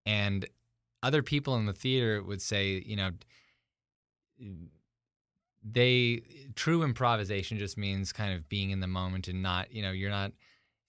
And 0.05 0.45
other 1.03 1.21
people 1.21 1.55
in 1.57 1.65
the 1.65 1.73
theater 1.73 2.23
would 2.23 2.41
say, 2.41 2.81
you 2.85 2.95
know, 2.95 3.11
they 5.63 6.21
true 6.55 6.83
improvisation 6.83 7.57
just 7.59 7.77
means 7.77 8.11
kind 8.11 8.33
of 8.33 8.49
being 8.49 8.71
in 8.71 8.79
the 8.79 8.87
moment 8.87 9.27
and 9.27 9.43
not, 9.43 9.71
you 9.71 9.81
know, 9.81 9.91
you're 9.91 10.09
not 10.09 10.31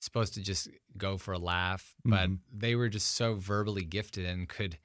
supposed 0.01 0.35
to 0.35 0.41
just 0.41 0.69
go 0.97 1.19
for 1.19 1.33
a 1.33 1.39
laugh, 1.39 1.95
but 2.05 2.31
Mhm. 2.31 2.39
they 2.51 2.75
were 2.75 2.89
just 2.89 3.09
so 3.13 3.35
verbally 3.35 3.85
gifted 3.85 4.25
and 4.25 4.49
could 4.49 4.79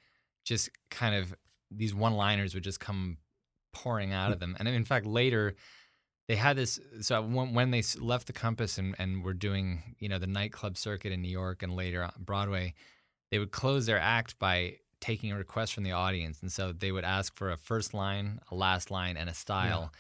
just 0.44 0.70
kind 0.90 1.16
of 1.16 1.34
these 1.72 1.94
one-liners 1.94 2.54
would 2.54 2.64
just 2.64 2.80
come 2.80 3.18
pouring 3.74 4.14
out 4.14 4.32
of 4.32 4.40
them. 4.40 4.56
And 4.60 4.68
in 4.68 4.86
fact, 4.86 5.06
later 5.06 5.56
they 6.28 6.36
had 6.36 6.58
this. 6.58 6.80
So 7.02 7.22
when, 7.22 7.72
they 7.72 7.84
left 8.00 8.28
the 8.28 8.34
Compass 8.34 8.78
and, 8.78 8.96
and 9.00 9.24
were 9.24 9.34
doing, 9.34 9.96
you 10.00 10.10
know, 10.10 10.20
the 10.20 10.28
nightclub 10.28 10.78
circuit 10.78 11.12
in 11.12 11.22
New 11.22 11.30
York 11.30 11.64
and 11.64 11.76
later 11.76 12.04
on 12.04 12.12
Broadway, 12.20 12.74
they 13.32 13.40
would 13.40 13.52
close 13.52 13.86
their 13.86 14.00
act 14.00 14.38
by 14.40 14.78
taking 15.00 15.32
a 15.32 15.38
request 15.38 15.74
from 15.74 15.84
the 15.84 15.92
audience, 15.92 16.42
and 16.42 16.52
so 16.52 16.72
they 16.72 16.92
would 16.92 17.04
ask 17.04 17.36
for 17.36 17.52
a 17.52 17.58
first 17.58 17.94
line, 17.94 18.40
a 18.52 18.56
last 18.56 18.90
line, 18.90 19.16
and 19.16 19.30
a 19.30 19.34
style. 19.34 19.92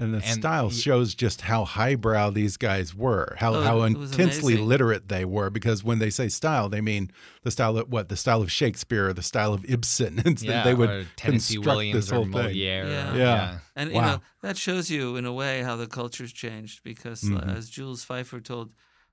And 0.00 0.14
the 0.14 0.18
and 0.24 0.34
style 0.40 0.70
shows 0.70 1.14
just 1.14 1.42
how 1.42 1.64
highbrow 1.64 2.30
these 2.30 2.56
guys 2.56 2.94
were 2.94 3.36
how, 3.38 3.54
Oh, 3.54 3.62
how 3.62 3.82
intensely 3.82 4.54
amazing. 4.54 4.66
literate 4.68 5.08
they 5.08 5.24
were 5.24 5.50
because 5.50 5.84
when 5.84 5.98
they 5.98 6.10
say 6.10 6.28
style 6.28 6.68
they 6.70 6.80
mean 6.80 7.10
the 7.42 7.50
style 7.50 7.76
of 7.76 7.88
what 7.88 8.08
the 8.08 8.16
style 8.16 8.40
of 8.42 8.50
shakespeare 8.50 9.08
or 9.08 9.12
the 9.12 9.22
style 9.22 9.52
of 9.52 9.64
ibsen 9.68 10.18
and 10.24 10.40
Yeah, 10.40 10.64
they 10.64 10.74
would 10.74 10.88
or 10.90 11.06
Tennessee 11.16 11.54
construct 11.56 11.76
Williams 11.76 12.06
this 12.06 12.12
or 12.12 12.14
whole 12.14 12.24
thing 12.24 12.32
Moliere. 12.32 12.84
or- 12.86 12.88
Yeah. 12.90 13.14
Yeah. 13.14 13.58
And 13.76 13.90
you 13.92 14.00
know 14.00 14.20
that 14.42 14.56
shows 14.56 14.90
you 14.90 15.16
in 15.16 15.26
a 15.26 15.32
way 15.32 15.62
how 15.62 15.76
the 15.76 15.86
culture's 15.86 16.32
changed 16.32 16.82
because, 16.82 17.22
uh, 17.24 17.26
Mhm. 17.34 17.56
as 17.56 17.68
Jules 17.68 18.04
Feiffer 18.04 18.42
told 18.42 18.72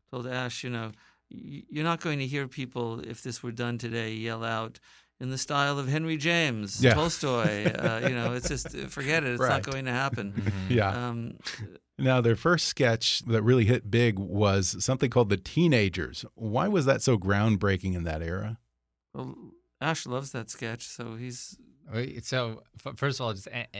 told 0.10 0.26
Ash, 0.26 0.64
you 0.64 0.70
know, 0.70 0.92
you're 1.30 1.84
not 1.84 2.00
going 2.00 2.20
to 2.20 2.26
hear 2.28 2.48
people 2.48 3.02
if 3.02 3.22
this 3.22 3.44
were 3.44 3.52
done 3.52 3.78
today 3.78 4.14
yell 4.14 4.46
out 4.46 4.80
in 5.20 5.30
the 5.32 5.38
style 5.38 5.80
of 5.80 5.88
Henry 5.88 6.18
James, 6.18 6.84
Yeah. 6.84 6.94
Tolstoy. 6.94 7.66
uh, 7.66 8.08
you 8.08 8.16
know, 8.16 8.34
it's 8.34 8.48
just 8.48 8.70
forget 8.90 9.24
it. 9.24 9.32
It's 9.32 9.40
Right. 9.42 9.50
not 9.50 9.64
going 9.64 9.86
to 9.86 9.92
happen. 9.92 10.34
Mhm. 10.34 10.52
yeah 10.70 11.08
Um, 11.10 11.38
now 11.98 12.22
their 12.22 12.36
first 12.36 12.68
sketch 12.68 13.22
that 13.26 13.42
really 13.42 13.66
hit 13.66 13.90
big 13.90 14.20
was 14.20 14.84
something 14.84 15.10
called 15.10 15.30
the 15.30 15.38
teenagers 15.38 16.24
why 16.36 16.68
was 16.68 16.86
that 16.86 17.02
so 17.02 17.18
groundbreaking 17.18 17.96
in 17.96 18.04
that 18.04 18.22
era 18.22 18.60
well, 19.16 19.36
Ash 19.82 20.06
loves 20.06 20.32
that 20.32 20.50
sketch, 20.52 20.86
so 20.88 21.16
he's 21.16 21.58
So 22.22 22.62
first 22.96 23.20
of 23.20 23.26
all, 23.26 23.34
just 23.34 23.48
uh, 23.48 23.64
uh, 23.74 23.80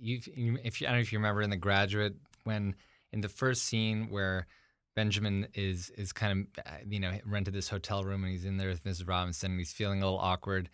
you, 0.00 0.20
you, 0.34 0.58
if 0.64 0.80
you, 0.80 0.86
I 0.88 0.90
don't 0.90 0.98
know 0.98 1.02
if 1.02 1.12
you 1.12 1.18
remember 1.18 1.42
in 1.42 1.50
The 1.50 1.56
Graduate 1.56 2.14
when 2.44 2.74
in 3.12 3.20
the 3.20 3.28
first 3.28 3.62
scene 3.64 4.08
where 4.10 4.46
Benjamin 4.94 5.48
is 5.54 5.90
is 5.90 6.12
kind 6.12 6.46
of 6.56 6.64
uh, 6.64 6.70
you 6.88 7.00
know 7.00 7.12
rented 7.24 7.54
this 7.54 7.68
hotel 7.68 8.04
room 8.04 8.24
and 8.24 8.32
he's 8.32 8.44
in 8.44 8.56
there 8.56 8.68
with 8.68 8.84
Mrs. 8.84 9.08
Robinson 9.08 9.52
and 9.52 9.60
he's 9.60 9.72
feeling 9.72 10.02
a 10.02 10.04
little 10.04 10.18
awkward, 10.18 10.70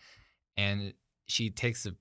and 0.56 0.94
she 1.26 1.50
takes 1.50 1.86
a 1.86 1.94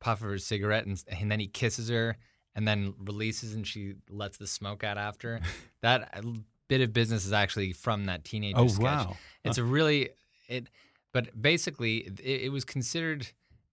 puff 0.00 0.22
of 0.22 0.28
her 0.28 0.38
cigarette 0.38 0.86
and, 0.86 1.02
and 1.08 1.30
then 1.30 1.40
he 1.40 1.46
kisses 1.46 1.88
her 1.90 2.16
and 2.54 2.66
then 2.66 2.94
releases 2.98 3.54
and 3.54 3.66
she 3.66 3.94
lets 4.08 4.38
the 4.38 4.46
smoke 4.46 4.82
out 4.82 4.98
after. 4.98 5.40
that 5.82 6.10
uh, 6.14 6.22
bit 6.68 6.80
of 6.80 6.92
business 6.92 7.26
is 7.26 7.32
actually 7.32 7.72
from 7.72 8.06
that 8.06 8.24
teenager 8.24 8.58
oh 8.58 8.68
sketch. 8.68 8.82
wow 8.82 9.16
It's 9.44 9.58
a 9.58 9.64
really 9.64 10.10
it, 10.48 10.68
but 11.12 11.40
basically 11.40 11.98
it, 11.98 12.20
it 12.20 12.52
was 12.52 12.64
considered 12.64 13.26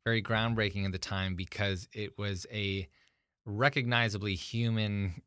very 0.04 0.21
groundbreaking 0.21 0.86
at 0.86 0.91
the 0.91 0.97
time 0.97 1.36
because 1.36 1.88
it 1.93 2.17
was 2.17 2.45
a 2.52 2.88
recognizably 3.45 4.36
human 4.36 5.21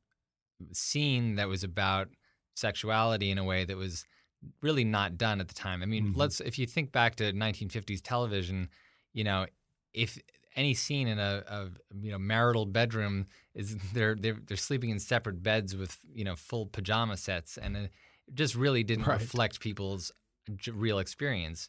scene 0.72 1.36
that 1.36 1.48
was 1.48 1.64
about 1.64 2.08
sexuality 2.54 3.30
in 3.30 3.38
a 3.38 3.44
way 3.44 3.64
that 3.64 3.76
was 3.76 4.04
really 4.62 4.84
not 4.84 5.16
done 5.18 5.40
at 5.40 5.48
the 5.48 5.54
time. 5.54 5.82
I 5.82 5.86
mean, 5.86 6.06
Mhm. 6.06 6.16
let's 6.16 6.40
if 6.40 6.58
you 6.58 6.66
think 6.66 6.92
back 6.92 7.16
to 7.16 7.32
1950s 7.32 8.00
television, 8.02 8.68
you 9.12 9.24
know, 9.24 9.46
if 9.92 10.18
any 10.56 10.74
scene 10.74 11.08
in 11.08 11.18
a, 11.18 11.44
a 11.46 11.70
you 12.00 12.10
know 12.10 12.18
marital 12.18 12.66
bedroom 12.66 13.26
is 13.54 13.76
they're, 13.94 14.14
they're 14.16 14.38
they're 14.46 14.56
sleeping 14.56 14.90
in 14.90 14.98
separate 14.98 15.42
beds 15.42 15.76
with 15.76 15.98
you 16.12 16.24
know 16.24 16.36
full 16.36 16.66
pajama 16.66 17.16
sets 17.16 17.56
and 17.58 17.76
it 17.76 17.92
just 18.34 18.54
really 18.54 18.82
didn't 18.82 19.06
Right. 19.06 19.20
reflect 19.20 19.60
people's 19.60 20.12
real 20.72 20.98
experience 20.98 21.68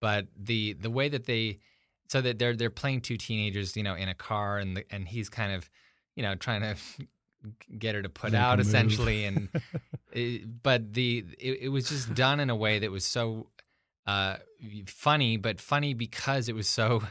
but 0.00 0.26
the 0.36 0.72
the 0.74 0.90
way 0.90 1.08
that 1.08 1.24
they 1.26 1.58
so 2.08 2.20
that 2.20 2.38
they're 2.38 2.56
they're 2.56 2.70
playing 2.70 3.00
two 3.00 3.16
teenagers 3.16 3.76
you 3.76 3.82
know 3.82 3.94
in 3.94 4.08
a 4.08 4.14
car 4.14 4.58
and 4.58 4.76
the, 4.76 4.84
and 4.90 5.08
he's 5.08 5.28
kind 5.28 5.52
of 5.52 5.68
you 6.16 6.22
know 6.22 6.34
trying 6.34 6.60
to 6.62 6.76
get 7.78 7.94
her 7.94 8.02
to 8.02 8.08
put 8.08 8.32
Make 8.32 8.40
out 8.40 8.60
essentially 8.60 9.24
and 9.24 9.48
it, 10.12 10.62
but 10.62 10.92
the 10.94 11.24
it, 11.38 11.58
it 11.62 11.68
was 11.70 11.88
just 11.88 12.14
done 12.14 12.40
in 12.40 12.50
a 12.50 12.56
way 12.56 12.78
that 12.78 12.90
was 12.90 13.04
so 13.04 13.48
uh 14.06 14.36
funny 14.86 15.36
but 15.36 15.60
funny 15.60 15.94
because 15.94 16.48
it 16.48 16.54
was 16.54 16.68
so 16.68 17.02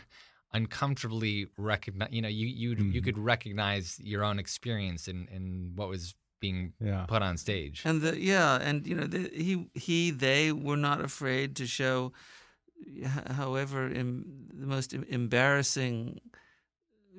uncomfortably 0.53 1.47
recognize 1.57 2.09
you 2.11 2.21
know 2.21 2.27
you 2.27 2.47
you 2.47 2.69
you 2.71 3.01
Mhm. 3.01 3.03
could 3.03 3.17
recognize 3.17 3.99
your 3.99 4.23
own 4.23 4.39
experience 4.39 5.07
in 5.07 5.27
in 5.29 5.71
what 5.75 5.89
was 5.89 6.15
being 6.39 6.73
yeah. 6.81 7.05
put 7.07 7.21
on 7.21 7.37
stage. 7.37 7.81
And 7.85 8.01
the 8.01 8.19
yeah, 8.19 8.59
and 8.61 8.85
you 8.85 8.95
know 8.95 9.07
the, 9.07 9.29
he 9.33 9.69
he 9.73 10.11
they 10.11 10.51
were 10.51 10.77
not 10.77 10.99
afraid 11.01 11.55
to 11.55 11.65
show, 11.65 12.11
however, 13.37 13.87
em, 13.87 14.25
the 14.53 14.67
most 14.67 14.93
embarrassing 14.93 16.19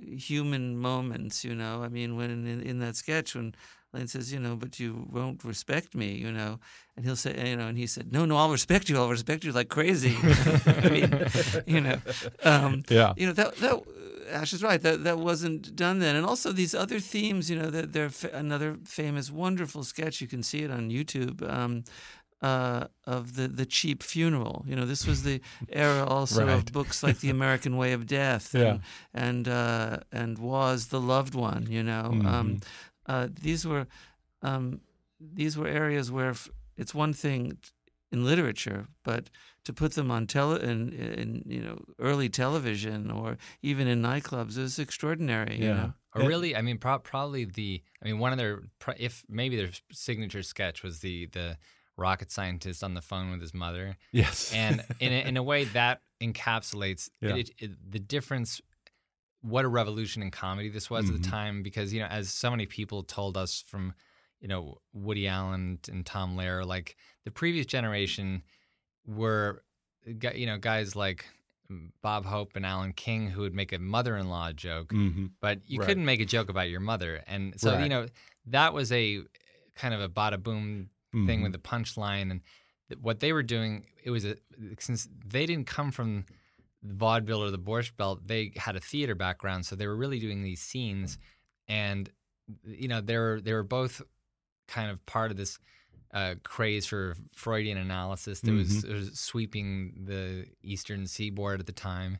human 0.01 0.79
moments. 0.79 1.45
You 1.45 1.55
know, 1.55 1.83
I 1.83 1.89
mean, 1.89 2.17
when 2.17 2.31
in, 2.31 2.61
in 2.63 2.79
that 2.81 2.97
sketch 2.97 3.35
when. 3.35 3.55
Elaine 3.95 4.09
says, 4.09 4.33
you 4.33 4.41
know, 4.41 4.57
but 4.57 4.81
you 4.81 5.07
won't 5.09 5.45
respect 5.45 5.95
me, 5.95 6.15
you 6.15 6.33
know, 6.33 6.59
and 6.97 7.05
he'll 7.05 7.15
say, 7.15 7.51
you 7.51 7.55
know, 7.55 7.69
and 7.69 7.79
he 7.79 7.87
said, 7.87 8.13
no, 8.13 8.25
no, 8.25 8.37
I'll 8.37 8.51
respect 8.51 8.89
you, 8.89 8.97
I'll 8.97 9.09
respect 9.09 9.45
you 9.45 9.53
like 9.53 9.69
crazy. 9.69 10.17
I 10.67 10.89
mean, 10.89 11.27
you 11.65 11.81
know, 11.81 11.99
um, 12.43 12.83
yeah 12.89 13.13
you 13.17 13.25
know 13.29 13.33
that 13.35 13.55
that 13.59 13.81
Ash 14.31 14.53
is 14.53 14.63
right. 14.63 14.81
That 14.81 15.05
that 15.05 15.19
wasn't 15.19 15.77
done 15.77 15.99
then, 15.99 16.17
and 16.17 16.27
also 16.27 16.53
these 16.53 16.75
other 16.75 17.01
themes. 17.01 17.51
You 17.51 17.59
know, 17.59 17.71
that 17.71 17.93
they're 17.93 18.11
fa- 18.11 18.31
another 18.33 18.79
famous, 18.85 19.31
wonderful 19.31 19.85
sketch. 19.85 20.21
You 20.21 20.27
can 20.27 20.43
see 20.43 20.63
it 20.63 20.71
on 20.71 20.91
YouTube. 20.91 21.49
Um, 21.49 21.85
uh, 22.49 22.81
of 23.17 23.23
the 23.37 23.47
the 23.61 23.67
cheap 23.77 24.03
funeral. 24.03 24.57
You 24.69 24.77
know, 24.77 24.87
this 24.93 25.07
was 25.11 25.19
the 25.23 25.37
era 25.87 26.05
also 26.17 26.43
Right. 26.47 26.55
of 26.57 26.65
books 26.79 27.03
like 27.07 27.19
The 27.25 27.31
American 27.39 27.73
Way 27.83 27.91
of 27.95 28.03
Death 28.07 28.47
Yeah. 28.63 28.79
and 29.15 29.25
and, 29.29 29.49
uh, 29.49 29.97
and 30.21 30.39
Was 30.39 30.79
the 30.95 31.01
Loved 31.15 31.35
One. 31.35 31.63
You 31.77 31.83
know, 31.91 32.07
um, 32.35 32.47
Mhm. 32.49 32.63
uh, 33.13 33.27
these 33.47 33.63
were 33.71 33.87
um, 34.43 34.81
these 35.41 35.55
were 35.61 35.69
areas 35.83 36.07
where 36.11 36.31
f- 36.31 36.51
it's 36.77 36.95
one 36.95 37.13
thing 37.15 37.41
in 38.13 38.25
literature, 38.25 38.87
but 39.03 39.23
to 39.65 39.73
put 39.73 39.93
them 39.95 40.11
on 40.11 40.27
tele 40.27 40.57
in, 40.71 40.93
in 41.23 41.29
you 41.55 41.63
know 41.67 41.79
early 41.99 42.29
television 42.29 43.11
or 43.11 43.39
even 43.63 43.87
in 43.89 44.03
nightclubs 44.03 44.59
is 44.59 44.79
extraordinary. 44.79 45.57
You 45.59 45.69
Yeah. 45.69 45.77
know? 45.81 45.93
Or 46.15 46.29
really, 46.29 46.55
I 46.59 46.63
mean, 46.63 46.79
pro- 46.79 47.01
probably 47.13 47.45
the. 47.45 47.83
I 48.03 48.05
mean, 48.07 48.19
one 48.25 48.33
of 48.35 48.39
their, 48.39 48.55
if 49.09 49.25
maybe 49.29 49.57
their 49.57 49.71
signature 49.93 50.43
sketch 50.43 50.83
was 50.87 50.95
the 51.01 51.17
the 51.39 51.57
rocket 51.97 52.31
scientist 52.31 52.83
on 52.85 52.95
the 52.95 53.03
phone 53.03 53.31
with 53.31 53.41
his 53.41 53.55
mother, 53.55 53.97
Yes. 54.13 54.53
and 54.53 54.83
in 55.01 55.13
a, 55.13 55.27
in 55.29 55.37
a 55.37 55.43
way 55.43 55.65
that 55.65 56.01
encapsulates 56.21 57.09
Yeah. 57.21 57.37
it, 57.37 57.51
it, 57.59 57.91
the 57.93 57.99
difference. 58.01 58.61
What 59.43 59.67
a 59.67 59.69
revolution 59.69 60.23
in 60.23 60.31
comedy 60.31 60.71
this 60.71 60.89
was 60.89 61.11
at 61.11 61.17
Mhm. 61.17 61.23
the 61.23 61.29
time, 61.29 61.63
because 61.63 61.93
you 61.93 62.01
know, 62.01 62.07
as 62.07 62.31
so 62.33 62.51
many 62.51 62.65
people 62.65 63.03
told 63.03 63.37
us 63.37 63.63
from, 63.67 63.93
you 64.41 64.49
know, 64.49 64.79
Woody 64.95 65.29
Allen 65.29 65.81
and 65.89 66.07
Tom 66.07 66.35
Lehrer, 66.35 66.65
like 66.67 66.97
the 67.25 67.31
previous 67.31 67.67
generation 67.67 68.43
were, 69.07 69.63
you 70.07 70.47
know, 70.47 70.59
guys 70.59 70.97
like 70.97 71.27
Bob 72.03 72.25
Hope 72.25 72.53
and 72.57 72.65
Alan 72.65 72.93
King 72.93 73.29
who 73.29 73.43
would 73.43 73.55
make 73.55 73.73
a 73.73 73.79
mother-in-law 73.79 74.53
joke, 74.53 74.91
hmm 74.93 75.27
but 75.41 75.61
you 75.67 75.79
Right. 75.79 75.87
couldn't 75.89 76.07
make 76.07 76.21
a 76.21 76.25
joke 76.25 76.49
about 76.49 76.71
your 76.71 76.81
mother. 76.81 77.23
And 77.27 77.61
so, 77.61 77.73
Right. 77.73 77.83
you 77.83 77.89
know, 77.91 78.07
that 78.47 78.73
was 78.73 78.91
a 78.93 79.25
kind 79.75 79.93
of 79.93 80.01
a 80.01 80.09
bada 80.09 80.43
boom 80.43 80.89
thing 81.27 81.41
Mhm. 81.41 81.43
with 81.45 81.53
the 81.53 81.59
punchline. 81.59 82.31
And 82.31 82.41
th- 82.89 83.01
what 83.01 83.21
they 83.21 83.33
were 83.33 83.43
doing, 83.43 83.87
it 84.03 84.11
was 84.11 84.25
a, 84.25 84.37
since 84.79 85.09
they 85.27 85.47
didn't 85.47 85.67
come 85.67 85.91
from 85.93 86.27
the 86.83 86.95
vaudeville 86.95 87.43
or 87.43 87.51
the 87.51 87.59
Borscht 87.59 87.97
Belt, 87.97 88.27
they 88.27 88.53
had 88.57 88.77
a 88.77 88.81
theater 88.81 89.15
background. 89.15 89.65
So 89.67 89.77
they 89.77 89.87
were 89.87 89.97
really 89.97 90.19
doing 90.19 90.43
these 90.43 90.61
scenes. 90.61 91.19
And, 91.69 92.11
you 92.67 92.89
know, 92.89 93.01
they 93.01 93.17
were, 93.17 93.41
they 93.41 93.53
were 93.55 93.63
both 93.63 94.03
kind 94.69 94.91
of 94.91 95.05
part 95.07 95.31
of 95.31 95.37
this 95.37 95.59
uh, 96.13 96.35
craze 96.45 96.87
for 96.87 97.17
Freudian 97.35 97.77
analysis 97.79 98.41
that 98.41 98.53
was, 98.53 98.85
was 98.87 99.19
sweeping 99.19 100.05
the 100.05 100.47
eastern 100.63 101.07
seaboard 101.07 101.59
at 101.61 101.67
the 101.67 101.73
time. 101.73 102.19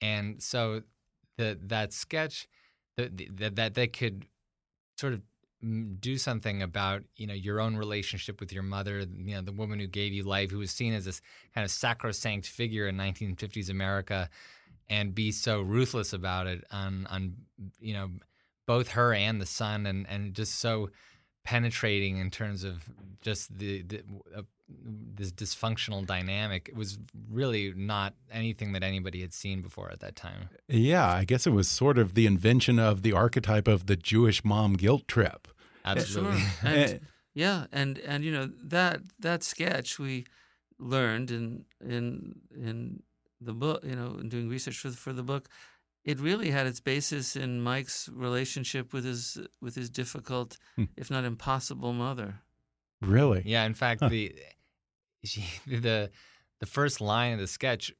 And 0.00 0.42
so 0.42 0.82
the, 1.36 1.58
that 1.64 1.92
sketch 1.92 2.48
that 2.96 3.10
that 3.36 3.56
that 3.56 3.74
they 3.74 3.88
could 3.88 4.24
sort 4.96 5.12
of 5.12 5.20
do 5.62 6.18
something 6.18 6.62
about 6.62 7.02
you 7.16 7.26
know 7.26 7.34
your 7.34 7.60
own 7.60 7.76
relationship 7.76 8.40
with 8.40 8.52
your 8.52 8.62
mother 8.62 9.06
you 9.16 9.34
know 9.34 9.40
the 9.40 9.52
woman 9.52 9.80
who 9.80 9.86
gave 9.86 10.12
you 10.12 10.22
life 10.22 10.50
who 10.50 10.58
was 10.58 10.70
seen 10.70 10.92
as 10.92 11.06
this 11.06 11.22
kind 11.54 11.64
of 11.64 11.70
sacrosanct 11.70 12.46
figure 12.46 12.86
in 12.86 12.96
1950s 12.96 13.70
America 13.70 14.28
and 14.88 15.14
be 15.14 15.32
so 15.32 15.62
ruthless 15.62 16.12
about 16.12 16.46
it 16.46 16.64
on 16.70 17.06
on 17.06 17.34
you 17.80 17.94
know 17.94 18.10
both 18.66 18.88
her 18.88 19.14
and 19.14 19.40
the 19.40 19.46
son 19.46 19.86
and 19.86 20.06
and 20.08 20.34
just 20.34 20.56
so 20.60 20.90
penetrating 21.42 22.18
in 22.18 22.30
terms 22.30 22.64
of 22.64 22.84
just 23.22 23.56
the, 23.56 23.82
the 23.82 24.02
this 24.68 25.30
dysfunctional 25.32 26.04
dynamic 26.04 26.68
it 26.68 26.74
was 26.76 26.98
really 27.30 27.72
not 27.76 28.14
anything 28.32 28.72
that 28.72 28.82
anybody 28.82 29.20
had 29.20 29.32
seen 29.32 29.62
before 29.62 29.90
at 29.92 30.00
that 30.00 30.16
time 30.16 30.48
Yeah, 30.68 31.06
I 31.08 31.24
guess 31.24 31.46
it 31.46 31.50
was 31.52 31.68
sort 31.68 31.98
of 31.98 32.14
the 32.14 32.26
invention 32.26 32.78
of 32.78 33.02
the 33.02 33.12
archetype 33.12 33.68
of 33.68 33.86
the 33.86 33.96
Jewish 33.96 34.44
mom 34.44 34.74
guilt 34.74 35.06
trip. 35.06 35.48
absolutely 35.84 36.40
Sure. 36.40 36.50
And, 36.64 37.00
yeah, 37.34 37.66
and 37.70 37.98
and 37.98 38.24
you 38.24 38.32
know 38.32 38.50
that 38.64 39.00
that 39.20 39.42
sketch 39.44 39.98
we 39.98 40.24
learned 40.78 41.30
in 41.30 41.64
in 41.80 42.40
in 42.56 43.02
the 43.40 43.52
book, 43.52 43.84
you 43.84 43.94
know, 43.94 44.16
in 44.20 44.28
doing 44.30 44.48
research 44.48 44.78
for 44.78 44.88
the, 44.90 44.96
for 44.96 45.12
the 45.12 45.22
book, 45.22 45.48
it 46.04 46.18
really 46.18 46.50
had 46.50 46.66
its 46.66 46.80
basis 46.80 47.36
in 47.36 47.60
Mike's 47.60 48.08
relationship 48.08 48.92
with 48.94 49.04
his 49.04 49.38
with 49.60 49.74
his 49.76 49.90
difficult, 49.90 50.56
Hmm. 50.76 50.84
if 50.96 51.10
not 51.10 51.24
impossible, 51.24 51.92
mother. 51.92 52.40
Really? 53.02 53.42
Yeah, 53.44 53.66
in 53.66 53.74
fact, 53.74 54.00
the 54.08 54.34
she, 55.24 55.44
the 55.66 56.10
the 56.60 56.66
first 56.66 57.00
line 57.00 57.34
of 57.34 57.38
the 57.38 57.46
sketch 57.46 57.92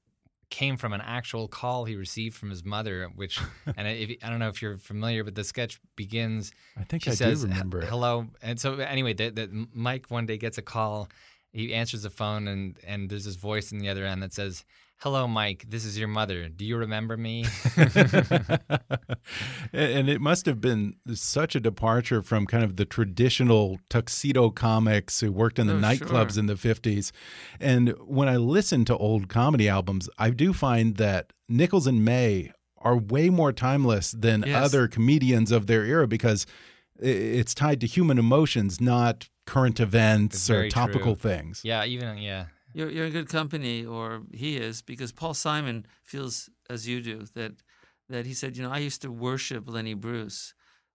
came 0.49 0.77
from 0.77 0.93
an 0.93 1.01
actual 1.01 1.49
call 1.49 1.85
he 1.85 1.97
received 1.97 2.37
from 2.37 2.51
his 2.51 2.65
mother, 2.65 3.11
which 3.15 3.41
and 3.77 3.89
if, 3.89 4.17
I 4.23 4.31
don't 4.31 4.39
know 4.39 4.49
if 4.49 4.63
you're 4.63 4.79
familiar, 4.79 5.25
but 5.25 5.35
the 5.35 5.45
sketch 5.45 5.81
begins. 5.97 6.53
I 6.77 6.85
think 6.85 7.05
She 7.05 7.11
I 7.11 7.15
says, 7.15 7.43
do 7.43 7.49
remember 7.49 7.83
"Hello," 7.83 8.29
and 8.43 8.61
so 8.61 8.75
anyway, 8.75 9.13
that 9.15 9.51
Mike 9.75 10.07
one 10.09 10.27
day 10.27 10.39
gets 10.39 10.59
a 10.59 10.63
call. 10.63 11.09
He 11.53 11.73
answers 11.73 12.03
the 12.03 12.11
phone, 12.11 12.49
and 12.49 12.79
and 12.87 13.11
there's 13.11 13.25
this 13.25 13.37
voice 13.37 13.73
in 13.73 13.79
the 13.79 13.89
other 13.89 14.05
end 14.05 14.23
that 14.23 14.33
says. 14.33 14.65
Hello, 15.01 15.29
Mike. 15.29 15.67
This 15.69 15.85
is 15.85 15.99
your 15.99 16.09
mother. 16.09 16.49
Do 16.49 16.65
you 16.65 16.77
remember 16.79 17.17
me? 17.19 17.45
and 19.73 20.09
it 20.09 20.21
must 20.21 20.47
have 20.47 20.61
been 20.61 20.97
such 21.15 21.55
a 21.55 21.61
departure 21.61 22.23
from 22.23 22.47
kind 22.47 22.65
of 22.65 22.77
the 22.77 22.87
traditional 22.87 23.79
tuxedo 23.91 24.49
comics 24.51 25.21
who 25.21 25.31
worked 25.31 25.59
in 25.59 25.67
the 25.67 25.75
Oh, 25.75 25.81
nightclubs 25.81 26.33
sure. 26.33 26.41
in 26.41 26.47
the 26.47 26.55
50s. 26.55 27.13
And 27.61 27.91
when 28.07 28.29
I 28.29 28.37
listen 28.37 28.85
to 28.87 28.97
old 28.97 29.29
comedy 29.29 29.69
albums, 29.69 30.09
I 30.19 30.31
do 30.31 30.53
find 30.55 30.97
that 30.97 31.33
Nichols 31.49 31.87
and 31.87 32.03
May 32.05 32.53
are 32.79 32.97
way 32.97 33.29
more 33.29 33.53
timeless 33.53 34.13
than 34.13 34.45
Yes. 34.47 34.65
other 34.65 34.89
comedians 34.89 35.53
of 35.53 35.67
their 35.67 35.85
era 35.85 36.07
because 36.09 36.47
it's 36.99 37.55
tied 37.55 37.81
to 37.83 37.87
human 37.87 38.19
emotions, 38.19 38.81
not 38.81 39.29
current 39.45 39.79
events 39.79 40.49
or 40.49 40.69
topical 40.71 41.15
true. 41.15 41.31
things. 41.31 41.61
yeah, 41.63 41.85
even 41.85 42.17
yeah. 42.19 42.47
You're 42.77 42.91
you're 42.91 43.07
in 43.07 43.13
good 43.13 43.31
company, 43.31 43.87
or 43.87 44.21
he 44.33 44.59
is, 44.59 44.83
because 44.83 45.11
Paul 45.11 45.33
Simon 45.33 45.87
feels 46.05 46.51
as 46.69 46.87
you 46.87 47.01
do 47.01 47.25
that 47.35 47.53
that 48.11 48.27
he 48.27 48.35
said, 48.35 48.57
you 48.57 48.63
know, 48.63 48.71
I 48.71 48.81
used 48.89 49.01
to 49.03 49.11
worship 49.11 49.65
Lenny 49.67 49.95
Bruce, 49.95 50.53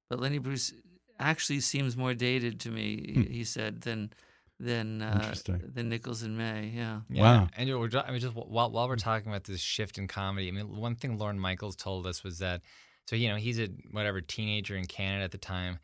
but 0.08 0.20
Lenny 0.20 0.38
Bruce 0.38 0.74
actually 1.20 1.60
seems 1.60 1.98
more 1.98 2.13
dated 2.13 2.60
to 2.60 2.70
me. 2.70 3.13
Hmm. 3.15 3.22
He 3.22 3.44
said 3.44 3.82
than 3.82 4.13
than 4.60 5.02
uh, 5.02 5.34
than 5.48 5.89
Nichols 5.89 6.22
and 6.22 6.38
May. 6.38 6.72
Yeah. 6.76 7.02
Yeah. 7.10 7.24
Wow. 7.24 7.48
And 7.58 7.67
we're, 7.80 7.88
ju- 7.88 8.04
I 8.06 8.12
mean, 8.12 8.20
just 8.20 8.36
while, 8.36 8.70
while 8.70 8.88
we're 8.88 8.96
talking 8.96 9.32
about 9.32 9.46
this 9.46 9.60
shift 9.60 9.98
in 9.98 10.08
comedy, 10.08 10.48
I 10.50 10.52
mean, 10.52 10.78
one 10.78 10.96
thing 10.96 11.17
Lorne 11.17 11.39
Michaels 11.39 11.76
told 11.76 12.06
us 12.06 12.24
was 12.24 12.38
that, 12.39 12.62
so, 13.08 13.15
you 13.15 13.28
know, 13.28 13.38
he's 13.38 13.60
a 13.60 13.70
whatever 13.89 14.22
teenager 14.22 14.76
in 14.76 14.86
Canada 14.86 15.24
at 15.24 15.32
the 15.32 15.39
time 15.39 15.80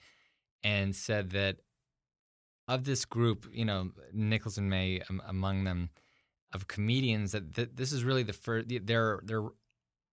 and 0.63 0.95
said 0.95 1.31
that 1.31 1.57
of 2.67 2.84
this 2.84 3.06
group, 3.06 3.47
you 3.53 3.65
know, 3.65 3.91
Nichols 4.13 4.58
and 4.58 4.69
May 4.69 5.01
um, 5.10 5.21
among 5.27 5.63
them, 5.63 5.89
of 6.53 6.67
comedians, 6.67 7.34
that 7.34 7.53
th- 7.56 7.69
this 7.75 7.91
is 7.91 8.03
really 8.06 8.23
the 8.23 8.34
first, 8.34 8.67
they're, 8.86 9.19
they're, 9.23 9.43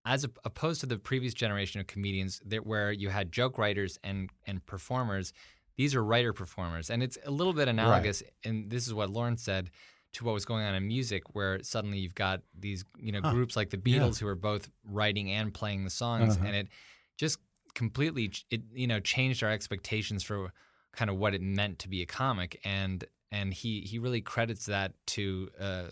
as 0.04 0.24
op- 0.24 0.38
opposed 0.44 0.80
to 0.80 0.86
the 0.86 0.98
previous 0.98 1.32
generation 1.32 1.80
of 1.80 1.86
comedians 1.86 2.40
that 2.44 2.66
where 2.66 2.90
you 2.92 3.08
had 3.08 3.30
joke 3.32 3.56
writers 3.56 3.98
and, 4.02 4.30
and 4.46 4.64
performers, 4.66 5.32
these 5.76 5.94
are 5.94 6.04
writer 6.04 6.32
performers. 6.32 6.90
And 6.90 7.02
it's 7.02 7.16
a 7.24 7.30
little 7.30 7.52
bit 7.52 7.68
analogous, 7.68 8.22
and 8.44 8.68
this 8.70 8.86
is 8.86 8.92
what 8.94 9.10
Lorne 9.10 9.36
said 9.36 9.70
to 10.14 10.24
what 10.24 10.34
was 10.34 10.44
going 10.44 10.64
on 10.64 10.74
in 10.74 10.86
music, 10.86 11.34
where 11.34 11.62
suddenly 11.62 11.98
you've 11.98 12.14
got 12.16 12.42
these, 12.58 12.84
you 12.98 13.10
know, 13.12 13.20
Huh. 13.22 13.32
groups 13.32 13.56
like 13.56 13.70
the 13.70 13.80
Yeah. 13.84 13.98
Beatles 14.00 14.18
who 14.18 14.26
are 14.28 14.36
both 14.36 14.68
writing 14.84 15.30
and 15.30 15.52
playing 15.54 15.84
the 15.84 15.90
songs, 15.90 16.36
Uh-huh. 16.36 16.46
and 16.46 16.54
it 16.56 16.68
just 17.16 17.38
completely, 17.74 18.30
it 18.50 18.62
you 18.72 18.86
know, 18.88 19.00
changed 19.00 19.42
our 19.42 19.50
expectations 19.50 20.22
for 20.22 20.52
kind 20.96 21.10
of 21.10 21.16
what 21.16 21.34
it 21.34 21.42
meant 21.42 21.78
to 21.80 21.88
be 21.88 22.02
a 22.02 22.06
comic, 22.06 22.60
and 22.64 23.04
and 23.32 23.52
he 23.52 23.80
he 23.80 23.98
really 23.98 24.20
credits 24.20 24.66
that 24.66 24.92
to, 25.06 25.50
uh, 25.60 25.84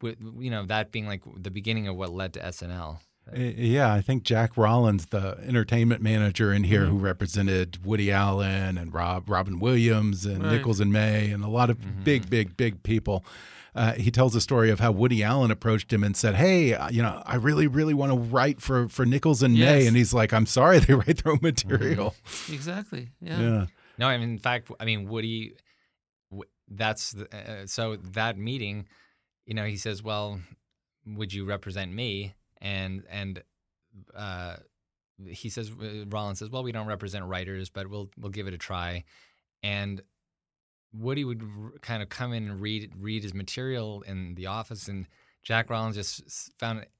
with, 0.00 0.16
you 0.38 0.50
know, 0.50 0.64
that 0.66 0.92
being 0.92 1.06
like 1.06 1.22
the 1.36 1.50
beginning 1.50 1.88
of 1.88 1.96
what 1.96 2.10
led 2.10 2.32
to 2.34 2.40
SNL. 2.40 2.98
Uh, 3.30 3.36
Yeah, 3.36 3.92
I 3.92 4.00
think 4.00 4.22
Jack 4.22 4.56
Rollins, 4.56 5.06
the 5.06 5.38
entertainment 5.46 6.02
manager 6.02 6.52
in 6.52 6.64
here, 6.64 6.86
who 6.86 6.96
represented 6.98 7.84
Woody 7.84 8.10
Allen 8.10 8.78
and 8.78 8.92
Rob 8.94 9.28
Robin 9.28 9.60
Williams 9.60 10.24
and 10.24 10.42
Right. 10.42 10.52
Nichols 10.52 10.80
and 10.80 10.92
May 10.92 11.30
and 11.30 11.44
a 11.44 11.48
lot 11.48 11.68
of 11.70 12.04
big, 12.04 12.30
big, 12.30 12.56
big 12.56 12.82
people. 12.82 13.24
Uh, 13.72 13.92
he 13.92 14.10
tells 14.10 14.34
a 14.34 14.40
story 14.40 14.68
of 14.68 14.80
how 14.80 14.90
Woody 14.90 15.22
Allen 15.22 15.52
approached 15.52 15.92
him 15.92 16.02
and 16.02 16.16
said, 16.16 16.34
"Hey, 16.34 16.74
uh, 16.74 16.88
you 16.90 17.02
know, 17.02 17.22
I 17.24 17.36
really, 17.36 17.68
really 17.68 17.94
want 17.94 18.10
to 18.10 18.18
write 18.18 18.60
for 18.60 18.88
for 18.88 19.06
Nichols 19.06 19.44
and 19.44 19.54
May," 19.54 19.86
and 19.86 19.96
he's 19.96 20.12
like, 20.12 20.32
"I'm 20.32 20.46
sorry, 20.46 20.78
they 20.80 20.94
write 20.94 21.22
their 21.22 21.32
own 21.34 21.38
material." 21.40 22.16
Exactly. 22.50 23.10
Yeah. 23.20 23.40
Yeah, 23.40 23.66
No, 24.00 24.08
I 24.08 24.16
mean, 24.16 24.30
in 24.30 24.38
fact, 24.38 24.70
I 24.80 24.86
mean, 24.86 25.10
Woody, 25.10 25.56
that's 26.66 27.12
the, 27.12 27.28
uh, 27.36 27.66
so 27.66 27.96
that 27.96 28.38
meeting, 28.38 28.86
you 29.44 29.52
know, 29.52 29.66
he 29.66 29.76
says, 29.76 30.02
well, 30.02 30.40
would 31.06 31.34
you 31.34 31.44
represent 31.44 31.92
me? 31.92 32.34
And, 32.62 33.04
and, 33.10 33.42
uh, 34.16 34.56
he 35.28 35.50
says, 35.50 35.70
uh, 35.70 36.06
Rollins 36.08 36.38
says, 36.38 36.48
well, 36.48 36.62
we 36.62 36.72
don't 36.72 36.86
represent 36.86 37.26
writers, 37.26 37.68
but 37.68 37.90
we'll, 37.90 38.08
we'll 38.18 38.30
give 38.30 38.46
it 38.48 38.54
a 38.54 38.58
try. 38.58 39.04
And 39.62 40.00
Woody 40.94 41.26
would 41.26 41.42
r- 41.42 41.72
kind 41.82 42.02
of 42.02 42.08
come 42.08 42.32
in 42.32 42.48
and 42.48 42.58
read, 42.58 42.92
read 42.98 43.22
his 43.22 43.34
material 43.34 44.00
in 44.06 44.34
the 44.34 44.46
office. 44.46 44.88
And 44.88 45.08
Jack 45.42 45.68
Rollins 45.68 45.96
just 45.96 46.58
found 46.58 46.78
it, 46.78 46.90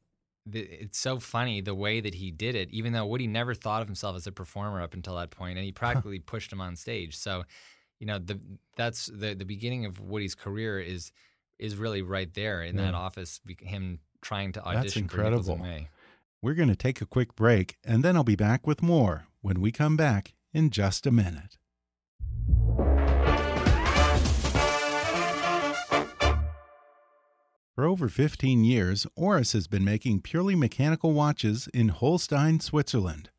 the- 0.46 0.61
it's 0.83 0.98
so 0.98 1.18
funny 1.18 1.61
the 1.61 1.74
way 1.74 2.00
that 2.00 2.14
he 2.14 2.31
did 2.31 2.55
it, 2.55 2.70
even 2.70 2.92
though 2.92 3.07
Woody 3.07 3.26
never 3.26 3.55
thought 3.55 3.83
of 3.83 3.88
himself 3.88 4.16
as 4.16 4.26
a 4.26 4.33
performer 4.33 4.81
up 4.81 4.94
until 4.94 5.16
that 5.16 5.31
point, 5.31 5.59
and 5.59 5.64
he 5.64 5.72
practically 6.12 6.18
pushed 6.18 6.53
him 6.53 6.61
on 6.61 6.76
stage. 6.76 7.16
So, 7.16 7.44
you 7.98 8.07
know, 8.07 8.18
the 8.18 8.40
that's 8.76 9.07
the 9.07 9.35
the 9.35 9.44
beginning 9.44 9.85
of 9.85 10.00
Woody's 10.00 10.35
career 10.35 10.81
is 10.81 11.12
is 11.59 11.76
really 11.76 12.00
right 12.00 12.33
there 12.33 12.62
in 12.62 12.76
that 12.76 12.94
office, 12.94 13.40
him 13.61 14.00
trying 14.22 14.53
to 14.53 14.61
That's 14.64 14.79
audition 14.79 15.09
for 15.09 15.16
incredible. 15.18 15.59
May. 15.59 15.88
we're 16.40 16.55
going 16.55 16.70
to 16.70 16.76
take 16.76 17.03
a 17.03 17.07
quick 17.07 17.37
break, 17.37 17.76
and 17.85 18.03
then 18.03 18.16
I'll 18.16 18.24
be 18.24 18.37
back 18.37 18.66
with 18.66 18.83
more 18.83 19.26
when 19.42 19.61
we 19.61 19.70
come 19.70 19.94
back 19.96 20.33
in 20.55 20.70
just 20.70 21.07
a 21.07 21.11
minute. 21.11 21.59
For 27.81 27.87
over 27.87 28.11
15 28.11 28.62
years, 28.62 29.07
Oris 29.16 29.55
has 29.55 29.66
been 29.66 29.87
making 29.87 30.21
purely 30.21 30.55
mechanical 30.55 31.14
watches 31.14 31.66
in 31.73 31.88
Holstein, 31.88 32.61
Switzerland. 32.61 33.31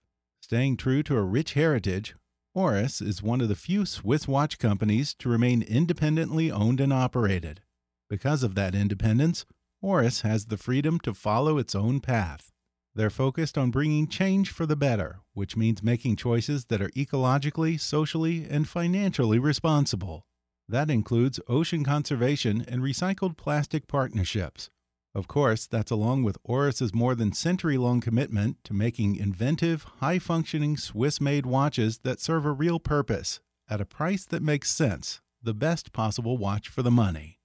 Staying 0.42 0.78
true 0.78 1.04
to 1.04 1.16
a 1.16 1.22
rich 1.22 1.54
heritage, 1.54 2.16
Oris 2.56 3.02
is 3.02 3.22
one 3.22 3.40
of 3.42 3.50
the 3.50 3.56
few 3.56 3.86
Swiss 3.86 4.28
watch 4.28 4.58
companies 4.58 5.14
to 5.20 5.30
remain 5.30 5.62
independently 5.62 6.50
owned 6.50 6.82
and 6.82 6.92
operated. 6.92 7.62
Because 8.10 8.42
of 8.42 8.56
that 8.56 8.74
independence, 8.74 9.46
Oris 9.80 10.22
has 10.22 10.48
the 10.48 10.58
freedom 10.58 11.00
to 11.02 11.14
follow 11.14 11.60
its 11.60 11.76
own 11.76 12.00
path. 12.00 12.52
They're 12.96 13.12
focused 13.12 13.60
on 13.60 13.70
bringing 13.70 14.08
change 14.08 14.50
for 14.50 14.66
the 14.66 14.76
better, 14.76 15.20
which 15.36 15.56
means 15.56 15.84
making 15.84 16.16
choices 16.16 16.66
that 16.66 16.82
are 16.82 16.90
ecologically, 16.98 17.80
socially, 17.80 18.48
and 18.50 18.68
financially 18.68 19.38
responsible. 19.38 20.26
That 20.72 20.90
includes 20.90 21.38
ocean 21.50 21.84
conservation 21.84 22.64
and 22.66 22.82
recycled 22.82 23.36
plastic 23.36 23.90
partnerships. 23.90 24.70
Of 25.14 25.28
course, 25.28 25.68
that's 25.68 25.92
along 25.92 26.24
with 26.24 26.38
Oris's 26.46 26.94
more 26.94 27.14
than 27.14 27.34
century 27.34 27.78
long 27.78 28.00
commitment 28.00 28.64
to 28.64 28.74
making 28.74 29.18
inventive, 29.18 29.84
high 30.00 30.18
functioning 30.18 30.78
Swiss 30.78 31.20
made 31.20 31.46
watches 31.46 31.98
that 32.04 32.22
serve 32.22 32.46
a 32.46 32.54
real 32.54 32.80
purpose 32.80 33.42
at 33.70 33.82
a 33.82 33.86
price 33.86 34.24
that 34.24 34.42
makes 34.42 34.72
sense, 34.72 35.20
the 35.44 35.54
best 35.54 35.92
possible 35.92 36.38
watch 36.38 36.70
for 36.70 36.84
the 36.84 36.90
money. 36.90 37.42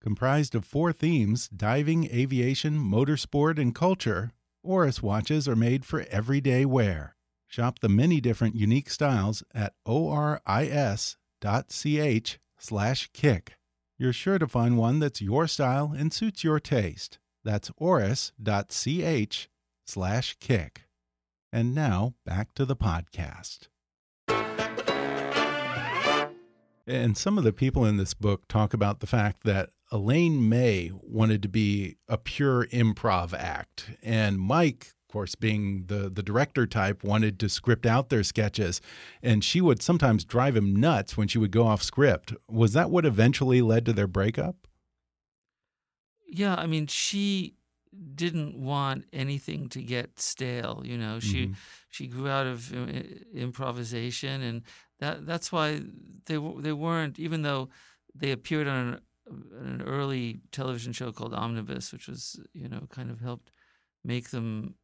Comprised 0.00 0.54
of 0.54 0.64
four 0.64 0.92
themes 0.92 1.48
diving, 1.48 2.04
aviation, 2.14 2.78
motorsport, 2.78 3.58
and 3.58 3.74
culture, 3.74 4.30
Oris 4.62 5.02
watches 5.02 5.48
are 5.48 5.56
made 5.56 5.84
for 5.84 6.06
everyday 6.10 6.64
wear. 6.64 7.16
Shop 7.48 7.80
the 7.80 7.88
many 7.88 8.20
different 8.20 8.54
unique 8.54 8.88
styles 8.88 9.42
at 9.52 9.74
oris.ch 9.84 11.18
slash 12.58 13.10
kick. 13.12 13.54
You're 13.98 14.12
sure 14.12 14.38
to 14.38 14.46
find 14.46 14.78
one 14.78 15.00
that's 15.00 15.20
your 15.20 15.46
style 15.46 15.92
and 15.96 16.12
suits 16.12 16.44
your 16.44 16.60
taste. 16.60 17.18
That's 17.44 17.70
oris.ch 17.76 19.48
slash 19.86 20.36
kick. 20.38 20.82
And 21.52 21.74
now 21.74 22.14
back 22.24 22.54
to 22.54 22.64
the 22.64 22.76
podcast. 22.76 23.68
And 26.86 27.18
some 27.18 27.36
of 27.36 27.44
the 27.44 27.52
people 27.52 27.84
in 27.84 27.98
this 27.98 28.14
book 28.14 28.48
talk 28.48 28.72
about 28.72 29.00
the 29.00 29.06
fact 29.06 29.44
that 29.44 29.70
Elaine 29.92 30.48
May 30.48 30.90
wanted 31.02 31.42
to 31.42 31.48
be 31.48 31.96
a 32.08 32.16
pure 32.16 32.66
improv 32.66 33.34
act. 33.34 33.90
And 34.02 34.38
Mike, 34.38 34.94
course, 35.08 35.34
being 35.34 35.84
the, 35.86 36.08
the 36.10 36.22
director 36.22 36.66
type, 36.66 37.02
wanted 37.02 37.38
to 37.40 37.48
script 37.48 37.86
out 37.86 38.08
their 38.08 38.22
sketches. 38.22 38.80
And 39.22 39.42
she 39.42 39.60
would 39.60 39.82
sometimes 39.82 40.24
drive 40.24 40.56
him 40.56 40.74
nuts 40.76 41.16
when 41.16 41.28
she 41.28 41.38
would 41.38 41.50
go 41.50 41.66
off 41.66 41.82
script. 41.82 42.34
Was 42.48 42.72
that 42.74 42.90
what 42.90 43.04
eventually 43.06 43.60
led 43.62 43.84
to 43.86 43.92
their 43.92 44.06
breakup? 44.06 44.66
Yeah, 46.26 46.54
I 46.56 46.66
mean, 46.66 46.86
she 46.86 47.54
didn't 48.14 48.54
want 48.60 49.06
anything 49.12 49.68
to 49.70 49.82
get 49.82 50.20
stale. 50.20 50.82
You 50.84 50.98
know, 50.98 51.20
she 51.20 51.46
Mhm. 51.48 51.56
she 51.88 52.06
grew 52.06 52.28
out 52.28 52.46
of 52.46 52.72
uh, 52.72 53.02
improvisation, 53.32 54.42
and 54.42 54.62
that 54.98 55.26
that's 55.26 55.50
why 55.50 55.82
they 56.26 56.36
they 56.60 56.72
weren't. 56.72 57.18
Even 57.18 57.42
though 57.42 57.70
they 58.14 58.30
appeared 58.30 58.68
on 58.68 59.00
an, 59.26 59.42
an 59.52 59.82
early 59.82 60.40
television 60.52 60.92
show 60.92 61.12
called 61.12 61.32
Omnibus, 61.34 61.92
which 61.92 62.08
was 62.08 62.38
you 62.52 62.68
know 62.68 62.86
kind 62.90 63.10
of 63.10 63.20
helped 63.20 63.50
make 64.04 64.28
them 64.30 64.74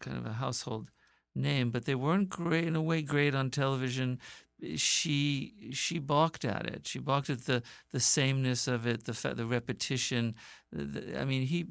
kind 0.00 0.16
of 0.18 0.26
a 0.26 0.34
household 0.34 0.90
name, 1.34 1.70
but 1.70 1.84
they 1.84 1.94
weren't 1.94 2.28
great 2.28 2.64
in 2.64 2.76
a 2.76 2.82
way 2.82 3.02
great 3.02 3.34
on 3.34 3.50
television. 3.50 4.18
She 4.76 5.70
she 5.72 5.98
balked 5.98 6.44
at 6.44 6.66
it. 6.66 6.86
She 6.86 6.98
balked 6.98 7.30
at 7.30 7.46
the 7.46 7.62
the 7.90 8.00
sameness 8.00 8.68
of 8.68 8.86
it, 8.86 9.04
the 9.04 9.34
the 9.34 9.46
repetition. 9.46 10.34
The, 10.70 11.20
I 11.20 11.24
mean, 11.24 11.46
he 11.46 11.66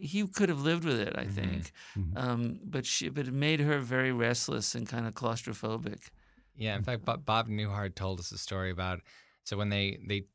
he 0.00 0.26
could 0.26 0.48
have 0.48 0.60
lived 0.60 0.84
with 0.84 1.00
it, 1.00 1.14
I 1.16 1.26
think, 1.26 1.72
Mhm. 1.96 2.16
um, 2.16 2.60
but 2.64 2.84
she 2.86 3.08
but 3.08 3.28
it 3.28 3.34
made 3.34 3.60
her 3.60 3.78
very 3.78 4.12
restless 4.12 4.74
and 4.74 4.86
kind 4.88 5.06
of 5.06 5.14
claustrophobic. 5.14 6.10
Yeah, 6.56 6.76
in 6.76 6.82
fact, 6.82 7.04
Bob, 7.04 7.24
Bob 7.24 7.48
Newhart 7.48 7.94
told 7.94 8.20
us 8.20 8.30
a 8.32 8.38
story 8.38 8.70
about 8.70 9.00
so 9.44 9.56
when 9.56 9.70
they 9.70 9.98
they 10.06 10.26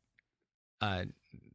uh, 0.82 1.06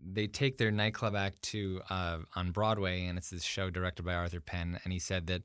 they 0.04 0.26
take 0.26 0.58
their 0.58 0.70
nightclub 0.70 1.14
act 1.14 1.40
to 1.42 1.80
uh, 1.90 2.18
on 2.34 2.50
Broadway, 2.50 3.06
and 3.06 3.16
it's 3.18 3.30
this 3.30 3.44
show 3.44 3.70
directed 3.70 4.04
by 4.04 4.14
Arthur 4.14 4.40
Penn, 4.40 4.78
and 4.84 4.92
he 4.92 4.98
said 4.98 5.26
that 5.28 5.42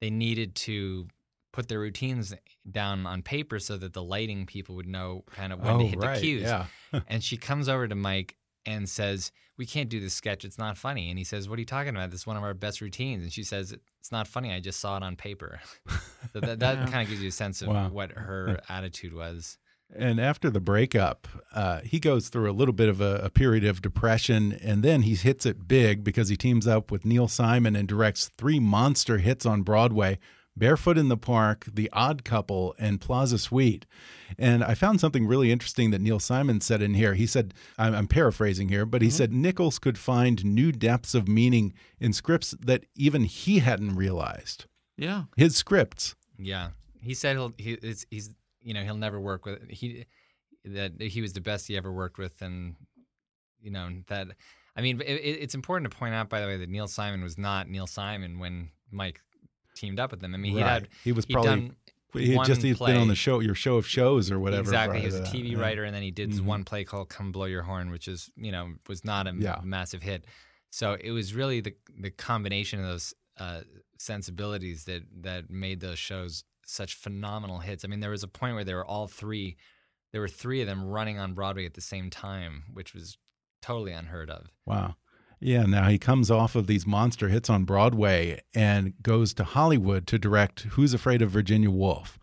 they 0.00 0.10
needed 0.10 0.54
to 0.54 1.06
put 1.52 1.68
their 1.68 1.80
routines 1.80 2.34
down 2.70 3.06
on 3.06 3.22
paper 3.22 3.58
so 3.58 3.78
that 3.78 3.94
the 3.94 4.02
lighting 4.02 4.44
people 4.44 4.74
would 4.74 4.86
know 4.86 5.24
kind 5.34 5.52
of 5.52 5.60
when 5.60 5.78
to 5.78 5.86
hit 5.86 5.98
the 6.00 6.14
cues. 6.20 6.42
Oh, 6.46 6.66
Yeah. 6.92 7.00
and 7.08 7.24
she 7.24 7.36
comes 7.38 7.68
over 7.68 7.88
to 7.88 7.94
Mike 7.94 8.36
and 8.66 8.86
says, 8.88 9.32
"We 9.56 9.64
can't 9.64 9.88
do 9.88 9.98
this 10.00 10.12
sketch. 10.12 10.44
It's 10.44 10.58
not 10.58 10.76
funny." 10.76 11.08
And 11.08 11.16
he 11.18 11.24
says, 11.24 11.48
"What 11.48 11.56
are 11.56 11.60
you 11.60 11.66
talking 11.66 11.90
about? 11.96 12.10
This 12.10 12.20
is 12.20 12.26
one 12.26 12.36
of 12.36 12.42
our 12.42 12.52
best 12.52 12.80
routines." 12.82 13.22
And 13.22 13.32
she 13.32 13.44
says, 13.44 13.72
"It's 14.00 14.12
not 14.12 14.26
funny. 14.28 14.52
I 14.52 14.60
just 14.60 14.80
saw 14.80 14.96
it 14.98 15.02
on 15.02 15.16
paper." 15.16 15.60
so 16.34 16.40
that, 16.40 16.58
that 16.58 16.76
Yeah. 16.78 16.86
kind 16.86 17.02
of 17.04 17.08
gives 17.08 17.22
you 17.22 17.28
a 17.28 17.32
sense 17.32 17.62
of 17.62 17.68
Wow. 17.68 17.88
what 17.88 18.10
her 18.12 18.60
attitude 18.68 19.14
was. 19.14 19.56
And 19.94 20.20
after 20.20 20.50
the 20.50 20.60
breakup, 20.60 21.28
uh, 21.54 21.80
he 21.80 21.98
goes 21.98 22.28
through 22.28 22.50
a 22.50 22.52
little 22.52 22.74
bit 22.74 22.88
of 22.88 23.00
a, 23.00 23.20
a 23.24 23.30
period 23.30 23.64
of 23.64 23.80
depression, 23.80 24.52
and 24.62 24.82
then 24.82 25.02
he 25.02 25.14
hits 25.14 25.46
it 25.46 25.68
big 25.68 26.04
because 26.04 26.28
he 26.28 26.36
teams 26.36 26.66
up 26.66 26.90
with 26.90 27.04
Neil 27.04 27.28
Simon 27.28 27.76
and 27.76 27.88
directs 27.88 28.28
three 28.36 28.60
monster 28.60 29.18
hits 29.18 29.46
on 29.46 29.62
Broadway 29.62 30.18
Barefoot 30.56 30.96
in 30.96 31.08
the 31.08 31.16
Park, 31.16 31.66
The 31.72 31.90
Odd 31.92 32.24
Couple, 32.24 32.74
and 32.78 33.00
Plaza 33.00 33.38
Suite. 33.38 33.84
And 34.38 34.64
I 34.64 34.74
found 34.74 35.00
something 35.00 35.26
really 35.26 35.52
interesting 35.52 35.90
that 35.90 36.00
Neil 36.00 36.18
Simon 36.18 36.60
said 36.60 36.80
in 36.80 36.94
here. 36.94 37.14
He 37.14 37.26
said, 37.26 37.52
I'm, 37.78 37.94
I'm 37.94 38.08
paraphrasing 38.08 38.70
here, 38.70 38.86
but 38.86 39.02
he 39.02 39.10
said 39.10 39.32
Nichols 39.32 39.78
could 39.78 39.98
find 39.98 40.44
new 40.44 40.72
depths 40.72 41.14
of 41.14 41.28
meaning 41.28 41.74
in 42.00 42.12
scripts 42.12 42.52
that 42.52 42.86
even 42.94 43.24
he 43.24 43.58
hadn't 43.58 43.96
realized. 43.96 44.64
Yeah, 44.96 45.24
His 45.36 45.56
scripts. 45.56 46.14
Yeah, 46.38 46.70
he 47.02 47.12
said 47.12 47.36
he'll 47.36 47.52
he, 47.58 47.72
it's, 47.74 48.06
he's 48.10 48.34
you 48.66 48.74
know 48.74 48.82
he'll 48.82 48.96
never 48.96 49.20
work 49.20 49.46
with 49.46 49.58
he 49.70 50.04
that 50.64 51.00
he 51.00 51.20
was 51.22 51.32
the 51.32 51.40
best 51.40 51.68
he 51.68 51.76
ever 51.76 51.92
worked 51.92 52.18
with, 52.18 52.42
and 52.42 52.74
you 53.62 53.70
know 53.70 53.88
that 54.08 54.26
I 54.76 54.80
mean 54.82 55.00
it, 55.00 55.04
it- 55.28 55.38
it's 55.44 55.54
important 55.54 55.90
to 55.90 55.96
point 55.96 56.14
out 56.14 56.28
by 56.28 56.40
the 56.40 56.46
way 56.46 56.56
that 56.58 56.68
Neil 56.68 56.88
Simon 56.88 57.22
was 57.22 57.38
not 57.38 57.68
Neil 57.68 57.86
Simon 57.86 58.38
when 58.40 58.70
Mike 58.90 59.20
teamed 59.76 60.00
up 60.00 60.10
with 60.10 60.22
him. 60.22 60.34
I 60.34 60.38
mean 60.38 60.52
he 60.52 60.62
Right. 60.62 60.68
had 60.82 60.88
He 61.04 61.12
was 61.12 61.24
probably 61.26 61.70
He 62.14 62.32
had 62.34 62.46
just 62.46 62.62
he's 62.62 62.78
been 62.78 62.96
on 62.96 63.08
the 63.08 63.14
show, 63.14 63.40
your 63.40 63.54
show 63.54 63.76
of 63.76 63.86
shows 63.86 64.30
or 64.30 64.38
whatever. 64.40 64.62
Exactly. 64.62 65.00
He 65.00 65.06
was 65.06 65.16
a. 65.16 65.22
TV 65.22 65.50
Yeah. 65.52 65.58
writer, 65.60 65.84
and 65.84 65.94
then 65.94 66.02
he 66.02 66.10
did 66.10 66.32
this 66.32 66.40
Mhm. 66.40 66.44
one 66.54 66.64
play 66.64 66.82
called 66.82 67.08
"Come 67.10 67.30
Blow 67.30 67.44
Your 67.44 67.62
Horn," 67.62 67.90
which 67.90 68.08
is 68.08 68.30
you 68.36 68.50
know 68.52 68.74
was 68.88 69.04
not 69.04 69.26
a 69.26 69.34
Yeah. 69.38 69.60
massive 69.62 70.02
hit. 70.02 70.24
So 70.70 70.96
it 71.08 71.10
was 71.12 71.34
really 71.34 71.60
the 71.60 71.74
the 72.00 72.10
combination 72.10 72.80
of 72.80 72.86
those 72.86 73.14
uh, 73.38 73.62
sensibilities 73.98 74.84
that 74.84 75.02
that 75.22 75.50
made 75.50 75.80
those 75.80 75.98
shows 75.98 76.42
such 76.66 76.94
phenomenal 76.94 77.60
hits. 77.60 77.84
I 77.84 77.88
mean, 77.88 78.00
there 78.00 78.10
was 78.10 78.22
a 78.22 78.28
point 78.28 78.54
where 78.54 78.64
they 78.64 78.74
were 78.74 78.84
all 78.84 79.06
three. 79.06 79.56
There 80.12 80.20
were 80.20 80.28
three 80.28 80.60
of 80.60 80.66
them 80.66 80.84
running 80.84 81.18
on 81.18 81.34
Broadway 81.34 81.66
at 81.66 81.74
the 81.74 81.80
same 81.80 82.10
time, 82.10 82.64
which 82.72 82.94
was 82.94 83.18
totally 83.62 83.92
unheard 83.92 84.30
of. 84.30 84.52
Wow. 84.64 84.96
Yeah, 85.40 85.64
now 85.64 85.88
he 85.88 85.98
comes 85.98 86.30
off 86.30 86.54
of 86.54 86.66
these 86.66 86.86
monster 86.86 87.28
hits 87.28 87.50
on 87.50 87.64
Broadway 87.64 88.40
and 88.54 88.94
goes 89.02 89.34
to 89.34 89.44
Hollywood 89.44 90.06
to 90.06 90.18
direct 90.18 90.62
Who's 90.62 90.94
Afraid 90.94 91.20
of 91.20 91.30
Virginia 91.30 91.70
Woolf. 91.70 92.18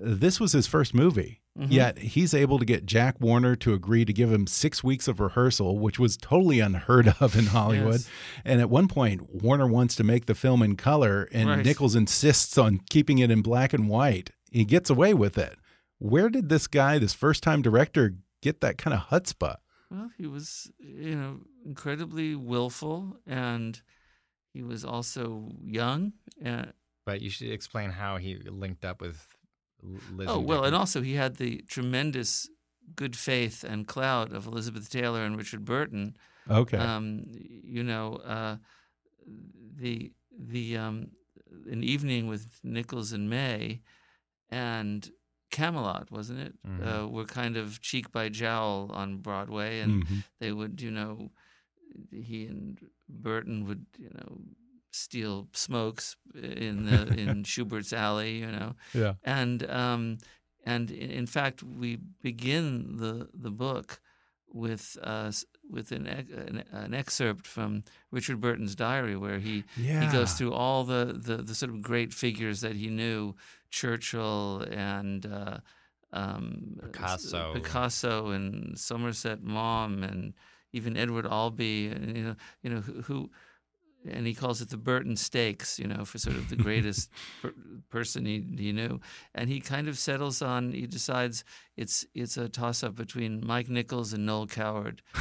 This 0.00 0.40
was 0.40 0.52
his 0.52 0.66
first 0.66 0.94
movie. 0.94 1.40
Mhm. 1.58 1.70
Yet 1.70 1.98
he's 1.98 2.32
able 2.32 2.58
to 2.58 2.64
get 2.64 2.86
Jack 2.86 3.20
Warner 3.20 3.54
to 3.56 3.74
agree 3.74 4.06
to 4.06 4.12
give 4.12 4.32
him 4.32 4.46
six 4.46 4.82
weeks 4.82 5.06
of 5.06 5.20
rehearsal, 5.20 5.78
which 5.78 5.98
was 5.98 6.16
totally 6.16 6.60
unheard 6.60 7.08
of 7.20 7.36
in 7.36 7.46
Hollywood. 7.46 8.00
Yes. 8.00 8.08
And 8.44 8.60
at 8.60 8.70
one 8.70 8.88
point, 8.88 9.34
Warner 9.42 9.66
wants 9.66 9.94
to 9.96 10.04
make 10.04 10.24
the 10.26 10.34
film 10.34 10.62
in 10.62 10.76
color, 10.76 11.28
and 11.30 11.48
Right. 11.50 11.64
Nichols 11.64 11.94
insists 11.94 12.56
on 12.56 12.78
keeping 12.88 13.18
it 13.18 13.30
in 13.30 13.42
black 13.42 13.74
and 13.74 13.86
white. 13.88 14.30
He 14.50 14.64
gets 14.64 14.88
away 14.88 15.12
with 15.12 15.36
it. 15.36 15.58
Where 15.98 16.30
did 16.30 16.48
this 16.48 16.66
guy, 16.66 16.98
this 16.98 17.12
first 17.12 17.42
time 17.42 17.60
director, 17.60 18.14
get 18.40 18.60
that 18.62 18.78
kind 18.78 18.94
of 18.94 19.00
chutzpah? 19.08 19.56
Well, 19.90 20.10
he 20.16 20.26
was, 20.26 20.70
you 20.80 21.14
know, 21.14 21.40
incredibly 21.66 22.34
willful, 22.34 23.18
and 23.26 23.78
he 24.54 24.62
was 24.62 24.86
also 24.86 25.50
young. 25.62 26.14
Uh, 26.44 26.66
But 27.04 27.20
you 27.20 27.28
should 27.28 27.50
explain 27.50 27.90
how 27.90 28.16
he 28.16 28.36
linked 28.36 28.84
up 28.86 29.02
with 29.02 29.28
L- 29.84 30.16
Liz. 30.16 30.28
oh 30.30 30.40
well, 30.40 30.64
and 30.64 30.74
also 30.74 31.00
he 31.02 31.14
had 31.14 31.36
the 31.36 31.62
tremendous 31.68 32.48
good 32.96 33.16
faith 33.16 33.64
and 33.64 33.86
clout 33.86 34.32
of 34.32 34.46
Elizabeth 34.46 34.90
Taylor 34.90 35.22
and 35.24 35.36
Richard 35.36 35.64
Burton. 35.64 36.16
Okay. 36.50 36.76
Um, 36.76 37.22
you 37.28 37.82
know, 37.82 38.16
uh, 38.16 38.56
the 39.76 40.12
the 40.38 40.76
um, 40.76 41.08
an 41.70 41.82
evening 41.84 42.26
with 42.28 42.58
Nichols 42.62 43.12
and 43.12 43.28
May, 43.30 43.80
and 44.50 45.10
Camelot, 45.50 46.10
wasn't 46.10 46.40
it? 46.40 46.54
Mhm. 46.66 46.86
Uh, 47.04 47.08
were 47.08 47.24
kind 47.26 47.56
of 47.56 47.80
cheek 47.80 48.10
by 48.10 48.28
jowl 48.28 48.90
on 48.92 49.18
Broadway, 49.18 49.80
and 49.80 50.04
Mhm. 50.06 50.24
they 50.40 50.50
would, 50.52 50.80
you 50.80 50.90
know, 50.90 51.30
he 52.10 52.46
and 52.46 52.78
Burton 53.08 53.66
would, 53.66 53.84
you 53.98 54.10
know, 54.14 54.40
steal 54.94 55.48
smokes 55.52 56.16
in 56.34 56.84
the 56.86 57.08
in 57.08 57.44
Shubert's 57.52 57.92
alley, 57.92 58.38
you 58.38 58.46
know, 58.50 58.74
Yeah. 58.94 59.14
and 59.24 59.68
um, 59.70 60.18
and 60.64 60.90
in, 60.90 61.26
fact, 61.26 61.62
we 61.62 61.98
begin 62.22 62.96
the 62.98 63.28
the 63.34 63.50
book 63.50 64.00
with 64.52 64.96
uh, 65.02 65.32
with 65.70 65.92
an, 65.92 66.06
an, 66.06 66.64
an 66.72 66.94
excerpt 66.94 67.46
from 67.46 67.84
Richard 68.10 68.40
Burton's 68.40 68.74
diary, 68.76 69.16
where 69.16 69.38
he 69.38 69.64
Yeah. 69.76 70.00
he 70.00 70.06
goes 70.12 70.34
through 70.34 70.52
all 70.52 70.84
the, 70.84 71.16
the 71.16 71.36
the 71.38 71.54
sort 71.54 71.70
of 71.70 71.80
great 71.82 72.12
figures 72.12 72.60
that 72.60 72.76
he 72.76 72.88
knew, 72.88 73.34
Churchill 73.70 74.64
and. 74.70 75.26
Uh, 75.26 75.58
um, 76.14 76.76
Picasso. 76.82 77.54
Picasso, 77.54 78.28
and 78.28 78.78
Somerset 78.78 79.42
Maugham, 79.42 80.02
and 80.02 80.34
even 80.74 80.94
Edward 80.94 81.26
Albee, 81.26 81.86
and 81.88 82.14
you 82.14 82.22
know, 82.22 82.36
you 82.62 82.68
know 82.70 82.80
who, 82.82 83.00
who 83.02 83.30
and 84.08 84.26
he 84.26 84.34
calls 84.34 84.60
it 84.60 84.70
the 84.70 84.76
Burton 84.76 85.16
Stakes, 85.16 85.78
you 85.78 85.86
know, 85.86 86.04
for 86.04 86.18
sort 86.18 86.36
of 86.36 86.48
the 86.48 86.56
greatest 86.56 87.10
per- 87.42 87.54
person 87.90 88.24
he, 88.24 88.44
he 88.58 88.72
knew. 88.72 89.00
And 89.34 89.48
he 89.48 89.60
kind 89.60 89.88
of 89.88 89.98
settles 89.98 90.42
on. 90.42 90.72
He 90.72 90.86
decides 90.86 91.44
it's 91.76 92.04
it's 92.14 92.36
a 92.36 92.48
toss 92.48 92.82
up 92.82 92.94
between 92.94 93.44
Mike 93.46 93.68
Nichols 93.68 94.12
and 94.12 94.26
Noel 94.26 94.46
Coward. 94.46 95.02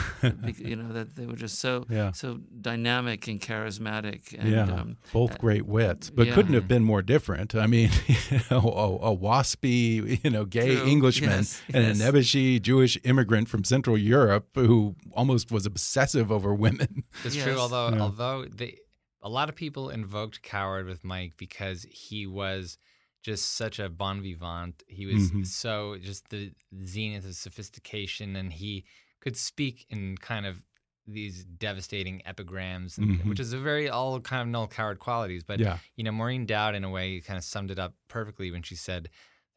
You 0.58 0.76
know 0.76 0.94
that 0.94 1.16
they 1.16 1.26
were 1.26 1.36
just 1.36 1.58
so 1.60 1.86
Yeah. 1.90 2.12
so 2.12 2.40
dynamic 2.60 3.28
and 3.28 3.42
charismatic. 3.42 4.38
And, 4.38 4.50
yeah, 4.52 4.64
um, 4.72 4.98
both 5.14 5.40
great 5.40 5.66
wits, 5.66 6.10
but 6.12 6.28
yeah. 6.28 6.34
couldn't 6.36 6.54
have 6.54 6.68
been 6.68 6.84
more 6.84 7.02
different. 7.02 7.56
I 7.56 7.66
mean, 7.68 7.90
you 8.08 8.40
know, 8.52 8.60
a, 8.60 9.12
a 9.12 9.18
waspy, 9.18 10.24
you 10.24 10.30
know, 10.30 10.46
gay 10.46 10.76
True. 10.76 10.88
Englishman 10.88 11.30
Yes, 11.32 11.62
and 11.74 11.86
yes. 11.88 12.00
an 12.00 12.06
Nebuchadnezzar 12.06 12.60
Jewish 12.60 12.98
immigrant 13.04 13.50
from 13.50 13.64
Central 13.64 13.98
Europe 13.98 14.50
who 14.56 14.96
almost 15.14 15.52
was 15.52 15.66
obsessive 15.66 16.32
over 16.32 16.54
women. 16.54 17.04
It's 17.24 17.36
Yes. 17.36 17.46
true. 17.46 17.58
Although 17.58 17.90
Yeah. 17.96 18.02
although 18.02 18.46
they, 18.46 18.78
a 19.24 19.30
lot 19.30 19.50
of 19.50 19.56
people 19.56 19.90
invoked 19.90 20.44
Coward 20.44 20.86
with 20.86 21.04
Mike 21.04 21.34
because 21.38 21.86
he 21.90 22.28
was 22.28 22.78
just 23.22 23.54
such 23.54 23.80
a 23.80 23.90
bon 23.90 24.22
vivant. 24.22 24.84
He 24.88 25.06
was 25.06 25.32
Mhm. 25.32 25.46
so 25.46 25.98
just 26.00 26.30
the 26.30 26.54
zenith 26.86 27.26
of 27.26 27.36
sophistication, 27.36 28.36
and 28.36 28.52
he 28.54 28.84
could 29.20 29.38
speak 29.38 29.86
in 29.90 30.18
kind 30.18 30.46
of 30.46 30.64
these 31.08 31.44
devastating 31.46 32.26
epigrams, 32.26 32.98
and, 32.98 33.20
Mhm. 33.20 33.26
which 33.30 33.40
is 33.40 33.54
a 33.54 33.60
very 33.60 33.90
all 33.90 34.20
kind 34.22 34.42
of 34.44 34.48
Noel 34.48 34.68
Coward 34.68 35.00
qualities. 35.00 35.44
But 35.44 35.60
Yeah. 35.60 35.80
you 35.96 36.04
know, 36.04 36.12
Maureen 36.12 36.46
Dowd 36.46 36.76
in 36.76 36.84
a 36.84 36.90
way 36.90 37.20
kind 37.22 37.38
of 37.38 37.44
summed 37.44 37.72
it 37.72 37.80
up 37.80 37.96
perfectly 38.08 38.52
when 38.52 38.62
she 38.64 38.76
said 38.76 39.10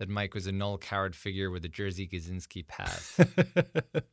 that 0.04 0.12
Mike 0.12 0.34
was 0.34 0.46
a 0.46 0.52
Noel 0.52 0.76
Coward 0.76 1.16
figure 1.16 1.50
with 1.50 1.64
a 1.64 1.68
Jerzy 1.68 2.10
Kosinski 2.10 2.66
past. 2.66 3.20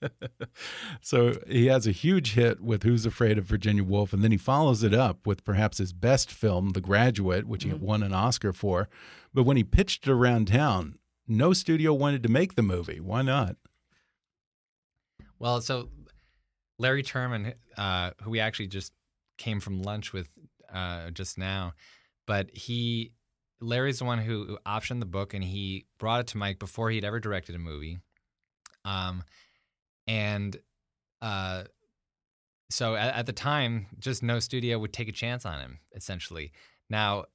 so 1.01 1.33
he 1.45 1.65
has 1.65 1.85
a 1.85 1.91
huge 1.91 2.35
hit 2.35 2.61
with 2.61 2.83
Who's 2.83 3.05
Afraid 3.05 3.37
of 3.37 3.43
Virginia 3.43 3.83
Woolf, 3.83 4.13
and 4.13 4.23
then 4.23 4.31
he 4.31 4.37
follows 4.37 4.83
it 4.83 4.93
up 4.93 5.27
with 5.27 5.43
perhaps 5.43 5.79
his 5.79 5.91
best 5.91 6.31
film, 6.31 6.69
The 6.69 6.79
Graduate, 6.79 7.45
which 7.45 7.65
he 7.65 7.73
won 7.73 8.03
an 8.03 8.13
Oscar 8.13 8.53
for. 8.53 8.87
But 9.33 9.43
when 9.43 9.57
he 9.57 9.65
pitched 9.65 10.07
it 10.07 10.11
around 10.11 10.47
town, 10.47 10.97
no 11.27 11.51
studio 11.51 11.93
wanted 11.93 12.23
to 12.23 12.29
make 12.29 12.55
the 12.55 12.61
movie. 12.61 13.01
Why 13.01 13.21
not? 13.21 13.57
Well, 15.39 15.59
so 15.59 15.89
Larry 16.79 17.03
Turman, 17.03 17.55
uh, 17.77 18.11
who 18.21 18.29
we 18.29 18.39
actually 18.39 18.67
just 18.67 18.93
came 19.37 19.59
from 19.59 19.81
lunch 19.81 20.13
with 20.13 20.29
uh, 20.73 21.11
just 21.11 21.37
now, 21.37 21.73
but 22.25 22.49
he, 22.55 23.11
Larry's 23.61 23.99
the 23.99 24.05
one 24.05 24.17
who, 24.19 24.45
who 24.45 24.57
optioned 24.65 24.99
the 24.99 25.05
book 25.05 25.33
and 25.33 25.43
he 25.43 25.85
brought 25.99 26.21
it 26.21 26.27
to 26.27 26.37
Mike 26.37 26.59
before 26.59 26.89
he'd 26.89 27.05
ever 27.05 27.19
directed 27.19 27.55
a 27.55 27.59
movie. 27.59 27.99
Um, 28.83 29.23
and 30.07 30.57
uh, 31.21 31.63
so 32.69 32.95
at, 32.95 33.13
at 33.15 33.25
the 33.25 33.33
time, 33.33 33.87
just 33.99 34.23
no 34.23 34.39
studio 34.39 34.79
would 34.79 34.93
take 34.93 35.07
a 35.07 35.11
chance 35.13 35.45
on 35.45 35.59
him, 35.59 35.79
essentially. 35.95 36.51
Now, 36.89 37.25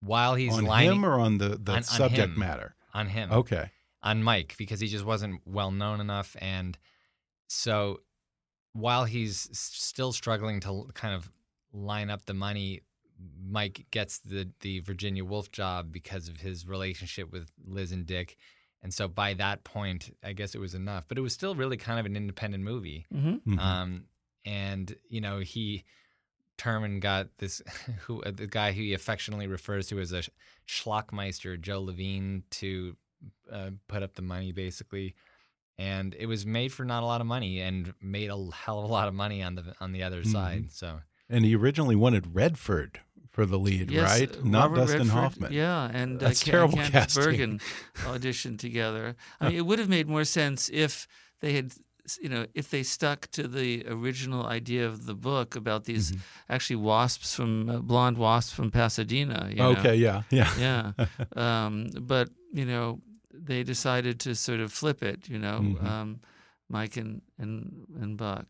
while 0.00 0.34
he's 0.36 0.54
on 0.54 0.64
lining 0.64 0.92
him 0.92 1.04
or 1.04 1.18
on 1.18 1.38
the, 1.38 1.58
the 1.60 1.72
on- 1.72 1.78
on 1.78 1.82
subject 1.82 2.32
him. 2.34 2.38
matter? 2.38 2.74
on 2.94 3.06
him, 3.06 3.30
Okay. 3.30 3.70
on 4.02 4.22
Mike 4.22 4.54
because 4.58 4.80
he 4.80 4.86
just 4.88 5.04
wasn't 5.04 5.40
well 5.44 5.70
known 5.70 6.00
enough. 6.00 6.36
And 6.40 6.78
so 7.48 8.00
while 8.72 9.04
he's 9.04 9.48
still 9.52 10.12
struggling 10.12 10.60
to 10.60 10.86
kind 10.94 11.14
of 11.14 11.30
line 11.72 12.08
up 12.10 12.24
the 12.24 12.34
money, 12.34 12.80
Mike 13.48 13.86
gets 13.90 14.18
the, 14.18 14.48
the 14.60 14.80
Virginia 14.80 15.24
Woolf 15.24 15.50
job 15.50 15.90
because 15.92 16.28
of 16.28 16.38
his 16.40 16.66
relationship 16.66 17.32
with 17.32 17.50
Liz 17.66 17.92
and 17.92 18.06
Dick. 18.06 18.36
And 18.82 18.94
so 18.94 19.08
by 19.08 19.34
that 19.34 19.64
point, 19.64 20.14
I 20.22 20.32
guess 20.34 20.54
it 20.54 20.58
was 20.60 20.74
enough. 20.74 21.04
But 21.08 21.18
it 21.18 21.22
was 21.22 21.32
still 21.32 21.54
really 21.56 21.76
kind 21.76 21.98
of 21.98 22.06
an 22.06 22.16
independent 22.16 22.62
movie. 22.62 23.06
mhm. 23.12 23.42
Mhm. 23.44 23.58
Um, 23.58 24.04
and 24.44 24.94
you 25.08 25.20
know 25.20 25.40
he 25.40 25.84
Turman 26.58 27.00
got 27.00 27.28
this 27.38 27.60
who 28.02 28.22
uh, 28.22 28.30
the 28.30 28.46
guy 28.46 28.72
who 28.72 28.82
he 28.82 28.94
affectionately 28.94 29.46
refers 29.46 29.88
to 29.88 29.98
as 30.00 30.12
a 30.12 30.22
schlockmeister, 30.66 31.60
Joe 31.60 31.82
Levine, 31.82 32.44
to 32.50 32.96
uh, 33.50 33.70
put 33.88 34.02
up 34.02 34.14
the 34.14 34.22
money 34.22 34.52
basically. 34.52 35.14
And 35.80 36.14
it 36.18 36.26
was 36.26 36.44
made 36.44 36.72
for 36.72 36.84
not 36.84 37.04
a 37.04 37.06
lot 37.06 37.20
of 37.20 37.26
money, 37.28 37.60
and 37.60 37.94
made 38.00 38.30
a 38.30 38.48
hell 38.52 38.78
of 38.80 38.84
a 38.84 38.92
lot 38.92 39.06
of 39.06 39.14
money 39.14 39.42
on 39.42 39.54
the 39.54 39.74
on 39.80 39.92
the 39.92 40.02
other 40.02 40.22
Mhm. 40.22 40.32
side. 40.32 40.72
So 40.72 41.00
and 41.28 41.44
he 41.44 41.54
originally 41.54 41.94
wanted 41.96 42.34
Redford 42.34 43.00
for 43.38 43.46
the 43.46 43.58
lead, 43.58 43.88
Yes, 43.90 44.10
right? 44.10 44.30
uh, 44.36 44.40
Not 44.42 44.70
Robert 44.70 44.80
Dustin 44.80 44.98
Redford, 44.98 45.22
Hoffman. 45.22 45.52
Yeah, 45.52 45.90
and 46.00 46.18
That's 46.18 46.42
uh, 46.42 46.50
terrible 46.50 46.78
Candice 46.78 46.90
casting. 46.92 47.22
Bergen 47.22 47.60
auditioned 48.12 48.58
together. 48.58 49.14
I 49.40 49.48
mean, 49.48 49.56
it 49.56 49.66
would 49.68 49.78
have 49.78 49.88
made 49.88 50.08
more 50.08 50.24
sense 50.24 50.68
if 50.86 51.06
they 51.40 51.52
had, 51.58 51.66
you 52.20 52.28
know, 52.28 52.46
if 52.54 52.66
they 52.70 52.82
stuck 52.82 53.20
to 53.38 53.46
the 53.46 53.84
original 53.86 54.42
idea 54.58 54.84
of 54.90 55.06
the 55.06 55.14
book 55.14 55.54
about 55.54 55.84
these 55.84 56.10
Mm-hmm. 56.10 56.54
actually 56.54 56.80
wasps 56.92 57.28
from 57.38 57.52
uh, 57.70 57.78
blonde 57.90 58.18
wasps 58.18 58.52
from 58.52 58.70
Pasadena. 58.70 59.48
You 59.50 59.62
know? 59.62 59.70
Okay, 59.78 59.94
yeah, 60.06 60.22
yeah. 60.30 60.50
Yeah, 60.58 60.84
um, 61.36 61.90
but 62.12 62.26
you 62.52 62.66
know, 62.66 62.86
they 63.50 63.62
decided 63.62 64.18
to 64.26 64.34
sort 64.34 64.60
of 64.64 64.72
flip 64.72 65.00
it. 65.12 65.28
You 65.28 65.38
know, 65.38 65.58
Mhm. 65.62 65.84
um, 65.86 66.20
Mike 66.68 66.96
and 67.02 67.22
and 67.38 67.86
and 68.02 68.16
Buck. 68.16 68.48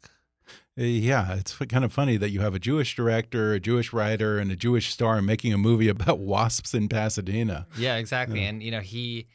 Uh, 0.79 0.83
Yeah, 0.85 1.35
it's 1.37 1.55
kind 1.57 1.85
of 1.85 1.93
funny 1.93 2.17
that 2.17 2.31
you 2.31 2.41
have 2.41 2.55
a 2.55 2.59
Jewish 2.59 2.95
director, 2.97 3.53
a 3.55 3.61
Jewish 3.61 3.93
writer, 3.93 4.39
and 4.39 4.51
a 4.53 4.57
Jewish 4.57 4.93
star 4.93 5.21
making 5.23 5.53
a 5.53 5.59
movie 5.59 5.89
about 5.97 6.19
wasps 6.21 6.75
in 6.75 6.89
Pasadena. 6.89 7.67
yeah, 7.77 7.97
exactly. 7.97 8.41
Yeah. 8.43 8.49
And 8.49 8.63
you 8.63 8.71
know 8.71 8.81
he, 8.81 9.27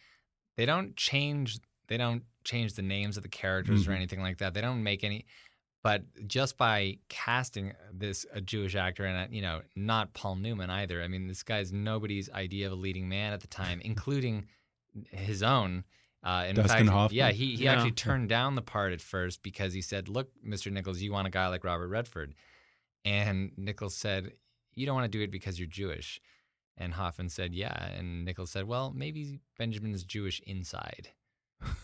they 0.57 0.65
don't 0.65 0.95
change. 0.95 1.59
They 1.87 1.97
don't 1.97 2.23
change 2.43 2.73
the 2.73 2.81
names 2.81 3.17
of 3.17 3.23
the 3.23 3.29
characters 3.29 3.87
or 3.87 3.91
Mhm. 3.91 3.95
anything 3.95 4.21
like 4.21 4.37
that. 4.39 4.53
They 4.53 4.61
don't 4.61 4.83
make 4.83 5.03
any. 5.03 5.25
But 5.83 6.03
just 6.27 6.57
by 6.57 6.99
casting 7.09 7.73
this 7.91 8.25
a 8.33 8.39
Jewish 8.39 8.73
actor 8.73 9.03
and 9.05 9.17
uh, 9.17 9.27
you 9.29 9.41
know 9.41 9.61
not 9.75 10.13
Paul 10.13 10.35
Newman 10.37 10.69
either. 10.69 11.03
I 11.03 11.07
mean, 11.09 11.27
this 11.27 11.43
guy's 11.43 11.73
nobody's 11.73 12.29
idea 12.31 12.67
of 12.67 12.71
a 12.71 12.75
leading 12.75 13.09
man 13.09 13.33
at 13.33 13.41
the 13.41 13.47
time, 13.47 13.81
including 13.81 14.45
his 15.11 15.43
own. 15.43 15.83
Uh, 16.23 16.45
in 16.47 16.55
Dustin 16.55 16.77
fact, 16.85 16.89
Hoffman? 16.89 17.17
yeah, 17.17 17.31
he, 17.31 17.55
he 17.57 17.65
Yeah. 17.65 17.73
actually 17.73 17.91
turned 17.91 18.29
down 18.29 18.55
the 18.55 18.61
part 18.61 18.93
at 18.93 19.01
first 19.01 19.43
because 19.43 19.73
he 19.73 19.81
said, 19.81 20.07
"Look, 20.07 20.29
Mr. 20.45 20.71
Nichols, 20.71 21.01
you 21.01 21.11
want 21.11 21.27
a 21.27 21.31
guy 21.31 21.47
like 21.47 21.63
Robert 21.65 21.89
Redford," 21.89 22.33
and 23.03 23.51
Nichols 23.57 23.95
said, 23.95 24.31
"You 24.73 24.85
don't 24.85 24.95
want 24.95 25.11
to 25.11 25.17
do 25.17 25.21
it 25.23 25.31
because 25.31 25.59
you're 25.59 25.67
Jewish." 25.67 26.21
And 26.77 26.93
Hoffman 26.93 27.29
said, 27.29 27.53
"Yeah," 27.53 27.75
and 27.93 28.23
Nichols 28.25 28.51
said, 28.51 28.65
"Well, 28.67 28.93
maybe 28.95 29.41
Benjamin 29.57 29.93
is 29.93 30.03
Jewish 30.03 30.39
inside." 30.47 31.09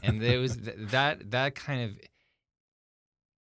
and 0.04 0.22
there 0.22 0.40
was 0.40 0.58
th- 0.58 0.76
that 0.92 1.32
that 1.32 1.56
kind 1.56 1.84
of 1.84 1.98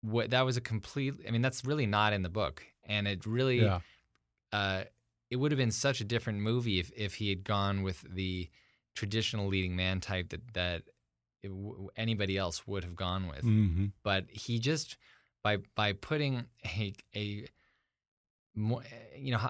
what 0.03 0.31
that 0.31 0.43
was 0.45 0.57
a 0.57 0.61
complete 0.61 1.15
i 1.27 1.31
mean 1.31 1.41
that's 1.43 1.65
really 1.65 1.87
not 1.87 2.13
in 2.13 2.23
the 2.23 2.29
book 2.29 2.63
and 2.85 3.09
it 3.09 3.25
really 3.27 3.63
Yeah. 3.63 3.81
uh 4.53 4.85
it 5.31 5.37
would 5.37 5.51
have 5.51 5.59
been 5.59 5.71
such 5.73 6.01
a 6.01 6.05
different 6.05 6.41
movie 6.41 6.79
if 6.79 6.93
if 6.97 7.15
he 7.15 7.29
had 7.31 7.43
gone 7.43 7.83
with 7.83 8.03
the 8.09 8.49
traditional 8.97 9.47
leading 9.47 9.77
man 9.77 10.01
type 10.01 10.31
that 10.31 10.55
that 10.55 10.83
it 11.43 11.49
w- 11.49 11.89
anybody 11.97 12.37
else 12.37 12.67
would 12.67 12.83
have 12.83 12.97
gone 12.97 13.29
with 13.29 13.43
hmm 13.43 13.87
but 14.03 14.25
he 14.31 14.59
just 14.59 14.97
by 15.45 15.59
by 15.75 15.93
putting 15.93 16.45
a 16.65 16.93
a 17.15 17.47
mo- 18.55 18.83
you 19.17 19.33
know 19.33 19.41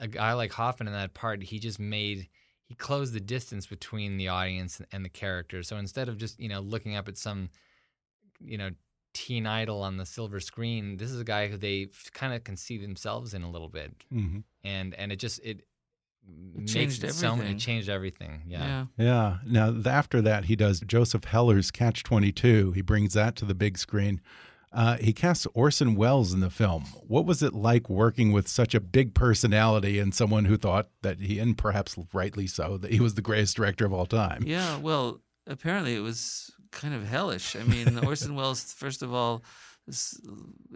a 0.00 0.08
guy 0.08 0.32
like 0.34 0.52
Hoffman 0.52 0.88
in 0.88 0.92
that 0.92 1.14
part, 1.14 1.42
he 1.42 1.58
just 1.58 1.78
made 1.80 2.28
he 2.68 2.74
closed 2.74 3.12
the 3.14 3.20
distance 3.20 3.66
between 3.66 4.16
the 4.16 4.28
audience 4.28 4.80
and 4.92 5.04
the 5.04 5.08
character. 5.08 5.62
So 5.62 5.76
instead 5.76 6.08
of 6.08 6.18
just 6.18 6.38
you 6.40 6.48
know 6.48 6.60
looking 6.60 6.96
up 6.96 7.08
at 7.08 7.16
some 7.16 7.50
you 8.40 8.58
know 8.58 8.70
teen 9.14 9.46
idol 9.46 9.82
on 9.82 9.96
the 9.96 10.06
silver 10.06 10.40
screen, 10.40 10.96
this 10.98 11.10
is 11.10 11.20
a 11.20 11.24
guy 11.24 11.48
who 11.48 11.56
they 11.56 11.88
kind 12.12 12.34
of 12.34 12.44
can 12.44 12.56
see 12.56 12.76
themselves 12.78 13.34
in 13.34 13.42
a 13.42 13.50
little 13.50 13.68
bit, 13.68 13.92
hmm 14.10 14.40
and 14.64 14.94
and 14.94 15.12
it 15.12 15.16
just 15.16 15.40
it. 15.44 15.62
Makes 16.54 16.72
changed 16.72 17.04
it 17.04 17.12
so- 17.14 17.32
everything. 17.32 17.56
it 17.56 17.58
changed 17.58 17.88
everything. 17.88 18.42
Yeah. 18.46 18.86
yeah. 18.98 19.04
Yeah. 19.04 19.36
Now, 19.46 19.72
th- 19.72 19.86
after 19.86 20.20
that, 20.22 20.46
he 20.46 20.56
does 20.56 20.80
Joseph 20.80 21.24
Heller's 21.24 21.70
Catch 21.70 22.02
22. 22.02 22.72
He 22.72 22.80
brings 22.82 23.14
that 23.14 23.36
to 23.36 23.44
the 23.44 23.54
big 23.54 23.78
screen. 23.78 24.20
Uh, 24.72 24.96
he 24.98 25.12
casts 25.12 25.46
Orson 25.54 25.94
Welles 25.94 26.34
in 26.34 26.40
the 26.40 26.50
film. 26.50 26.84
What 27.06 27.24
was 27.24 27.42
it 27.42 27.54
like 27.54 27.88
working 27.88 28.32
with 28.32 28.46
such 28.46 28.74
a 28.74 28.80
big 28.80 29.14
personality 29.14 29.98
and 29.98 30.14
someone 30.14 30.44
who 30.44 30.56
thought 30.58 30.90
that 31.02 31.20
he, 31.20 31.38
and 31.38 31.56
perhaps 31.56 31.96
rightly 32.12 32.46
so, 32.46 32.76
that 32.78 32.92
he 32.92 33.00
was 33.00 33.14
the 33.14 33.22
greatest 33.22 33.56
director 33.56 33.86
of 33.86 33.92
all 33.94 34.04
time? 34.06 34.42
Yeah, 34.44 34.76
well, 34.76 35.22
apparently 35.46 35.94
it 35.94 36.00
was 36.00 36.50
kind 36.72 36.92
of 36.92 37.06
hellish. 37.08 37.56
I 37.56 37.62
mean, 37.62 37.98
Orson 38.04 38.34
Welles, 38.34 38.72
first 38.74 39.02
of 39.02 39.14
all, 39.14 39.42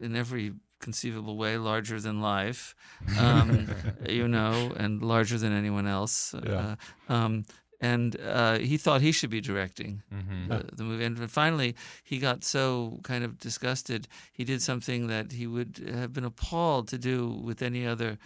in 0.01 0.17
every 0.17 0.53
conceivable 0.81 1.37
way 1.37 1.57
larger 1.59 2.01
than 2.01 2.21
life, 2.21 2.75
um, 3.19 3.69
you 4.09 4.27
know, 4.27 4.73
and 4.77 5.03
larger 5.03 5.39
than 5.39 5.53
anyone 5.53 5.87
else. 5.87 6.35
Yeah. 6.47 6.77
Uh, 7.09 7.13
um, 7.13 7.45
and 7.83 8.17
uh, 8.21 8.59
he 8.59 8.77
thought 8.77 9.01
he 9.01 9.13
should 9.13 9.31
be 9.31 9.41
directing 9.41 10.03
Mhm. 10.13 10.49
the, 10.49 10.77
the 10.77 10.83
movie. 10.85 11.05
And 11.05 11.31
finally, 11.31 11.75
he 12.05 12.19
got 12.19 12.45
so 12.45 12.99
kind 13.03 13.25
of 13.25 13.39
disgusted, 13.39 14.07
he 14.33 14.45
did 14.45 14.61
something 14.61 15.07
that 15.09 15.33
he 15.33 15.47
would 15.47 15.81
have 15.95 16.13
been 16.13 16.25
appalled 16.27 16.89
to 16.89 16.99
do 16.99 17.29
with 17.29 17.63
any 17.63 17.87
other, 17.87 18.19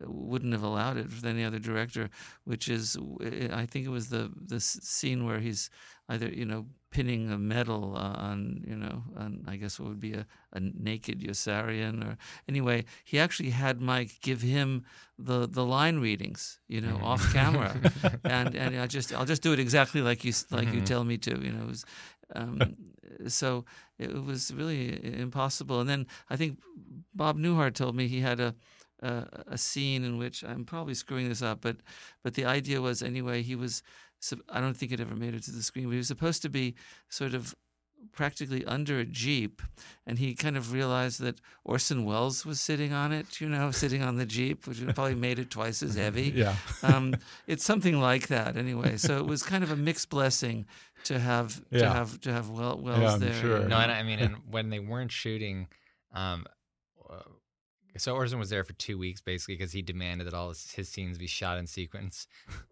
wouldn't 0.00 0.52
have 0.52 0.62
allowed 0.62 0.96
it 0.96 1.06
with 1.06 1.24
any 1.24 1.44
other 1.44 1.58
director, 1.58 2.08
which 2.44 2.68
is, 2.68 2.96
I 3.62 3.66
think 3.66 3.84
it 3.86 3.90
was 3.90 4.08
the 4.08 4.30
the 4.52 4.60
scene 4.60 5.26
where 5.26 5.40
he's 5.40 5.70
either 6.08 6.28
you 6.28 6.44
know 6.46 6.66
pinning 6.90 7.30
a 7.30 7.38
medal 7.38 7.96
uh, 7.96 8.14
on 8.18 8.64
you 8.66 8.76
know 8.76 9.04
on 9.16 9.44
I 9.46 9.56
guess 9.56 9.78
what 9.78 9.88
would 9.88 10.00
be 10.00 10.14
a, 10.14 10.26
a 10.52 10.60
naked 10.60 11.20
Yossarian 11.20 12.04
or 12.04 12.16
anyway 12.48 12.84
he 13.04 13.18
actually 13.18 13.50
had 13.50 13.80
Mike 13.80 14.18
give 14.20 14.42
him 14.42 14.84
the 15.18 15.46
the 15.46 15.64
line 15.64 16.00
readings 16.00 16.58
you 16.68 16.80
know 16.80 16.98
off 17.02 17.32
camera. 17.32 17.76
And 18.24 18.54
and 18.54 18.78
I 18.78 18.86
just 18.86 19.12
I'll 19.12 19.24
just 19.24 19.42
do 19.42 19.52
it 19.52 19.58
exactly 19.58 20.02
like 20.02 20.24
you 20.24 20.32
like 20.50 20.72
you 20.72 20.80
tell 20.80 21.04
me 21.04 21.18
to 21.18 21.30
you 21.40 21.52
know 21.52 21.62
it 21.62 21.68
was, 21.68 21.84
um, 22.34 22.76
so 23.28 23.64
it 23.98 24.24
was 24.24 24.52
really 24.52 24.98
impossible. 25.20 25.80
And 25.80 25.88
then 25.88 26.06
I 26.28 26.36
think 26.36 26.58
Bob 27.14 27.36
Newhart 27.36 27.74
told 27.74 27.94
me 27.94 28.08
he 28.08 28.20
had 28.20 28.40
a 28.40 28.54
a, 29.02 29.26
a 29.48 29.58
scene 29.58 30.04
in 30.04 30.18
which 30.18 30.44
I'm 30.44 30.64
probably 30.64 30.94
screwing 30.94 31.28
this 31.28 31.42
up 31.42 31.60
but 31.62 31.76
but 32.22 32.34
the 32.34 32.44
idea 32.44 32.80
was 32.80 33.02
anyway 33.02 33.42
he 33.42 33.56
was 33.56 33.82
I 34.48 34.60
don't 34.60 34.76
think 34.76 34.92
it 34.92 35.00
ever 35.00 35.14
made 35.16 35.34
it 35.34 35.42
to 35.44 35.50
the 35.52 35.62
screen 35.62 35.86
but 35.86 35.92
he 35.92 35.96
was 35.98 36.08
supposed 36.08 36.42
to 36.42 36.48
be 36.48 36.74
sort 37.08 37.34
of 37.34 37.54
practically 38.12 38.64
under 38.64 38.98
a 38.98 39.04
jeep 39.04 39.60
and 40.06 40.18
he 40.18 40.34
kind 40.34 40.56
of 40.56 40.72
realized 40.72 41.20
that 41.20 41.38
Orson 41.64 42.04
Welles 42.06 42.46
was 42.46 42.58
sitting 42.58 42.92
on 42.94 43.12
it 43.12 43.40
you 43.40 43.48
know 43.48 43.70
sitting 43.70 44.02
on 44.02 44.16
the 44.16 44.24
jeep 44.26 44.66
which 44.66 44.82
probably 44.94 45.14
made 45.14 45.38
it 45.38 45.50
twice 45.50 45.82
as 45.82 45.94
heavy. 45.96 46.30
Yeah. 46.34 46.54
um, 46.82 47.14
it's 47.46 47.64
something 47.64 48.00
like 48.00 48.28
that 48.28 48.56
anyway. 48.56 48.96
So 48.96 49.18
it 49.18 49.26
was 49.26 49.42
kind 49.42 49.62
of 49.62 49.70
a 49.70 49.76
mixed 49.76 50.08
blessing 50.08 50.66
to 51.04 51.18
have 51.18 51.60
to 51.70 51.88
have 51.90 52.20
to 52.22 52.32
have 52.32 52.48
well 52.50 52.78
Welles 52.80 53.00
Yeah, 53.00 53.12
I'm 53.14 53.20
there. 53.20 53.34
sure. 53.34 53.58
No, 53.68 53.76
and 53.78 53.92
I 53.92 54.02
mean, 54.02 54.18
and 54.24 54.36
when 54.50 54.70
they 54.70 54.78
weren't 54.80 55.12
shooting, 55.12 55.68
um, 56.14 56.46
uh, 57.08 57.20
so 57.98 58.14
Orson 58.14 58.38
was 58.38 58.48
there 58.50 58.64
for 58.64 58.72
two 58.74 58.96
weeks 58.96 59.20
basically 59.20 59.56
because 59.56 59.72
he 59.72 59.82
demanded 59.82 60.26
that 60.26 60.34
all 60.34 60.48
his, 60.48 60.70
his 60.72 60.88
scenes 60.88 61.18
be 61.18 61.26
shot 61.26 61.58
in 61.58 61.66
sequence, 61.66 62.26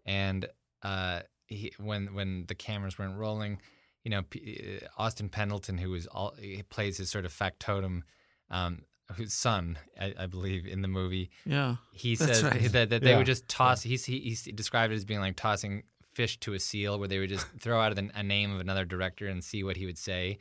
and 0.05 0.47
uh, 0.81 1.19
he, 1.49 1.73
when 1.77 2.13
when 2.13 2.45
the 2.47 2.55
cameras 2.55 2.97
weren't 2.97 3.17
rolling, 3.17 3.59
you 4.03 4.11
know, 4.11 4.21
P- 4.23 4.79
uh, 4.81 4.87
Austin 5.01 5.29
Pendleton, 5.29 5.77
who 5.77 5.89
was 5.91 6.07
all 6.07 6.33
he 6.39 6.63
plays 6.63 6.97
his 6.97 7.09
sort 7.09 7.25
of 7.25 7.33
factotum, 7.33 8.03
um, 8.49 8.83
whose 9.15 9.33
son, 9.33 9.77
I, 9.99 10.13
I 10.19 10.25
believe, 10.27 10.65
in 10.67 10.81
the 10.81 10.87
movie, 10.87 11.29
yeah 11.45 11.75
he 11.91 12.15
says 12.15 12.43
right. 12.43 12.71
that, 12.71 12.89
that 12.91 13.01
they 13.03 13.11
Yeah. 13.11 13.17
would 13.17 13.25
just 13.25 13.47
toss. 13.49 13.81
He's, 13.81 14.05
he, 14.05 14.19
he's 14.19 14.43
described 14.43 14.93
it 14.93 14.95
as 14.95 15.03
being 15.05 15.19
like 15.19 15.35
tossing 15.35 15.83
fish 16.13 16.39
to 16.41 16.53
a 16.53 16.59
seal, 16.59 16.97
where 16.99 17.07
they 17.07 17.19
would 17.19 17.29
just 17.29 17.47
throw 17.59 17.81
out 17.81 17.97
a 17.97 18.23
name 18.23 18.53
of 18.53 18.59
another 18.61 18.85
director 18.85 19.27
and 19.27 19.43
see 19.43 19.63
what 19.63 19.75
he 19.77 19.85
would 19.85 19.97
say. 19.97 20.37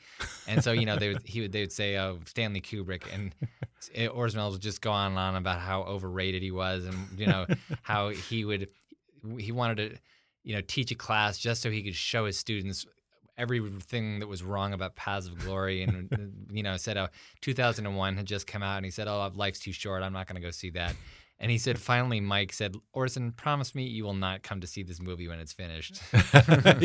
And 0.46 0.62
so 0.62 0.72
you 0.72 0.86
know 0.86 0.96
they 0.96 1.08
would 1.08 1.22
he 1.26 1.40
would 1.42 1.52
they 1.52 1.60
would 1.60 1.72
say 1.72 1.96
oh 1.98 2.20
Stanley 2.26 2.60
Kubrick 2.60 3.02
and 3.12 3.34
Welles 4.06 4.34
would 4.52 4.62
just 4.62 4.80
go 4.80 4.90
on 4.92 5.10
and 5.12 5.18
on 5.18 5.36
about 5.36 5.60
how 5.60 5.82
overrated 5.82 6.42
he 6.42 6.50
was 6.50 6.84
and 6.86 7.18
you 7.18 7.26
know 7.26 7.46
how 7.82 8.08
he 8.08 8.44
would 8.44 8.68
he 9.38 9.52
wanted 9.52 9.76
to 9.76 9.98
you 10.44 10.54
know 10.54 10.60
teach 10.66 10.90
a 10.90 10.94
class 10.94 11.38
just 11.38 11.62
so 11.62 11.70
he 11.70 11.82
could 11.82 11.94
show 11.94 12.24
his 12.26 12.38
students 12.38 12.86
everything 13.36 14.18
that 14.18 14.26
was 14.26 14.42
wrong 14.42 14.72
about 14.72 14.96
Paths 14.96 15.26
of 15.28 15.38
Glory 15.38 15.82
and 15.82 16.46
you 16.50 16.62
know 16.62 16.76
said 16.76 16.96
oh 16.96 17.08
2001 17.42 18.16
had 18.16 18.26
just 18.26 18.46
come 18.46 18.62
out 18.62 18.76
and 18.76 18.84
he 18.84 18.90
said 18.90 19.06
oh 19.08 19.30
life's 19.34 19.60
too 19.60 19.72
short 19.72 20.02
I'm 20.02 20.12
not 20.12 20.26
going 20.26 20.40
to 20.40 20.46
go 20.46 20.50
see 20.50 20.70
that 20.70 20.96
and 21.40 21.50
he 21.52 21.58
said 21.58 21.78
finally 21.78 22.20
Mike 22.20 22.52
said 22.52 22.74
Orson 22.92 23.30
promise 23.30 23.74
me 23.76 23.84
you 23.84 24.02
will 24.04 24.14
not 24.14 24.42
come 24.42 24.60
to 24.60 24.66
see 24.66 24.82
this 24.82 25.00
movie 25.00 25.28
when 25.28 25.38
it's 25.38 25.52
finished 25.52 26.00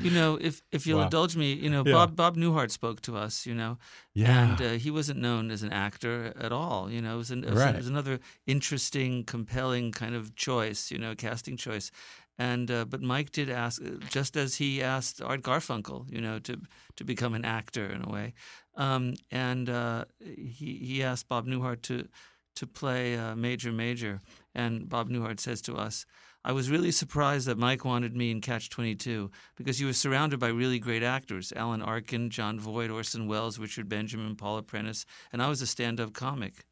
you 0.00 0.10
know 0.10 0.38
if 0.40 0.62
if 0.72 0.86
you'll 0.86 0.98
Wow. 0.98 1.04
indulge 1.04 1.36
me 1.36 1.52
you 1.54 1.70
know 1.70 1.82
Yeah. 1.84 1.92
Bob 1.92 2.16
Bob 2.16 2.36
Newhart 2.36 2.70
spoke 2.70 3.00
to 3.02 3.16
us 3.16 3.46
you 3.46 3.54
know 3.54 3.78
Yeah. 4.14 4.50
and 4.50 4.62
uh, 4.62 4.70
he 4.72 4.90
wasn't 4.90 5.20
known 5.20 5.50
as 5.50 5.62
an 5.62 5.72
actor 5.72 6.32
at 6.38 6.52
all. 6.52 6.90
You 6.90 7.00
know, 7.00 7.14
it 7.14 7.16
was, 7.16 7.30
an, 7.30 7.44
it, 7.44 7.50
was, 7.50 7.60
Right. 7.60 7.74
it 7.74 7.78
was 7.78 7.88
another 7.88 8.20
interesting, 8.46 9.24
compelling 9.24 9.90
kind 9.92 10.14
of 10.14 10.34
choice. 10.36 10.90
You 10.90 10.98
know, 10.98 11.14
casting 11.14 11.56
choice. 11.56 11.90
And 12.38 12.70
uh, 12.70 12.84
but 12.86 13.02
Mike 13.02 13.30
did 13.30 13.50
ask, 13.50 13.82
uh, 13.82 14.04
just 14.08 14.36
as 14.36 14.56
he 14.56 14.82
asked 14.82 15.20
Art 15.20 15.42
Garfunkel, 15.42 16.10
you 16.10 16.20
know, 16.20 16.38
to 16.40 16.60
to 16.96 17.04
become 17.04 17.34
an 17.34 17.44
actor 17.44 17.86
in 17.86 18.02
a 18.02 18.10
way, 18.10 18.34
um, 18.76 19.14
and 19.30 19.68
uh, 19.68 20.06
he 20.20 20.78
he 20.82 21.02
asked 21.02 21.28
Bob 21.28 21.46
Newhart 21.46 21.82
to 21.82 22.08
to 22.56 22.66
play 22.66 23.16
uh, 23.16 23.34
Major 23.34 23.72
Major, 23.72 24.20
and 24.54 24.88
Bob 24.88 25.08
Newhart 25.08 25.40
says 25.40 25.60
to 25.62 25.76
us. 25.76 26.06
I 26.44 26.50
was 26.50 26.70
really 26.70 26.90
surprised 26.90 27.46
that 27.46 27.56
Mike 27.56 27.84
wanted 27.84 28.16
me 28.16 28.32
in 28.32 28.40
Catch 28.40 28.68
22 28.68 29.30
because 29.54 29.80
you 29.80 29.86
were 29.86 29.92
surrounded 29.92 30.40
by 30.40 30.48
really 30.48 30.80
great 30.80 31.04
actors 31.04 31.52
Alan 31.54 31.82
Arkin, 31.82 32.30
Jon 32.30 32.58
Voight, 32.58 32.90
Orson 32.90 33.28
Welles, 33.28 33.60
Richard 33.60 33.88
Benjamin, 33.88 34.34
Paula 34.34 34.62
Prentiss, 34.62 35.06
and 35.32 35.40
I 35.40 35.48
was 35.48 35.62
a 35.62 35.68
stand 35.68 36.00
up 36.00 36.14
comic. 36.14 36.66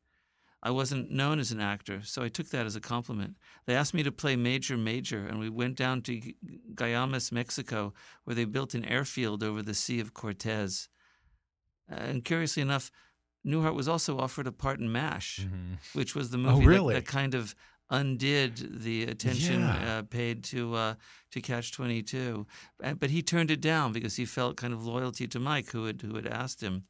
I 0.62 0.70
wasn't 0.70 1.10
known 1.10 1.38
as 1.38 1.52
an 1.52 1.60
actor, 1.60 2.02
so 2.02 2.22
I 2.22 2.28
took 2.28 2.48
that 2.50 2.66
as 2.66 2.76
a 2.76 2.80
compliment. 2.80 3.36
They 3.66 3.74
asked 3.74 3.94
me 3.94 4.02
to 4.02 4.12
play 4.12 4.36
Major 4.36 4.76
Major, 4.76 5.26
and 5.26 5.38
we 5.38 5.48
went 5.48 5.74
down 5.76 6.02
to 6.02 6.16
Gu- 6.20 6.32
Guaymas, 6.74 7.32
Mexico, 7.32 7.94
where 8.24 8.34
they 8.34 8.44
built 8.44 8.74
an 8.74 8.84
airfield 8.84 9.42
over 9.42 9.62
the 9.62 9.72
Sea 9.74 10.00
of 10.00 10.12
Cortez. 10.12 10.88
And 11.88 12.24
curiously 12.24 12.62
enough, 12.62 12.90
Newhart 13.46 13.74
was 13.74 13.88
also 13.88 14.18
offered 14.18 14.46
a 14.46 14.52
part 14.52 14.80
in 14.80 14.92
MASH, 14.92 15.46
which 15.94 16.14
was 16.14 16.28
the 16.30 16.36
movie 16.38 16.50
that- 16.56 16.60
Mm-hmm. 16.60 16.68
really? 16.68 16.94
that, 16.94 17.06
kind 17.06 17.34
of 17.34 17.54
undid 17.90 18.82
the 18.82 19.02
attention 19.04 19.60
Yeah. 19.60 19.98
uh, 19.98 20.02
paid 20.02 20.44
to 20.44 20.74
uh, 20.74 20.94
to 21.32 21.40
Catch 21.40 21.72
Twenty 21.72 22.02
Two, 22.02 22.46
but 22.78 23.10
he 23.10 23.22
turned 23.22 23.50
it 23.50 23.60
down 23.60 23.92
because 23.92 24.16
he 24.16 24.24
felt 24.24 24.56
kind 24.56 24.72
of 24.72 24.84
loyalty 24.86 25.26
to 25.28 25.38
Mike, 25.38 25.70
who 25.70 25.84
had 25.86 26.02
who 26.02 26.14
had 26.16 26.26
asked 26.26 26.60
him. 26.60 26.84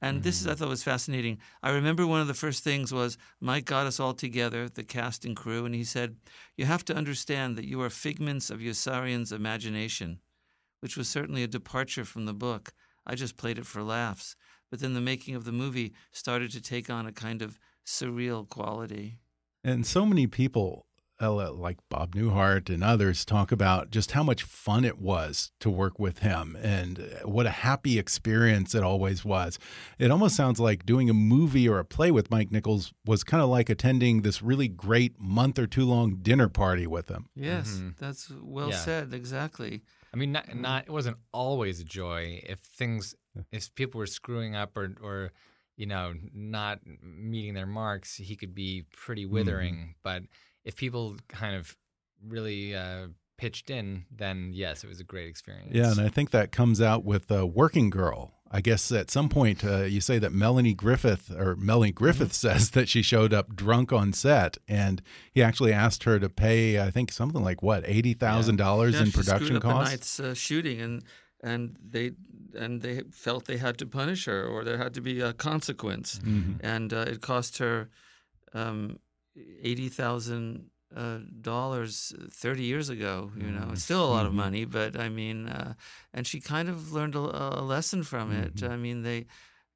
And 0.00 0.22
this 0.22 0.40
is 0.40 0.46
I 0.46 0.54
thought 0.54 0.68
was 0.68 0.82
fascinating. 0.82 1.38
I 1.62 1.70
remember 1.70 2.06
one 2.06 2.20
of 2.20 2.26
the 2.28 2.34
first 2.34 2.62
things 2.64 2.92
was 2.92 3.16
Mike 3.40 3.64
got 3.64 3.86
us 3.86 3.98
all 4.00 4.14
together, 4.14 4.68
the 4.68 4.84
cast 4.84 5.24
and 5.24 5.36
crew, 5.36 5.64
and 5.64 5.74
he 5.74 5.84
said, 5.84 6.16
"You 6.56 6.66
have 6.66 6.84
to 6.86 6.94
understand 6.96 7.56
that 7.56 7.66
you 7.66 7.80
are 7.82 7.90
figments 7.90 8.50
of 8.50 8.60
Yossarian's 8.60 9.32
imagination," 9.32 10.20
which 10.80 10.96
was 10.96 11.08
certainly 11.08 11.42
a 11.42 11.48
departure 11.48 12.04
from 12.04 12.26
the 12.26 12.34
book. 12.34 12.72
I 13.06 13.14
just 13.14 13.36
played 13.36 13.58
it 13.58 13.66
for 13.66 13.82
laughs, 13.82 14.36
but 14.70 14.78
then 14.80 14.94
the 14.94 15.00
making 15.00 15.34
of 15.34 15.44
the 15.44 15.52
movie 15.52 15.94
started 16.12 16.50
to 16.52 16.60
take 16.60 16.88
on 16.90 17.06
a 17.06 17.12
kind 17.12 17.42
of 17.42 17.58
surreal 17.84 18.48
quality. 18.48 19.18
And 19.62 19.86
so 19.86 20.06
many 20.06 20.26
people, 20.26 20.86
uh, 21.20 21.52
like 21.52 21.76
Bob 21.90 22.14
Newhart 22.14 22.70
and 22.70 22.82
others, 22.82 23.26
talk 23.26 23.52
about 23.52 23.90
just 23.90 24.12
how 24.12 24.22
much 24.22 24.42
fun 24.42 24.86
it 24.86 24.98
was 24.98 25.52
to 25.60 25.68
work 25.68 25.98
with 25.98 26.20
him 26.20 26.56
and 26.62 26.98
uh, 26.98 27.28
what 27.28 27.44
a 27.46 27.50
happy 27.50 27.98
experience 27.98 28.74
it 28.74 28.82
always 28.82 29.22
was. 29.22 29.58
It 29.98 30.10
almost 30.10 30.34
sounds 30.34 30.58
like 30.58 30.86
doing 30.86 31.10
a 31.10 31.14
movie 31.14 31.68
or 31.68 31.78
a 31.78 31.84
play 31.84 32.10
with 32.10 32.30
Mike 32.30 32.50
Nichols 32.50 32.94
was 33.04 33.22
kind 33.22 33.42
of 33.42 33.50
like 33.50 33.68
attending 33.68 34.22
this 34.22 34.40
really 34.40 34.68
great 34.68 35.20
month 35.20 35.58
or 35.58 35.66
two 35.66 35.84
long 35.84 36.16
dinner 36.22 36.48
party 36.48 36.86
with 36.86 37.08
him. 37.10 37.28
Yes, 37.34 37.68
Mhm. 37.68 37.98
that's 37.98 38.30
well 38.40 38.70
Yeah. 38.70 38.76
said. 38.78 39.12
Exactly. 39.12 39.82
I 40.14 40.16
mean, 40.16 40.32
not, 40.32 40.54
not 40.56 40.84
it 40.84 40.90
wasn't 40.90 41.18
always 41.32 41.80
a 41.80 41.84
joy. 41.84 42.40
If 42.48 42.60
things, 42.60 43.14
if 43.52 43.72
people 43.74 43.98
were 43.98 44.06
screwing 44.06 44.56
up 44.56 44.74
or, 44.76 44.96
or 45.02 45.32
you 45.80 45.86
know, 45.86 46.12
not 46.34 46.80
meeting 47.02 47.54
their 47.54 47.66
marks, 47.66 48.16
he 48.16 48.36
could 48.36 48.54
be 48.54 48.84
pretty 48.94 49.24
withering. 49.24 49.94
But 50.02 50.24
if 50.62 50.76
people 50.76 51.16
kind 51.28 51.56
of 51.56 51.74
really 52.22 52.74
uh, 52.76 53.06
pitched 53.38 53.70
in, 53.70 54.04
then 54.14 54.50
yes, 54.52 54.84
it 54.84 54.88
was 54.88 55.00
a 55.00 55.04
great 55.04 55.26
experience. 55.28 55.70
Yeah, 55.72 55.90
and 55.90 55.98
I 56.02 56.10
think 56.10 56.32
that 56.32 56.52
comes 56.52 56.82
out 56.82 57.02
with 57.02 57.32
uh, 57.32 57.46
Working 57.46 57.88
Girl. 57.88 58.34
I 58.52 58.60
guess 58.60 58.92
at 58.92 59.10
some 59.10 59.30
point 59.30 59.64
uh, 59.64 59.84
you 59.84 60.02
say 60.02 60.18
that 60.18 60.32
Melanie 60.32 60.74
Griffith 60.74 61.30
or 61.34 61.56
Melanie 61.56 61.92
Griffith 61.92 62.32
says 62.44 62.72
that 62.72 62.86
she 62.90 63.00
showed 63.00 63.32
up 63.32 63.56
drunk 63.56 63.90
on 63.90 64.12
set, 64.12 64.58
and 64.68 65.00
he 65.32 65.42
actually 65.42 65.72
asked 65.72 66.04
her 66.04 66.18
to 66.18 66.28
pay, 66.28 66.78
I 66.78 66.90
think 66.90 67.10
something 67.10 67.42
like 67.42 67.62
what 67.62 67.84
eighty 67.86 68.12
thousand 68.12 68.56
dollars 68.56 68.96
Yeah, 68.96 69.00
in 69.00 69.06
she 69.06 69.12
screwed 69.12 69.26
production 69.26 69.56
up 69.56 69.64
a 69.64 69.66
costs. 69.66 69.90
night's 69.92 70.20
uh, 70.20 70.34
shooting, 70.34 70.78
and 70.82 71.02
and 71.42 71.76
they 71.82 72.10
and 72.54 72.82
they 72.82 73.02
felt 73.12 73.44
they 73.46 73.58
had 73.58 73.76
to 73.78 73.86
punish 73.86 74.26
her, 74.26 74.44
or 74.46 74.64
there 74.64 74.78
had 74.78 74.94
to 74.94 75.00
be 75.00 75.20
a 75.20 75.32
consequence, 75.32 76.20
Mm-hmm. 76.24 76.64
and 76.66 76.92
uh, 76.92 77.04
it 77.12 77.20
cost 77.20 77.58
her 77.58 77.88
um, 78.52 78.98
eighty 79.62 79.88
thousand 79.88 80.70
uh, 80.96 81.18
dollars 81.40 82.12
thirty 82.32 82.64
years 82.64 82.88
ago. 82.88 83.30
You 83.36 83.50
know, 83.52 83.68
it's 83.72 83.84
still 83.84 84.04
a 84.04 84.10
lot 84.10 84.26
of 84.26 84.32
money, 84.34 84.64
but 84.64 84.98
I 84.98 85.08
mean, 85.08 85.46
uh, 85.48 85.74
and 86.12 86.26
she 86.26 86.40
kind 86.40 86.68
of 86.68 86.92
learned 86.92 87.14
a, 87.14 87.58
a 87.60 87.62
lesson 87.62 88.02
from 88.02 88.32
it. 88.32 88.62
I 88.62 88.76
mean, 88.76 89.02
they, 89.02 89.26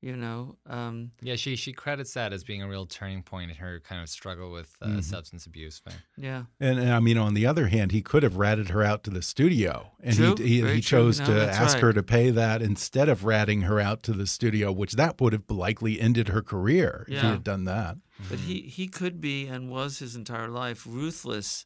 you 0.05 0.17
know, 0.17 0.57
um, 0.67 1.13
Yeah, 1.23 1.37
she 1.37 1.57
she 1.57 1.73
credits 1.73 2.13
that 2.15 2.33
as 2.35 2.45
being 2.45 2.63
a 2.63 2.69
real 2.69 2.85
turning 2.87 3.23
point 3.23 3.51
in 3.51 3.57
her 3.57 3.81
kind 3.81 4.03
of 4.03 4.09
struggle 4.11 4.51
with 4.53 4.71
uh, 4.83 5.01
substance 5.01 5.47
abuse. 5.47 5.81
But 5.85 5.97
yeah. 6.17 6.45
And, 6.61 6.79
and 6.79 6.93
I 6.93 7.01
mean, 7.01 7.17
on 7.19 7.33
the 7.35 7.47
other 7.47 7.69
hand, 7.69 7.91
he 7.93 8.03
could 8.03 8.23
have 8.23 8.37
ratted 8.37 8.69
her 8.69 8.83
out 8.83 9.03
to 9.05 9.11
the 9.11 9.23
studio, 9.23 9.93
and 10.03 10.15
True, 10.15 10.35
he 10.37 10.61
he, 10.61 10.75
he 10.75 10.81
chose 10.83 11.21
No, 11.21 11.27
to 11.27 11.51
ask 11.51 11.75
right. 11.75 11.83
her 11.85 11.93
to 11.95 12.03
pay 12.03 12.31
that 12.31 12.61
instead 12.61 13.09
of 13.09 13.25
ratting 13.25 13.63
her 13.63 13.81
out 13.81 14.03
to 14.03 14.13
the 14.13 14.27
studio, 14.27 14.71
which 14.73 14.93
that 14.93 15.21
would 15.21 15.33
have 15.33 15.49
likely 15.49 15.99
ended 16.01 16.29
her 16.29 16.43
career 16.43 17.07
if 17.09 17.21
he 17.23 17.27
had 17.27 17.43
done 17.45 17.65
that. 17.65 17.97
But 18.29 18.41
he, 18.41 18.61
he 18.61 18.87
could 18.89 19.21
be 19.21 19.47
and 19.47 19.71
was 19.71 19.99
his 20.01 20.15
entire 20.17 20.49
life 20.49 20.87
ruthless 20.87 21.65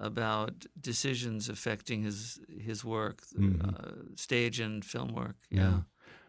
about 0.00 0.66
decisions 0.80 1.48
affecting 1.48 2.02
his 2.02 2.38
his 2.68 2.84
work, 2.84 3.22
Mhm. 3.38 3.62
uh, 3.74 4.16
stage 4.16 4.58
and 4.60 4.84
film 4.84 5.12
work. 5.14 5.36
Yeah. 5.50 5.80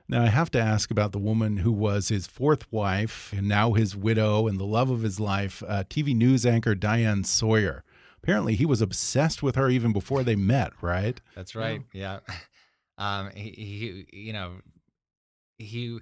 Yeah. 0.07 0.19
Now, 0.19 0.25
I 0.25 0.29
have 0.29 0.51
to 0.51 0.59
ask 0.59 0.91
about 0.91 1.11
the 1.11 1.19
woman 1.19 1.57
who 1.57 1.71
was 1.71 2.09
his 2.09 2.27
fourth 2.27 2.71
wife 2.71 3.33
and 3.35 3.47
now 3.47 3.73
his 3.73 3.95
widow 3.95 4.47
and 4.47 4.59
the 4.59 4.65
love 4.65 4.89
of 4.89 5.01
his 5.01 5.19
life, 5.19 5.63
uh, 5.67 5.83
TV 5.89 6.15
news 6.15 6.45
anchor 6.45 6.75
Diane 6.75 7.23
Sawyer. 7.23 7.83
Apparently, 8.21 8.55
he 8.55 8.65
was 8.65 8.81
obsessed 8.81 9.43
with 9.43 9.55
her 9.55 9.69
even 9.69 9.91
before 9.91 10.23
they 10.23 10.35
met, 10.35 10.71
right? 10.81 11.19
That's 11.35 11.55
right. 11.55 11.81
Yeah. 11.93 12.19
Um, 12.95 13.31
he, 13.33 14.05
he, 14.11 14.25
you 14.25 14.33
know, 14.33 14.59
he, 15.57 15.97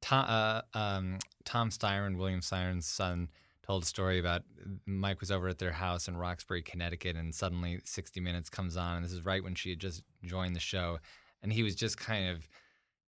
Tom, 0.00 0.26
uh, 0.28 0.62
um, 0.74 1.18
Tom 1.44 1.70
Styron, 1.70 2.16
William 2.16 2.40
Styron's 2.40 2.86
son, 2.86 3.28
told 3.64 3.84
a 3.84 3.86
story 3.86 4.18
about 4.18 4.42
Mike 4.84 5.20
was 5.20 5.30
over 5.30 5.48
at 5.48 5.58
their 5.58 5.72
house 5.72 6.08
in 6.08 6.16
Roxbury, 6.16 6.62
Connecticut, 6.62 7.16
and 7.16 7.34
suddenly 7.34 7.80
60 7.84 8.20
Minutes 8.20 8.50
comes 8.50 8.76
on, 8.76 8.96
and 8.96 9.04
this 9.04 9.12
is 9.12 9.24
right 9.24 9.42
when 9.42 9.54
she 9.54 9.70
had 9.70 9.78
just 9.78 10.02
joined 10.24 10.56
the 10.56 10.60
show, 10.60 10.98
and 11.42 11.52
he 11.52 11.62
was 11.62 11.76
just 11.76 11.96
kind 11.96 12.28
of, 12.28 12.48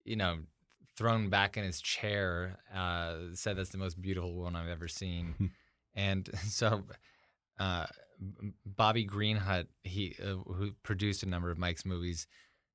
you 0.05 0.17
know, 0.17 0.39
thrown 0.97 1.29
back 1.29 1.57
in 1.57 1.65
his 1.65 1.81
chair. 1.81 2.59
Uh, 2.75 3.17
said 3.35 3.57
that's 3.57 3.71
the 3.71 3.79
most 3.79 4.01
beautiful 4.01 4.35
woman 4.35 4.57
I've 4.57 4.69
ever 4.69 4.89
seen, 4.89 5.53
and 5.95 6.29
so. 6.49 6.85
Uh, 7.59 7.87
Bobby 8.65 9.05
Greenhut, 9.05 9.67
he 9.83 10.17
uh, 10.23 10.37
who 10.53 10.73
produced 10.85 11.25
a 11.25 11.29
number 11.29 11.51
of 11.51 11.59
Mike's 11.59 11.85
movies, 11.85 12.27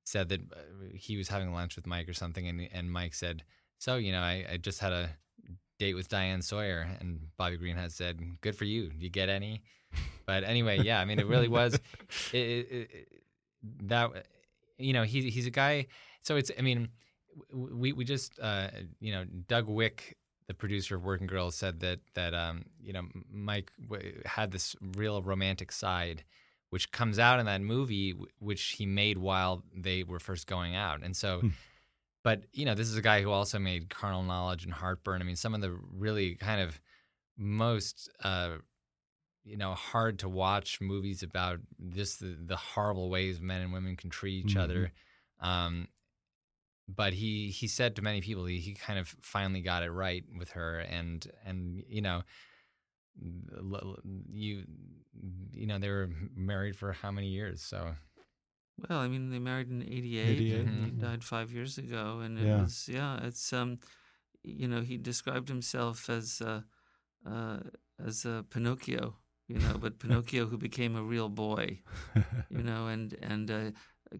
said 0.03 0.29
that 0.29 0.41
uh, 0.41 0.57
he 0.93 1.17
was 1.17 1.29
having 1.29 1.53
lunch 1.53 1.75
with 1.75 1.87
Mike 1.87 2.09
or 2.09 2.13
something, 2.13 2.47
and 2.47 2.67
and 2.73 2.91
Mike 2.91 3.13
said, 3.13 3.43
"So 3.77 3.95
you 3.95 4.11
know, 4.11 4.21
I, 4.21 4.45
I 4.51 4.57
just 4.57 4.79
had 4.79 4.91
a 4.91 5.09
date 5.79 5.93
with 5.93 6.09
Diane 6.09 6.41
Sawyer," 6.41 6.87
and 6.99 7.19
Bobby 7.37 7.57
Greenhut 7.57 7.91
said, 7.91 8.19
"Good 8.41 8.55
for 8.55 8.65
you. 8.65 8.89
Do 8.89 9.03
you 9.03 9.09
get 9.09 9.29
any?" 9.29 9.63
But 10.25 10.43
anyway, 10.43 10.79
yeah, 10.83 10.99
I 10.99 11.05
mean, 11.05 11.19
it 11.19 11.27
really 11.27 11.47
was 11.47 11.75
it, 12.33 12.37
it, 12.37 12.67
it, 12.71 13.07
that 13.83 14.27
you 14.77 14.93
know 14.93 15.03
he 15.03 15.29
he's 15.29 15.47
a 15.47 15.51
guy. 15.51 15.87
So 16.21 16.35
it's 16.35 16.51
I 16.57 16.61
mean, 16.61 16.89
we 17.53 17.91
we 17.93 18.05
just 18.05 18.39
uh, 18.39 18.69
you 18.99 19.11
know 19.11 19.25
Doug 19.47 19.67
Wick 19.67 20.17
the 20.47 20.53
producer 20.53 20.95
of 20.95 21.03
Working 21.03 21.27
Girls 21.27 21.55
said 21.55 21.81
that 21.81 21.99
that 22.13 22.33
um, 22.33 22.65
you 22.81 22.93
know 22.93 23.03
Mike 23.31 23.71
w- 23.89 24.21
had 24.25 24.51
this 24.51 24.75
real 24.95 25.21
romantic 25.21 25.71
side, 25.71 26.23
which 26.69 26.91
comes 26.91 27.19
out 27.19 27.39
in 27.39 27.45
that 27.47 27.61
movie, 27.61 28.13
w- 28.13 28.31
which 28.39 28.63
he 28.77 28.85
made 28.85 29.17
while 29.17 29.63
they 29.75 30.03
were 30.03 30.19
first 30.19 30.47
going 30.47 30.75
out, 30.75 31.03
and 31.03 31.15
so. 31.15 31.39
Hmm. 31.41 31.49
But 32.23 32.43
you 32.51 32.65
know, 32.65 32.75
this 32.75 32.89
is 32.89 32.97
a 32.97 33.01
guy 33.01 33.21
who 33.21 33.31
also 33.31 33.57
made 33.57 33.89
Carnal 33.89 34.23
Knowledge 34.23 34.65
and 34.65 34.73
Heartburn. 34.73 35.21
I 35.21 35.23
mean, 35.23 35.37
some 35.37 35.53
of 35.55 35.61
the 35.61 35.71
really 35.93 36.35
kind 36.35 36.59
of 36.59 36.81
most 37.37 38.09
uh, 38.21 38.57
you 39.45 39.55
know 39.55 39.73
hard 39.73 40.19
to 40.19 40.27
watch 40.29 40.81
movies 40.81 41.23
about 41.23 41.59
just 41.89 42.19
the, 42.19 42.35
the 42.45 42.57
horrible 42.57 43.09
ways 43.09 43.39
men 43.39 43.61
and 43.61 43.71
women 43.71 43.95
can 43.95 44.09
treat 44.09 44.45
each 44.45 44.55
Mhm. 44.55 44.61
other. 44.61 44.91
Um, 45.39 45.87
but 46.87 47.13
he 47.13 47.49
he 47.49 47.67
said 47.67 47.95
to 47.95 48.01
many 48.01 48.21
people 48.21 48.45
he, 48.45 48.57
he 48.59 48.73
kind 48.73 48.99
of 48.99 49.07
finally 49.21 49.61
got 49.61 49.83
it 49.83 49.91
right 49.91 50.23
with 50.37 50.51
her 50.51 50.79
and 50.79 51.27
and 51.45 51.83
you 51.87 52.01
know 52.01 52.21
l- 53.59 53.75
l- 53.83 53.99
you 54.31 54.63
you 55.53 55.65
know 55.67 55.77
they 55.79 55.89
were 55.89 56.09
married 56.35 56.75
for 56.75 56.91
how 56.93 57.11
many 57.11 57.27
years 57.27 57.61
so 57.61 57.95
Well, 58.89 58.99
I 58.99 59.07
mean, 59.07 59.29
they 59.31 59.39
married 59.39 59.69
in 59.69 59.81
'88, 59.81 60.39
88, 60.39 60.65
and 60.65 60.85
he 60.85 60.91
mhm. 60.91 60.99
died 60.99 61.23
five 61.23 61.51
years 61.51 61.77
ago, 61.77 62.19
and 62.19 62.37
it 62.37 62.47
Yeah. 62.47 62.57
was 62.57 62.87
yeah, 62.87 63.19
it's 63.23 63.51
um, 63.53 63.79
you 64.43 64.67
know, 64.67 64.81
he 64.81 64.97
described 64.97 65.49
himself 65.49 66.09
as 66.09 66.41
uh, 66.41 66.61
uh, 67.25 67.59
as 68.05 68.25
a 68.25 68.45
Pinocchio, 68.49 69.15
you 69.47 69.59
know, 69.59 69.77
but 69.79 69.99
Pinocchio 69.99 70.47
who 70.47 70.57
became 70.57 70.95
a 70.95 71.03
real 71.03 71.29
boy, 71.29 71.81
you 72.49 72.63
know, 72.63 72.87
and 72.87 73.13
and 73.21 73.51
uh, 73.51 73.71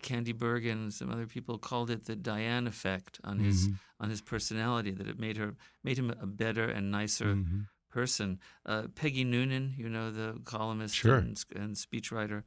Candy 0.02 0.34
Bergen 0.34 0.78
and 0.84 0.94
some 0.94 1.10
other 1.12 1.26
people 1.28 1.58
called 1.58 1.90
it 1.90 2.06
the 2.06 2.16
Diane 2.16 2.68
effect 2.68 3.20
on 3.24 3.40
his 3.40 3.68
Mhm. 3.70 3.80
on 4.00 4.10
his 4.10 4.22
personality, 4.22 4.92
that 4.92 5.08
it 5.08 5.18
made 5.20 5.38
her 5.38 5.56
made 5.84 5.98
him 5.98 6.10
a 6.12 6.28
better 6.28 6.66
and 6.66 6.92
nicer 6.92 7.36
Mhm. 7.36 7.68
person. 7.90 8.40
Uh, 8.66 8.88
Peggy 8.94 9.24
Noonan, 9.24 9.74
you 9.78 9.90
know, 9.90 10.12
the 10.12 10.40
columnist 10.44 10.94
Sure. 10.96 11.18
and, 11.18 11.44
and 11.56 11.76
speechwriter 11.76 12.44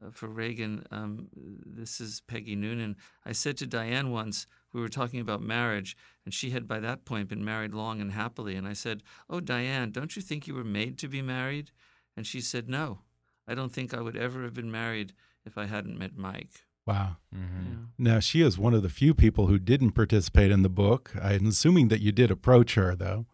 uh, 0.00 0.10
for 0.10 0.28
Reagan. 0.28 0.84
Um, 0.90 1.28
this 1.34 2.00
is 2.00 2.20
Peggy 2.22 2.56
Noonan. 2.56 2.96
I 3.24 3.32
said 3.32 3.56
to 3.58 3.66
Diane 3.66 4.10
once, 4.10 4.46
we 4.72 4.80
were 4.80 4.88
talking 4.88 5.20
about 5.20 5.40
marriage, 5.42 5.96
and 6.24 6.34
she 6.34 6.50
had 6.50 6.66
by 6.66 6.80
that 6.80 7.04
point 7.04 7.28
been 7.28 7.44
married 7.44 7.72
long 7.72 8.00
and 8.00 8.12
happily. 8.12 8.54
And 8.56 8.66
I 8.66 8.72
said, 8.72 9.02
Oh, 9.30 9.38
Diane, 9.40 9.92
don't 9.92 10.14
you 10.16 10.22
think 10.22 10.46
you 10.48 10.54
were 10.54 10.64
made 10.64 10.98
to 10.98 11.08
be 11.08 11.22
married? 11.22 11.70
And 12.16 12.26
she 12.26 12.40
said, 12.40 12.68
No, 12.68 13.02
I 13.46 13.54
don't 13.54 13.72
think 13.72 13.94
I 13.94 14.00
would 14.00 14.16
ever 14.16 14.42
have 14.42 14.54
been 14.54 14.70
married 14.72 15.14
if 15.44 15.56
I 15.56 15.66
hadn't 15.66 15.98
met 15.98 16.16
Mike. 16.16 16.64
Wow. 16.86 17.16
mm-hmm. 17.34 17.64
Yeah. 17.64 18.12
Now, 18.14 18.18
she 18.20 18.42
is 18.42 18.58
one 18.58 18.74
of 18.74 18.82
the 18.82 18.88
few 18.88 19.14
people 19.14 19.46
who 19.46 19.58
didn't 19.58 19.92
participate 19.92 20.50
in 20.50 20.62
the 20.62 20.68
book. 20.68 21.12
I'm 21.20 21.46
assuming 21.46 21.88
that 21.88 22.00
you 22.00 22.12
did 22.12 22.30
approach 22.30 22.74
her, 22.74 22.94
though. 22.96 23.26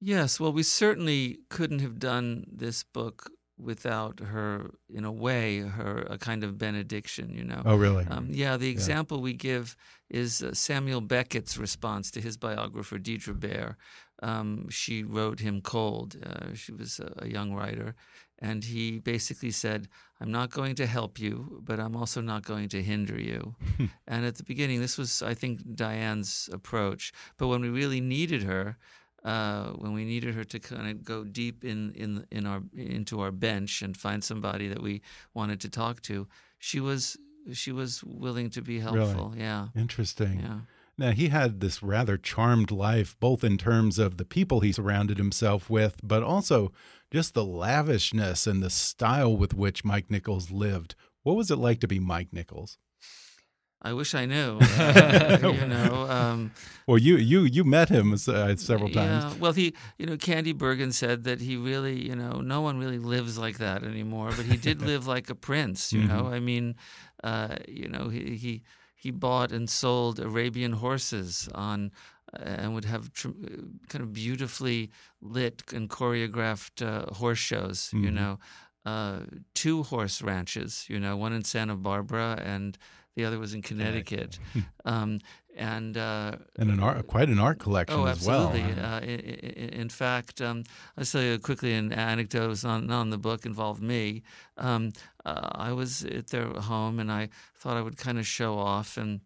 Yes, 0.00 0.38
well, 0.38 0.52
we 0.52 0.62
certainly 0.62 1.38
couldn't 1.48 1.78
have 1.78 1.98
done 1.98 2.44
this 2.52 2.84
book 2.84 3.30
without 3.56 4.20
her, 4.20 4.72
in 4.92 5.04
a 5.04 5.12
way, 5.12 5.60
her 5.60 6.06
a 6.10 6.18
kind 6.18 6.44
of 6.44 6.58
benediction, 6.58 7.32
you 7.34 7.44
know. 7.44 7.62
Oh, 7.64 7.76
really? 7.76 8.04
Um, 8.10 8.28
yeah, 8.30 8.56
the 8.56 8.68
example 8.68 9.22
we 9.22 9.32
give 9.32 9.76
is 10.10 10.42
uh, 10.42 10.52
Samuel 10.52 11.00
Beckett's 11.00 11.56
response 11.56 12.10
to 12.10 12.20
his 12.20 12.36
biographer, 12.36 12.98
Deirdre 12.98 13.34
Bair. 13.34 13.76
Um, 14.22 14.68
she 14.68 15.02
wrote 15.02 15.40
him 15.40 15.60
cold. 15.60 16.16
Uh, 16.24 16.54
she 16.54 16.72
was 16.72 17.00
a, 17.00 17.24
a 17.24 17.28
young 17.28 17.54
writer. 17.54 17.94
And 18.40 18.64
he 18.64 18.98
basically 18.98 19.50
said, 19.52 19.88
I'm 20.20 20.30
not 20.30 20.50
going 20.50 20.74
to 20.76 20.86
help 20.86 21.18
you, 21.18 21.60
but 21.62 21.78
I'm 21.78 21.96
also 21.96 22.20
not 22.20 22.44
going 22.44 22.68
to 22.70 22.82
hinder 22.82 23.18
you. 23.20 23.54
and 24.08 24.26
at 24.26 24.36
the 24.36 24.42
beginning, 24.44 24.80
this 24.80 24.98
was, 24.98 25.22
I 25.22 25.34
think, 25.34 25.60
Diane's 25.74 26.48
approach. 26.52 27.12
But 27.38 27.48
when 27.48 27.60
we 27.62 27.68
really 27.68 28.00
needed 28.00 28.42
her, 28.42 28.76
uh, 29.24 29.68
when 29.78 29.92
we 29.94 30.04
needed 30.04 30.34
her 30.34 30.44
to 30.44 30.58
kind 30.58 30.90
of 30.90 31.02
go 31.04 31.24
deep 31.24 31.64
in, 31.64 31.92
in 31.94 32.26
in 32.30 32.44
our 32.46 32.62
into 32.76 33.20
our 33.20 33.30
bench 33.32 33.80
and 33.80 33.96
find 33.96 34.22
somebody 34.22 34.68
that 34.68 34.82
we 34.82 35.00
wanted 35.32 35.60
to 35.60 35.70
talk 35.70 36.02
to, 36.02 36.26
she 36.58 36.78
was 36.80 37.16
she 37.52 37.72
was 37.72 38.02
willing 38.04 38.50
to 38.50 38.60
be 38.60 38.80
Really? 38.80 38.98
helpful. 38.98 39.34
Yeah, 39.36 39.68
Interesting. 39.74 40.40
yeah. 40.40 40.58
Now, 40.96 41.10
he 41.10 41.28
had 41.28 41.58
this 41.60 41.82
rather 41.82 42.16
charmed 42.16 42.70
life, 42.70 43.16
both 43.18 43.42
in 43.42 43.58
terms 43.58 43.98
of 43.98 44.16
the 44.16 44.24
people 44.24 44.60
he 44.60 44.70
surrounded 44.72 45.18
himself 45.18 45.68
with, 45.68 45.96
but 46.04 46.22
also 46.22 46.70
just 47.14 47.32
the 47.32 47.44
lavishness 47.44 48.44
and 48.44 48.60
the 48.60 48.68
style 48.68 49.36
with 49.36 49.54
which 49.54 49.84
Mike 49.84 50.10
Nichols 50.10 50.50
lived. 50.50 50.96
What 51.22 51.36
was 51.36 51.48
it 51.48 51.58
like 51.58 51.78
to 51.78 51.86
be 51.86 52.00
Mike 52.00 52.32
Nichols? 52.32 52.76
I 53.80 53.92
wish 53.92 54.16
I 54.16 54.26
knew. 54.26 54.58
uh, 54.78 55.38
you 55.40 55.66
know. 55.68 56.10
Um, 56.10 56.50
Well, 56.88 56.98
you 56.98 57.16
you 57.16 57.42
you 57.42 57.62
met 57.62 57.88
him 57.88 58.14
uh, 58.14 58.56
several 58.56 58.90
times. 58.90 59.24
Yeah. 59.24 59.34
Well, 59.38 59.52
he, 59.52 59.74
you 59.96 60.06
know, 60.06 60.16
Candy 60.16 60.52
Bergen 60.52 60.90
said 60.90 61.22
that 61.22 61.40
he 61.40 61.56
really, 61.56 62.04
you 62.04 62.16
know, 62.16 62.40
no 62.40 62.62
one 62.62 62.78
really 62.78 62.98
lives 62.98 63.38
like 63.38 63.58
that 63.58 63.84
anymore. 63.84 64.30
But 64.36 64.46
he 64.46 64.56
did 64.56 64.82
live 64.90 65.06
like 65.06 65.30
a 65.30 65.36
prince. 65.36 65.92
You 65.92 66.02
know, 66.02 66.26
I 66.26 66.40
mean, 66.40 66.74
uh, 67.22 67.56
you 67.68 67.88
know, 67.88 68.08
he 68.08 68.36
he 68.36 68.62
he 68.96 69.12
bought 69.12 69.52
and 69.52 69.70
sold 69.70 70.18
Arabian 70.18 70.72
horses 70.72 71.48
on. 71.54 71.92
Uh, 72.40 72.62
And 72.62 72.74
would 72.74 72.84
have 72.84 73.12
tr- 73.12 73.28
kind 73.88 74.02
of 74.04 74.12
beautifully 74.12 74.90
lit 75.20 75.62
and 75.72 75.88
choreographed 75.88 76.82
uh, 76.82 77.12
horse 77.14 77.38
shows, 77.40 77.90
you 77.92 78.10
Mhm. 78.10 78.14
know, 78.14 78.38
uh, 78.84 79.20
two 79.54 79.82
horse 79.84 80.20
ranches, 80.22 80.84
you 80.88 80.98
know, 81.00 81.16
one 81.16 81.32
in 81.32 81.44
Santa 81.44 81.76
Barbara 81.76 82.38
and 82.44 82.76
the 83.16 83.24
other 83.24 83.38
was 83.38 83.54
in 83.54 83.62
Connecticut. 83.62 84.38
um, 84.84 85.20
and 85.56 85.96
uh, 85.96 86.32
And 86.58 86.70
an 86.70 86.80
art, 86.80 87.06
quite 87.06 87.28
an 87.28 87.38
art 87.38 87.58
collection 87.60 87.98
Oh, 88.00 88.06
as 88.06 88.26
well. 88.26 88.48
absolutely. 88.48 88.82
Uh, 88.82 89.00
i 89.00 89.02
i 89.02 89.80
in 89.84 89.88
fact, 89.88 90.40
um, 90.40 90.64
I'll 90.98 91.04
tell 91.04 91.22
you 91.22 91.38
quickly 91.38 91.72
an 91.74 91.92
anecdote. 91.92 92.44
It 92.46 92.48
was 92.48 92.64
not, 92.64 92.82
not 92.84 93.02
in 93.02 93.10
the 93.10 93.18
book, 93.18 93.46
involved 93.46 93.80
me. 93.82 94.22
Um, 94.58 94.92
uh, 95.24 95.50
I 95.68 95.72
was 95.72 96.04
at 96.04 96.26
their 96.28 96.48
home 96.60 96.98
and 96.98 97.10
I 97.10 97.28
thought 97.60 97.76
I 97.76 97.82
would 97.82 97.96
kind 97.96 98.18
of 98.18 98.26
show 98.26 98.58
off. 98.58 98.96
And 98.96 99.20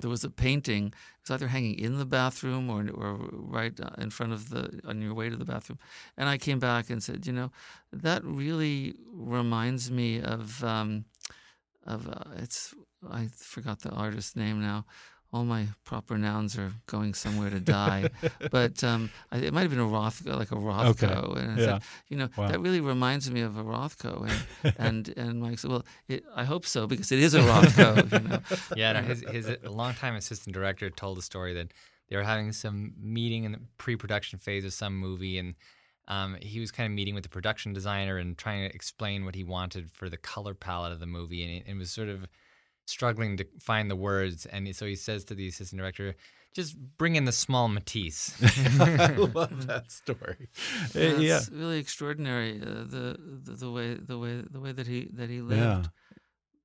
there 0.00 0.10
was 0.10 0.24
a 0.24 0.30
painting. 0.30 0.86
It 0.86 1.28
was 1.28 1.30
either 1.30 1.48
hanging 1.48 1.78
in 1.78 1.98
the 1.98 2.04
bathroom 2.04 2.70
or, 2.70 2.88
or 2.90 3.28
right 3.32 3.78
uh, 3.80 3.90
in 3.98 4.10
front 4.10 4.32
of 4.32 4.50
the, 4.50 4.80
on 4.84 5.00
your 5.00 5.14
way 5.14 5.30
to 5.30 5.36
the 5.36 5.44
bathroom. 5.44 5.78
And 6.16 6.28
I 6.28 6.38
came 6.38 6.58
back 6.58 6.90
and 6.90 7.02
said, 7.02 7.26
you 7.26 7.32
know, 7.32 7.50
that 7.92 8.24
really 8.24 8.94
reminds 9.12 9.90
me 9.90 10.20
of, 10.20 10.62
um, 10.64 11.04
of 11.86 12.08
uh, 12.08 12.30
it's, 12.36 12.74
I 13.10 13.28
forgot 13.36 13.80
the 13.80 13.90
artist's 13.90 14.36
name 14.36 14.60
now 14.60 14.84
all 15.34 15.44
my 15.44 15.66
proper 15.84 16.16
nouns 16.16 16.56
are 16.56 16.72
going 16.86 17.12
somewhere 17.12 17.50
to 17.50 17.58
die. 17.60 18.08
but 18.50 18.84
um, 18.84 19.10
I, 19.32 19.38
it 19.38 19.52
might 19.52 19.62
have 19.62 19.70
been 19.70 19.80
a 19.80 19.92
Rothko, 19.98 20.36
like 20.38 20.52
a 20.52 20.54
Rothko. 20.56 21.36
And 21.36 21.50
I 21.50 21.56
Yeah. 21.58 21.64
said, 21.66 21.82
you 22.08 22.16
know, 22.16 22.28
Wow. 22.36 22.48
that 22.48 22.60
really 22.60 22.80
reminds 22.80 23.30
me 23.30 23.40
of 23.40 23.56
a 23.58 23.64
Rothko. 23.64 24.14
And 24.64 24.74
and, 24.86 25.18
and 25.18 25.40
Mike 25.42 25.58
said, 25.58 25.70
well, 25.72 25.84
it, 26.08 26.24
I 26.34 26.44
hope 26.44 26.64
so 26.66 26.86
because 26.86 27.10
it 27.10 27.18
is 27.18 27.34
a 27.34 27.40
Rothko. 27.40 27.88
you 28.12 28.28
know. 28.28 28.38
yeah 28.76 28.92
no, 28.92 29.02
his 29.02 29.20
his 29.36 29.46
longtime 29.80 30.14
assistant 30.14 30.54
director 30.54 30.88
told 30.88 31.18
a 31.18 31.22
story 31.22 31.52
that 31.54 31.68
they 32.08 32.16
were 32.16 32.22
having 32.22 32.52
some 32.52 32.92
meeting 33.00 33.42
in 33.44 33.52
the 33.52 33.60
pre-production 33.78 34.38
phase 34.38 34.64
of 34.64 34.72
some 34.72 34.96
movie 34.96 35.36
and 35.38 35.54
um, 36.06 36.36
he 36.42 36.60
was 36.60 36.70
kind 36.70 36.86
of 36.86 36.92
meeting 36.94 37.14
with 37.14 37.22
the 37.24 37.30
production 37.30 37.72
designer 37.72 38.18
and 38.18 38.36
trying 38.36 38.68
to 38.68 38.74
explain 38.74 39.24
what 39.24 39.34
he 39.34 39.42
wanted 39.42 39.90
for 39.90 40.10
the 40.10 40.18
color 40.18 40.52
palette 40.54 40.92
of 40.92 41.00
the 41.00 41.06
movie, 41.06 41.42
and, 41.42 41.50
it, 41.56 41.62
and 41.66 41.78
was 41.78 41.90
sort 41.90 42.10
of 42.10 42.26
struggling 42.86 43.36
to 43.38 43.46
find 43.60 43.90
the 43.90 43.96
words. 43.96 44.46
And 44.46 44.74
so 44.74 44.86
he 44.86 44.96
says 44.96 45.24
to 45.26 45.34
the 45.34 45.48
assistant 45.48 45.80
director, 45.80 46.14
"Just 46.54 46.76
bring 46.98 47.16
in 47.16 47.24
the 47.24 47.32
small 47.32 47.68
Matisse." 47.68 48.34
I 48.80 49.14
love 49.34 49.66
that 49.66 49.90
story. 49.90 50.48
Yeah, 50.94 51.16
yeah. 51.16 51.36
it's 51.38 51.50
really 51.50 51.78
extraordinary 51.78 52.60
uh, 52.60 52.84
the, 52.84 53.18
the 53.44 53.52
the 53.52 53.70
way 53.70 53.94
the 53.94 54.18
way 54.18 54.42
the 54.50 54.60
way 54.60 54.72
that 54.72 54.86
he 54.86 55.08
that 55.14 55.30
he 55.30 55.40
lived. 55.40 55.88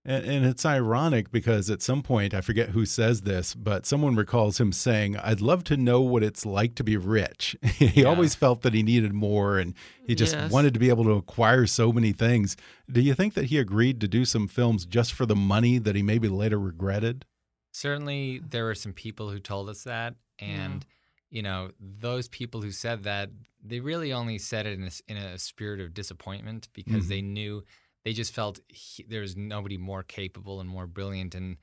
Yeah. 0.06 0.16
And, 0.16 0.26
and 0.26 0.45
it's 0.45 0.66
ironic 0.66 1.32
because 1.32 1.70
at 1.70 1.82
some 1.82 2.02
point, 2.02 2.34
I 2.34 2.41
forget 2.41 2.70
who 2.70 2.86
says 2.86 3.22
this, 3.22 3.54
but 3.54 3.86
someone 3.86 4.16
recalls 4.16 4.60
him 4.60 4.72
saying, 4.72 5.18
I'd 5.18 5.41
love 5.41 5.64
to 5.66 5.78
know 5.78 6.02
what 6.02 6.24
it's 6.24 6.45
like 6.45 6.76
to 6.76 6.84
be 6.84 6.97
rich. 6.97 7.56
he 7.64 8.02
Yeah. 8.02 8.08
always 8.08 8.36
felt 8.36 8.62
that 8.62 8.74
he 8.74 8.84
needed 8.84 9.14
more 9.14 9.58
and 9.60 9.74
he 10.06 10.16
just 10.16 10.34
Yes. 10.36 10.52
wanted 10.52 10.74
to 10.74 10.80
be 10.80 10.89
able 10.89 11.04
to 11.04 11.12
acquire 11.12 11.68
so 11.68 11.91
many 11.91 12.12
things. 12.12 12.56
Do 12.89 13.02
you 13.02 13.14
think 13.14 13.34
that 13.36 13.45
he 13.45 13.58
agreed 13.58 14.00
to 14.02 14.08
do 14.08 14.26
some 14.26 14.47
films 14.47 14.86
just 14.86 15.14
for 15.14 15.26
the 15.26 15.36
money 15.36 15.78
that 15.80 15.95
he 15.95 16.02
maybe 16.02 16.28
later 16.28 16.60
regretted? 16.60 17.26
Certainly, 17.72 18.41
there 18.50 18.66
were 18.66 18.76
some 18.76 18.93
people 18.93 19.30
who 19.30 19.39
told 19.39 19.70
us 19.70 19.84
that, 19.84 20.16
and 20.39 20.86
you 21.30 21.43
know, 21.43 21.70
those 21.80 22.28
people 22.28 22.62
who 22.62 22.72
said 22.72 23.04
that 23.04 23.30
they 23.64 23.80
really 23.80 24.12
only 24.12 24.39
said 24.39 24.66
it 24.66 24.74
in 24.80 24.84
a, 24.84 24.88
s- 24.88 25.02
in 25.08 25.18
a 25.18 25.38
spirit 25.38 25.80
of 25.80 25.93
disappointment 25.93 26.70
because 26.74 27.06
mm. 27.06 27.10
they 27.10 27.22
knew 27.22 27.64
they 28.06 28.14
just 28.14 28.34
felt 28.34 28.60
he, 28.70 29.04
there 29.04 29.22
was 29.22 29.36
nobody 29.36 29.78
more 29.78 30.04
capable 30.04 30.60
and 30.60 30.70
more 30.70 30.88
brilliant, 30.88 31.36
and 31.36 31.58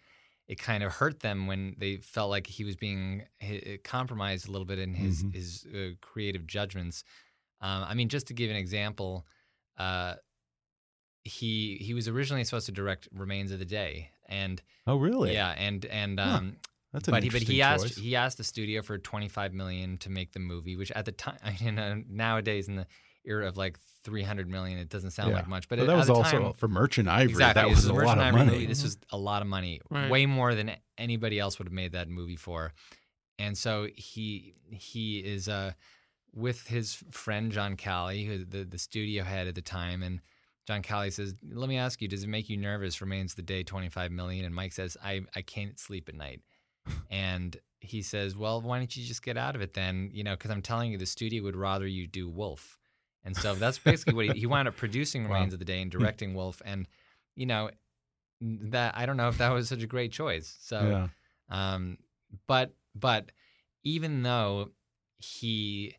it 0.48 0.58
kind 0.58 0.82
of 0.82 0.92
hurt 0.92 1.20
them 1.20 1.46
when 1.46 1.74
they 1.78 1.96
felt 1.98 2.30
like 2.30 2.46
he 2.46 2.64
was 2.64 2.76
being 2.76 3.26
hi- 3.42 3.78
compromised 3.84 4.48
a 4.48 4.52
little 4.52 4.66
bit 4.66 4.78
in 4.78 4.94
his 4.94 5.24
Mhm. 5.24 5.34
his 5.34 5.66
uh, 5.74 5.90
creative 6.00 6.46
judgments. 6.46 7.04
Um, 7.60 7.84
I 7.84 7.94
mean, 7.94 8.08
just 8.08 8.26
to 8.28 8.34
give 8.34 8.50
an 8.50 8.56
example, 8.56 9.26
uh, 9.78 10.16
he 11.24 11.76
he 11.78 11.94
was 11.94 12.08
originally 12.08 12.44
supposed 12.44 12.66
to 12.66 12.72
direct 12.72 13.08
Remains 13.12 13.50
of 13.50 13.58
the 13.58 13.64
Day, 13.64 14.10
and 14.26 14.62
Oh, 14.86 14.96
really? 14.96 15.32
yeah, 15.32 15.50
and 15.56 15.84
and 15.86 16.20
Huh. 16.22 16.38
um, 16.38 16.56
That's 16.92 17.08
an 17.08 17.12
but 17.14 17.22
he 17.22 17.30
but 17.30 17.42
he 17.42 17.62
asked 17.62 17.84
choice. 17.84 17.98
he 17.98 18.16
asked 18.16 18.38
the 18.38 18.44
studio 18.44 18.82
for 18.82 18.98
25 18.98 19.52
million 19.52 19.98
to 19.98 20.10
make 20.10 20.32
the 20.32 20.40
movie, 20.40 20.76
which 20.76 20.92
at 20.92 21.04
the 21.04 21.12
time, 21.12 21.38
you 21.60 21.72
know, 21.72 22.02
nowadays 22.08 22.68
in 22.68 22.76
the 22.76 22.86
era 23.26 23.46
of 23.48 23.56
like 23.56 23.78
300 24.04 24.48
million, 24.48 24.78
it 24.78 24.88
doesn't 24.88 25.10
sound 25.10 25.30
Yeah. 25.30 25.36
like 25.36 25.48
much, 25.48 25.68
but, 25.68 25.76
But 25.78 25.82
it- 25.84 25.86
that 25.88 25.92
at 25.94 25.98
was 25.98 26.06
the 26.06 26.14
also 26.14 26.38
time, 26.42 26.52
for 26.54 26.68
Merchant 26.68 27.08
Ivory. 27.08 27.30
exactly 27.32 27.62
That 27.62 27.68
this 27.68 27.76
was 27.76 27.84
is 27.84 27.90
a 27.90 27.94
Merchant 27.94 28.08
lot 28.08 28.18
of 28.18 28.24
Ivory 28.24 28.38
money. 28.40 28.52
Movie. 28.52 28.66
This 28.66 28.82
was 28.84 28.98
a 29.10 29.16
lot 29.18 29.42
of 29.42 29.48
money, 29.48 29.80
Right. 29.90 30.10
way 30.10 30.26
more 30.26 30.54
than 30.54 30.72
anybody 30.96 31.38
else 31.38 31.58
would 31.58 31.66
have 31.66 31.72
made 31.72 31.92
that 31.92 32.08
movie 32.08 32.36
for, 32.36 32.72
and 33.38 33.56
so 33.58 33.88
he 33.96 34.54
he 34.70 35.18
is 35.18 35.48
uh 35.48 35.72
with 36.32 36.66
his 36.68 36.94
friend 37.10 37.50
John 37.52 37.76
Calley, 37.76 38.24
who 38.24 38.44
the 38.44 38.64
the 38.64 38.78
studio 38.78 39.24
head 39.24 39.46
at 39.48 39.54
the 39.54 39.62
time, 39.62 40.02
and 40.02 40.20
John 40.66 40.82
Calley 40.82 41.10
says, 41.10 41.34
"Let 41.48 41.68
me 41.68 41.76
ask 41.78 42.02
you, 42.02 42.08
does 42.08 42.24
it 42.24 42.28
make 42.28 42.48
you 42.50 42.56
nervous? 42.56 43.00
Remains 43.00 43.34
the 43.34 43.42
day 43.42 43.62
25 43.62 44.10
million. 44.12 44.44
And 44.44 44.54
Mike 44.54 44.72
says, 44.72 44.96
"I 45.02 45.22
I 45.34 45.42
can't 45.42 45.78
sleep 45.78 46.08
at 46.08 46.14
night." 46.14 46.42
and 47.10 47.56
he 47.80 48.02
says, 48.02 48.36
"Well, 48.36 48.60
why 48.60 48.78
don't 48.78 48.96
you 48.96 49.04
just 49.04 49.22
get 49.22 49.36
out 49.36 49.54
of 49.56 49.60
it 49.62 49.74
then? 49.74 50.10
You 50.12 50.24
know, 50.24 50.34
because 50.36 50.50
I'm 50.50 50.62
telling 50.62 50.92
you, 50.92 50.98
the 50.98 51.06
studio 51.06 51.42
would 51.42 51.56
rather 51.56 51.86
you 51.86 52.06
do 52.06 52.28
Wolf." 52.28 52.78
And 53.26 53.36
so 53.36 53.54
that's 53.56 53.78
basically 53.78 54.14
what 54.14 54.26
he, 54.34 54.40
he 54.40 54.46
wound 54.46 54.68
up 54.68 54.76
producing 54.76 55.24
Wow. 55.24 55.34
Remains 55.34 55.52
of 55.52 55.58
the 55.58 55.64
Day 55.66 55.82
and 55.82 55.90
directing 55.90 56.32
Wolf. 56.32 56.62
And 56.64 56.86
you 57.34 57.44
know, 57.44 57.70
that 58.40 58.96
I 58.96 59.04
don't 59.04 59.16
know 59.18 59.28
if 59.28 59.38
that 59.38 59.50
was 59.52 59.68
such 59.68 59.82
a 59.82 59.86
great 59.86 60.12
choice. 60.12 60.56
So, 60.60 60.80
yeah. 61.50 61.74
um, 61.74 61.98
but 62.46 62.74
but 62.94 63.30
even 63.82 64.22
though 64.22 64.70
he, 65.18 65.96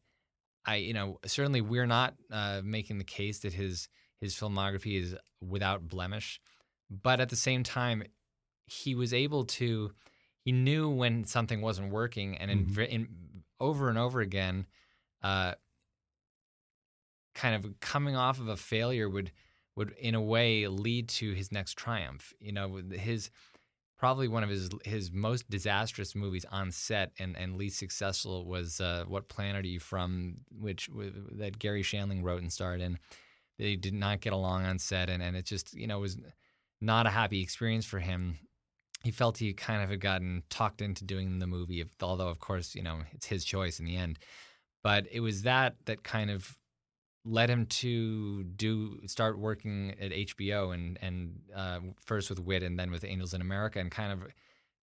I 0.65 0.75
you 0.77 0.93
know 0.93 1.19
certainly 1.25 1.61
we're 1.61 1.85
not 1.85 2.15
uh, 2.31 2.61
making 2.63 2.97
the 2.97 3.03
case 3.03 3.39
that 3.39 3.53
his 3.53 3.89
his 4.21 4.33
filmography 4.33 4.99
is 4.99 5.15
without 5.41 5.87
blemish, 5.87 6.39
but 6.89 7.19
at 7.19 7.29
the 7.29 7.35
same 7.35 7.63
time, 7.63 8.03
he 8.65 8.95
was 8.95 9.13
able 9.13 9.45
to. 9.45 9.91
He 10.43 10.53
knew 10.53 10.89
when 10.89 11.25
something 11.25 11.59
wasn't 11.61 11.91
working, 11.91 12.37
and 12.37 12.49
in, 12.49 12.65
Mhm. 12.67 12.87
in 12.87 13.07
over 13.59 13.89
and 13.89 13.97
over 13.97 14.21
again, 14.21 14.65
uh, 15.21 15.55
kind 17.37 17.55
of 17.55 17.79
coming 17.79 18.15
off 18.15 18.39
of 18.39 18.47
a 18.47 18.57
failure 18.57 19.07
would 19.07 19.31
would 19.75 19.93
in 19.99 20.15
a 20.15 20.21
way 20.21 20.67
lead 20.67 21.07
to 21.07 21.33
his 21.33 21.51
next 21.51 21.77
triumph. 21.77 22.33
You 22.39 22.51
know, 22.51 22.81
his 22.91 23.29
probably 23.97 24.27
one 24.27 24.43
of 24.43 24.49
his 24.49 24.69
his 24.83 25.11
most 25.11 25.49
disastrous 25.49 26.15
movies 26.15 26.45
on 26.51 26.71
set 26.71 27.11
and, 27.19 27.37
and 27.37 27.55
least 27.55 27.77
successful 27.77 28.45
was 28.45 28.81
uh, 28.81 29.05
What 29.07 29.29
Planet 29.29 29.65
Are 29.65 29.67
You 29.67 29.79
From, 29.79 30.37
which 30.59 30.89
that 31.33 31.59
Garry 31.59 31.83
Shandling 31.83 32.23
wrote 32.23 32.41
and 32.41 32.51
starred 32.51 32.81
in. 32.81 32.97
They 33.59 33.75
did 33.75 33.93
not 33.93 34.21
get 34.21 34.33
along 34.33 34.65
on 34.65 34.77
set, 34.77 35.09
and, 35.09 35.21
and 35.23 35.35
it 35.37 35.45
just 35.45 35.73
you 35.73 35.87
know 35.87 35.99
was 35.99 36.17
not 36.81 37.05
a 37.05 37.11
happy 37.11 37.41
experience 37.41 37.85
for 37.85 37.99
him. 37.99 38.39
He 39.03 39.11
felt 39.11 39.37
he 39.37 39.53
kind 39.53 39.83
of 39.83 39.91
had 39.91 40.01
gotten 40.01 40.41
talked 40.49 40.81
into 40.81 41.05
doing 41.05 41.37
the 41.37 41.47
movie, 41.47 41.85
although 42.01 42.29
of 42.29 42.39
course 42.39 42.73
you 42.73 42.81
know 42.81 43.01
it's 43.13 43.27
his 43.27 43.45
choice 43.45 43.79
in 43.79 43.85
the 43.85 43.95
end. 43.95 44.17
But 44.83 45.05
it 45.11 45.19
was 45.19 45.43
that 45.43 45.75
that 45.85 46.03
kind 46.03 46.31
of 46.31 46.57
led 47.25 47.49
him 47.49 47.65
to 47.65 48.43
do 48.43 48.99
start 49.07 49.37
working 49.37 49.93
at 49.99 50.11
HBO 50.11 50.73
and 50.73 50.97
and 51.01 51.41
uh, 51.55 51.79
first 52.05 52.29
with 52.29 52.39
Wit 52.39 52.63
and 52.63 52.79
then 52.79 52.91
with 52.91 53.03
Angels 53.03 53.33
in 53.33 53.41
America 53.41 53.79
and 53.79 53.91
kind 53.91 54.11
of 54.13 54.27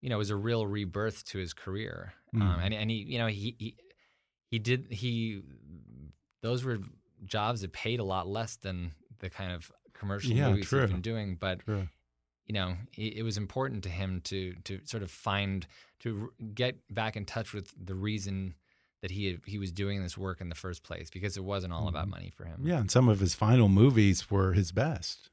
you 0.01 0.11
know 0.11 0.19
was 0.19 0.31
a 0.31 0.37
real 0.37 0.67
rebirth 0.67 1.25
to 1.27 1.39
his 1.39 1.55
career. 1.55 2.15
Um, 2.35 2.41
Mhm. 2.41 2.65
and 2.65 2.75
and 2.75 2.91
he 2.91 2.97
you 2.97 3.19
know 3.19 3.27
he, 3.29 3.57
he 3.59 3.77
he 4.51 4.59
did 4.59 4.93
he 4.93 5.43
those 6.43 6.65
were 6.65 6.79
jobs 7.25 7.63
that 7.63 7.73
paid 7.73 8.01
a 8.01 8.05
lot 8.05 8.27
less 8.29 8.57
than 8.57 8.93
the 9.21 9.31
kind 9.31 9.53
of 9.53 9.73
commercial 9.95 10.37
Yeah, 10.37 10.49
movies 10.51 10.69
true. 10.69 10.83
he's 10.83 10.91
been 10.91 11.01
doing, 11.01 11.37
but 11.37 11.65
True. 11.65 11.89
you 12.47 12.53
know, 12.53 12.77
it, 12.99 13.19
it 13.19 13.23
was 13.23 13.39
important 13.39 13.83
to 13.85 13.89
him 13.89 14.21
to 14.25 14.55
to 14.65 14.81
sort 14.85 15.03
of 15.03 15.11
find 15.11 15.67
to 16.01 16.33
get 16.55 16.77
back 16.91 17.17
in 17.17 17.25
touch 17.25 17.55
with 17.55 17.73
the 17.83 17.95
reason 17.95 18.55
that 19.05 19.11
he 19.11 19.27
had, 19.27 19.41
he 19.45 19.59
was 19.59 19.71
doing 19.71 20.03
this 20.03 20.17
work 20.17 20.41
in 20.41 20.49
the 20.49 20.55
first 20.55 20.83
place 20.83 21.11
because 21.11 21.37
it 21.37 21.45
wasn't 21.45 21.71
all 21.75 21.89
about 21.89 22.07
Mhm. 22.07 22.11
money 22.13 22.31
for 22.35 22.47
him. 22.47 22.67
Yeah, 22.67 22.79
and 22.79 22.91
some 22.91 23.07
of 23.11 23.21
his 23.21 23.35
final 23.35 23.69
movies 23.69 24.31
were 24.31 24.55
his 24.55 24.73
best. 24.73 25.29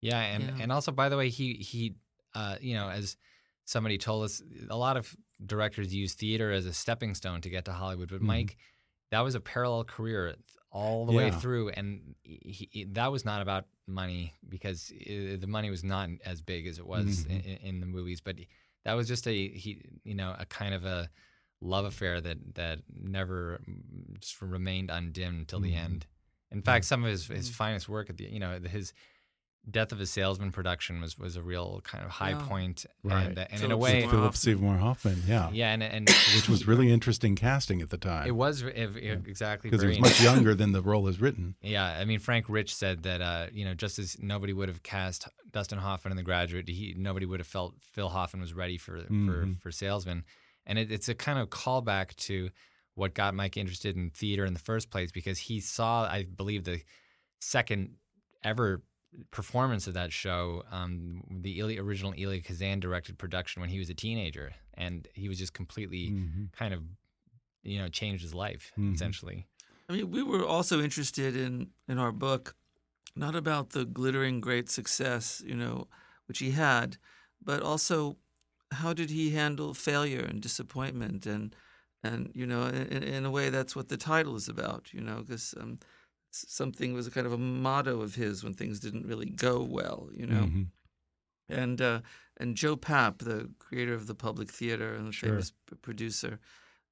Yeah, 0.00 0.18
and 0.20 0.44
Yeah. 0.44 0.56
and 0.62 0.72
also 0.72 0.92
by 0.92 1.10
the 1.10 1.18
way, 1.18 1.28
he 1.28 1.54
he 1.54 1.94
uh, 2.34 2.56
you 2.62 2.72
know, 2.72 2.88
as 2.88 3.18
somebody 3.66 3.98
told 3.98 4.24
us, 4.24 4.42
a 4.70 4.76
lot 4.76 4.96
of 4.96 5.14
directors 5.44 5.94
use 5.94 6.14
theater 6.14 6.50
as 6.52 6.64
a 6.64 6.72
stepping 6.72 7.14
stone 7.14 7.42
to 7.42 7.50
get 7.50 7.66
to 7.66 7.72
Hollywood, 7.72 8.08
but 8.08 8.20
Mhm. 8.22 8.32
Mike, 8.32 8.56
that 9.10 9.20
was 9.20 9.34
a 9.34 9.40
parallel 9.40 9.84
career 9.84 10.34
all 10.70 11.04
the 11.04 11.12
way 11.12 11.30
through, 11.30 11.68
and 11.68 12.14
he, 12.24 12.66
he- 12.72 12.84
that 12.84 13.12
was 13.12 13.26
not 13.26 13.42
about 13.42 13.66
money 13.86 14.32
because 14.48 14.90
uh 14.90 15.36
the 15.38 15.46
money 15.46 15.68
was 15.68 15.84
not 15.84 16.08
as 16.24 16.40
big 16.40 16.66
as 16.66 16.78
it 16.78 16.86
was 16.86 17.26
in, 17.26 17.42
Mhm. 17.42 17.60
in 17.62 17.80
the 17.80 17.86
movies, 17.86 18.22
but 18.22 18.36
that 18.84 18.94
was 18.94 19.06
just 19.06 19.28
a 19.28 19.48
he 19.48 19.82
you 20.02 20.14
know 20.14 20.34
a 20.38 20.46
kind 20.46 20.72
of 20.72 20.86
a 20.86 21.10
love 21.62 21.84
affair 21.84 22.20
that 22.20 22.54
that 22.56 22.80
never 22.92 23.60
mm, 23.68 24.18
just 24.20 24.40
remained 24.42 24.90
undimmed 24.90 25.38
until 25.40 25.60
the 25.60 25.72
Mhm. 25.72 25.84
end. 25.84 26.06
In 26.50 26.60
fact, 26.62 26.84
some 26.84 27.04
of 27.04 27.10
his 27.10 27.26
his 27.28 27.48
Mhm. 27.50 27.54
finest 27.54 27.88
work 27.88 28.10
at 28.10 28.16
the 28.18 28.24
you 28.24 28.40
know 28.40 28.58
his 28.60 28.92
Death 29.70 29.92
of 29.92 30.00
a 30.00 30.06
Salesman 30.06 30.50
production 30.50 31.00
was 31.00 31.16
was 31.16 31.36
a 31.36 31.42
real 31.42 31.80
kind 31.84 32.04
of 32.04 32.10
high 32.10 32.30
Yeah. 32.30 32.46
point, 32.48 32.84
Right. 33.04 33.28
and, 33.28 33.38
and 33.38 33.48
in 33.52 33.54
a 33.56 33.58
Philip 33.60 33.78
way, 33.78 33.90
Seymour 34.00 34.10
Philip 34.10 34.24
Hoffman. 34.24 34.40
Seymour 34.56 34.76
Hoffman, 34.78 35.22
yeah. 35.28 35.50
yeah, 35.52 35.72
and 35.72 35.82
and 35.84 36.08
Which 36.34 36.48
was 36.48 36.66
really 36.66 36.92
interesting 36.92 37.36
casting 37.36 37.80
at 37.80 37.90
the 37.90 37.96
time. 37.96 38.26
it 38.26 38.32
was 38.34 38.62
v- 38.62 38.86
v- 38.86 39.08
exactly 39.08 39.70
because 39.70 39.82
he 39.82 39.86
was 39.86 40.00
much 40.00 40.20
younger 40.20 40.56
than 40.56 40.72
the 40.72 40.82
role 40.82 41.06
is 41.06 41.20
written. 41.20 41.54
Yeah, 41.62 41.84
I 41.86 42.04
mean 42.04 42.18
Frank 42.18 42.46
Rich 42.48 42.74
said 42.74 43.04
that 43.04 43.20
uh, 43.20 43.46
you 43.52 43.64
know 43.64 43.74
just 43.74 44.00
as 44.00 44.18
nobody 44.20 44.52
would 44.52 44.68
have 44.68 44.82
cast 44.82 45.28
Dustin 45.52 45.78
Hoffman 45.78 46.10
in 46.10 46.16
The 46.16 46.24
Graduate, 46.24 46.66
he 46.68 46.94
nobody 46.98 47.24
would 47.24 47.38
have 47.38 47.46
felt 47.46 47.76
Phil 47.80 48.08
Hoffman 48.08 48.40
was 48.40 48.52
ready 48.54 48.78
for 48.78 48.98
for 49.04 49.06
Mhm. 49.46 49.60
for 49.60 49.70
Salesman, 49.70 50.24
and 50.66 50.78
it, 50.78 50.90
it's 50.92 51.08
a 51.08 51.14
kind 51.14 51.38
of 51.38 51.50
callback 51.50 52.14
to 52.16 52.50
what 52.94 53.14
got 53.14 53.34
Mike 53.34 53.56
interested 53.56 53.96
in 53.96 54.10
theater 54.10 54.44
in 54.44 54.52
the 54.52 54.60
first 54.60 54.90
place 54.90 55.10
because 55.10 55.38
he 55.38 55.60
saw, 55.60 56.04
I 56.04 56.24
believe, 56.24 56.64
the 56.64 56.82
second 57.40 57.96
ever 58.44 58.82
performance 59.30 59.86
of 59.86 59.94
that 59.94 60.12
show, 60.12 60.62
um, 60.70 61.22
the 61.42 61.58
Eli, 61.58 61.76
original 61.78 62.14
Elia 62.14 62.40
Kazan 62.40 62.80
directed 62.80 63.18
production 63.18 63.60
when 63.60 63.70
he 63.70 63.78
was 63.78 63.90
a 63.90 63.94
teenager, 63.94 64.54
and 64.74 65.06
he 65.14 65.28
was 65.28 65.38
just 65.38 65.52
completely 65.52 66.08
Mhm. 66.10 66.52
kind 66.52 66.74
of 66.74 66.82
you 67.62 67.78
know 67.78 67.88
changed 67.88 68.22
his 68.22 68.34
life 68.34 68.72
Mhm. 68.78 68.94
essentially. 68.94 69.46
I 69.88 69.92
mean, 69.94 70.10
we 70.10 70.22
were 70.22 70.44
also 70.44 70.80
interested 70.80 71.36
in 71.36 71.72
in 71.88 71.98
our 71.98 72.12
book, 72.12 72.54
not 73.16 73.34
about 73.34 73.70
the 73.70 73.84
glittering 73.84 74.40
great 74.40 74.70
success, 74.70 75.42
you 75.44 75.54
know, 75.54 75.88
which 76.26 76.38
he 76.38 76.52
had, 76.52 76.96
but 77.42 77.62
also 77.62 78.16
how 78.72 78.92
did 78.92 79.10
he 79.10 79.30
handle 79.30 79.74
failure 79.74 80.20
and 80.20 80.40
disappointment 80.40 81.26
and 81.26 81.54
and 82.04 82.30
you 82.34 82.46
know, 82.46 82.64
in, 82.66 83.02
in 83.04 83.24
a 83.24 83.30
way, 83.30 83.48
that's 83.48 83.76
what 83.76 83.88
the 83.88 83.96
title 83.96 84.34
is 84.34 84.48
about, 84.48 84.92
you 84.92 85.00
know, 85.00 85.18
because 85.18 85.54
um, 85.60 85.78
something 86.32 86.94
was 86.94 87.06
a 87.06 87.10
kind 87.12 87.26
of 87.26 87.32
a 87.32 87.38
motto 87.38 88.00
of 88.02 88.16
his 88.16 88.42
when 88.42 88.54
things 88.54 88.80
didn't 88.80 89.06
really 89.06 89.30
go 89.30 89.62
well, 89.62 90.08
you 90.12 90.26
know. 90.26 90.44
Mhm. 90.46 90.66
And 91.48 91.80
uh, 91.80 92.00
and 92.38 92.56
Joe 92.56 92.76
Papp, 92.76 93.18
the 93.18 93.50
creator 93.58 93.94
of 93.94 94.06
the 94.06 94.14
Public 94.14 94.50
Theater 94.50 94.94
and 94.94 95.06
the 95.08 95.12
Sure. 95.12 95.30
famous 95.30 95.52
p- 95.68 95.76
producer, 95.76 96.40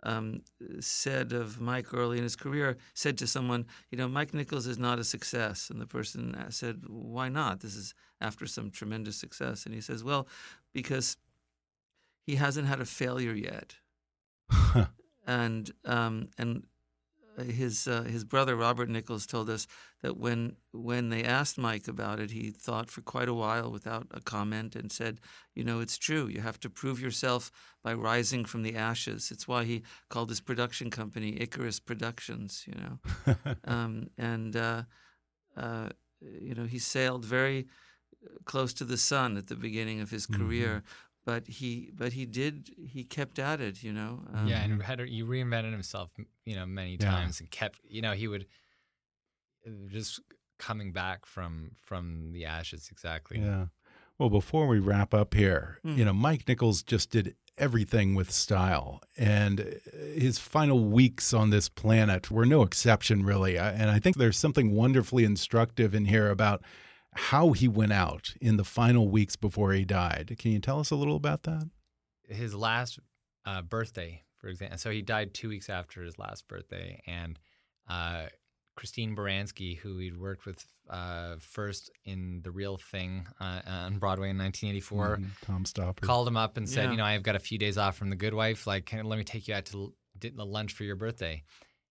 um, 0.02 0.42
said 0.80 1.32
of 1.32 1.60
Mike 1.60 1.92
early 1.94 2.18
in 2.18 2.24
his 2.24 2.36
career, 2.36 2.76
said 2.94 3.16
to 3.18 3.26
someone, 3.26 3.66
you 3.90 3.98
know, 3.98 4.08
Mike 4.08 4.32
Nichols 4.34 4.66
is 4.66 4.78
not 4.78 4.98
a 4.98 5.04
success. 5.04 5.70
And 5.70 5.80
the 5.80 5.86
person 5.86 6.36
said, 6.50 6.82
why 6.88 7.28
not? 7.28 7.60
This 7.60 7.74
is 7.74 7.94
after 8.20 8.46
some 8.46 8.70
tremendous 8.70 9.16
success. 9.16 9.66
And 9.66 9.74
he 9.74 9.80
says, 9.80 10.04
well, 10.04 10.28
because 10.72 11.16
he 12.22 12.36
hasn't 12.36 12.68
had 12.68 12.80
a 12.80 12.86
failure 12.86 13.34
yet. 13.34 13.76
and 15.26 15.70
um, 15.84 16.28
and 16.38 16.64
his 17.38 17.86
uh, 17.86 18.02
his 18.02 18.24
brother 18.24 18.56
Robert 18.56 18.88
Nichols 18.88 19.26
told 19.26 19.48
us 19.48 19.66
that 20.02 20.16
when 20.16 20.56
when 20.72 21.10
they 21.10 21.22
asked 21.22 21.58
Mike 21.58 21.88
about 21.88 22.20
it, 22.20 22.30
he 22.30 22.50
thought 22.50 22.90
for 22.90 23.00
quite 23.00 23.28
a 23.28 23.34
while 23.34 23.70
without 23.70 24.06
a 24.10 24.20
comment 24.20 24.76
and 24.76 24.90
said, 24.90 25.20
"You 25.54 25.64
know, 25.64 25.80
it's 25.80 25.98
true. 25.98 26.26
You 26.28 26.40
have 26.40 26.60
to 26.60 26.70
prove 26.70 27.00
yourself 27.00 27.50
by 27.82 27.94
rising 27.94 28.44
from 28.44 28.62
the 28.62 28.76
ashes." 28.76 29.30
It's 29.30 29.48
why 29.48 29.64
he 29.64 29.82
called 30.08 30.28
his 30.28 30.40
production 30.40 30.90
company 30.90 31.40
Icarus 31.40 31.80
Productions. 31.80 32.64
You 32.66 32.74
know, 32.74 33.34
um, 33.64 34.08
and 34.18 34.56
uh, 34.56 34.82
uh, 35.56 35.90
you 36.20 36.54
know 36.54 36.64
he 36.64 36.78
sailed 36.78 37.24
very 37.24 37.66
close 38.44 38.74
to 38.74 38.84
the 38.84 38.98
sun 38.98 39.36
at 39.36 39.46
the 39.46 39.56
beginning 39.56 40.00
of 40.00 40.10
his 40.10 40.26
career. 40.26 40.68
Mm-hmm 40.68 41.06
but 41.24 41.46
he 41.46 41.90
but 41.94 42.12
he 42.12 42.24
did 42.24 42.70
he 42.88 43.04
kept 43.04 43.38
at 43.38 43.60
it 43.60 43.82
you 43.82 43.92
know 43.92 44.20
um, 44.34 44.46
yeah 44.46 44.62
and 44.62 44.82
had 44.82 45.00
he 45.00 45.22
reinvented 45.22 45.72
himself 45.72 46.10
you 46.44 46.54
know 46.54 46.66
many 46.66 46.96
times 46.96 47.40
yeah. 47.40 47.44
and 47.44 47.50
kept 47.50 47.78
you 47.88 48.02
know 48.02 48.12
he 48.12 48.28
would 48.28 48.46
uh, 49.66 49.70
just 49.88 50.20
coming 50.58 50.92
back 50.92 51.26
from 51.26 51.72
from 51.80 52.32
the 52.32 52.44
ashes 52.44 52.88
exactly 52.90 53.38
yeah 53.38 53.66
well 54.18 54.30
before 54.30 54.66
we 54.66 54.78
wrap 54.78 55.14
up 55.14 55.34
here 55.34 55.78
mm. 55.84 55.96
you 55.96 56.04
know 56.04 56.12
mike 56.12 56.46
nichols 56.48 56.82
just 56.82 57.10
did 57.10 57.34
everything 57.58 58.14
with 58.14 58.30
style 58.30 59.02
and 59.18 59.60
uh, 59.60 59.64
his 60.14 60.38
final 60.38 60.84
weeks 60.84 61.34
on 61.34 61.50
this 61.50 61.68
planet 61.68 62.30
were 62.30 62.46
no 62.46 62.62
exception 62.62 63.22
really 63.24 63.58
and 63.58 63.90
i 63.90 63.98
think 63.98 64.16
there's 64.16 64.38
something 64.38 64.74
wonderfully 64.74 65.24
instructive 65.24 65.94
in 65.94 66.06
here 66.06 66.30
about 66.30 66.62
how 67.14 67.52
he 67.52 67.68
went 67.68 67.92
out 67.92 68.34
in 68.40 68.56
the 68.56 68.64
final 68.64 69.08
weeks 69.08 69.36
before 69.36 69.72
he 69.72 69.84
died. 69.84 70.36
Can 70.38 70.52
you 70.52 70.60
tell 70.60 70.80
us 70.80 70.90
a 70.90 70.96
little 70.96 71.16
about 71.16 71.42
that? 71.44 71.68
His 72.28 72.54
last 72.54 72.98
uh, 73.44 73.62
birthday, 73.62 74.22
for 74.38 74.48
example. 74.48 74.78
So 74.78 74.90
he 74.90 75.02
died 75.02 75.34
two 75.34 75.48
weeks 75.48 75.68
after 75.68 76.02
his 76.02 76.18
last 76.18 76.46
birthday, 76.46 77.02
and 77.06 77.38
uh, 77.88 78.26
Christine 78.76 79.16
Baranski, 79.16 79.76
who 79.78 79.98
he'd 79.98 80.16
worked 80.16 80.46
with 80.46 80.64
uh, 80.88 81.36
first 81.40 81.90
in 82.04 82.40
The 82.42 82.50
Real 82.50 82.76
Thing 82.76 83.26
uh, 83.40 83.60
on 83.66 83.98
Broadway 83.98 84.30
in 84.30 84.38
1984, 84.38 85.16
mm, 85.16 85.26
Tom 85.44 85.64
Stoppard 85.64 86.00
called 86.02 86.28
him 86.28 86.36
up 86.36 86.56
and 86.56 86.68
said, 86.68 86.84
yeah. 86.84 86.90
"You 86.92 86.96
know, 86.98 87.04
I've 87.04 87.22
got 87.22 87.36
a 87.36 87.40
few 87.40 87.58
days 87.58 87.76
off 87.76 87.96
from 87.96 88.10
The 88.10 88.16
Good 88.16 88.34
Wife. 88.34 88.66
Like, 88.66 88.92
let 88.92 89.18
me 89.18 89.24
take 89.24 89.48
you 89.48 89.54
out 89.54 89.66
to 89.66 89.92
lunch 90.22 90.72
for 90.72 90.84
your 90.84 90.96
birthday." 90.96 91.42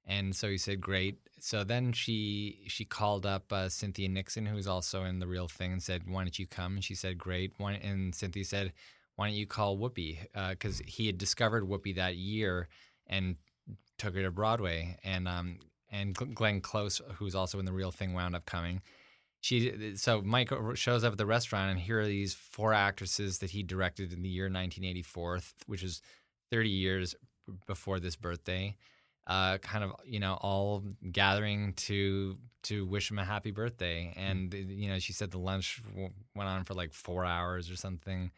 And 0.09 0.35
so 0.35 0.49
he 0.49 0.57
said, 0.57 0.81
"Great." 0.81 1.19
So 1.39 1.63
then 1.63 1.93
she 1.93 2.63
she 2.67 2.83
called 2.83 3.27
up 3.27 3.53
uh, 3.53 3.69
Cynthia 3.69 4.09
Nixon, 4.09 4.47
who's 4.47 4.67
also 4.67 5.03
in 5.03 5.19
the 5.19 5.27
Real 5.27 5.47
Thing, 5.47 5.71
and 5.71 5.83
said, 5.83 6.01
"Why 6.07 6.23
don't 6.23 6.37
you 6.37 6.47
come?" 6.47 6.73
And 6.73 6.83
she 6.83 6.95
said, 6.95 7.19
"Great." 7.19 7.53
And 7.59 8.13
Cynthia 8.15 8.43
said, 8.43 8.73
"Why 9.15 9.27
don't 9.27 9.37
you 9.37 9.45
call 9.45 9.77
Whoopi?" 9.77 10.17
Because 10.49 10.81
uh, 10.81 10.85
he 10.87 11.05
had 11.05 11.19
discovered 11.19 11.63
Whoopi 11.63 11.95
that 11.95 12.15
year 12.15 12.67
and 13.05 13.35
took 13.99 14.15
her 14.15 14.23
to 14.23 14.31
Broadway. 14.31 14.97
And 15.03 15.27
um, 15.27 15.59
and 15.91 16.15
Glenn 16.15 16.61
Close, 16.61 17.01
who's 17.15 17.35
also 17.35 17.59
in 17.59 17.65
the 17.65 17.73
Real 17.73 17.91
Thing, 17.91 18.13
wound 18.13 18.35
up 18.35 18.47
coming. 18.47 18.81
She 19.41 19.95
so 19.95 20.23
Mike 20.23 20.51
shows 20.73 21.03
up 21.03 21.11
at 21.11 21.17
the 21.19 21.27
restaurant, 21.27 21.69
and 21.69 21.79
here 21.79 21.99
are 21.99 22.07
these 22.07 22.33
four 22.33 22.73
actresses 22.73 23.37
that 23.39 23.51
he 23.51 23.61
directed 23.61 24.11
in 24.11 24.23
the 24.23 24.29
year 24.29 24.45
1984, 24.45 25.39
which 25.67 25.83
is 25.83 26.01
30 26.49 26.67
years 26.67 27.15
before 27.67 27.99
this 27.99 28.15
birthday 28.15 28.75
uh, 29.29 29.59
kind 29.59 29.83
of 29.83 29.91
you 30.03 30.19
know 30.19 30.33
all 30.41 30.83
gathering 31.11 31.73
to 31.73 32.35
to 32.63 32.85
wish 32.85 33.09
him 33.09 33.19
a 33.19 33.23
happy 33.23 33.51
birthday. 33.51 34.11
Hmm. 34.15 34.19
And 34.19 34.53
you 34.53 34.89
know, 34.89 34.99
she 34.99 35.13
said 35.13 35.31
the 35.31 35.37
lunch 35.37 35.81
w- 35.87 36.09
went 36.35 36.49
on 36.49 36.65
for 36.65 36.73
like 36.73 36.91
four 36.91 37.23
hours 37.23 37.69
or 37.69 37.77
something. 37.77 38.31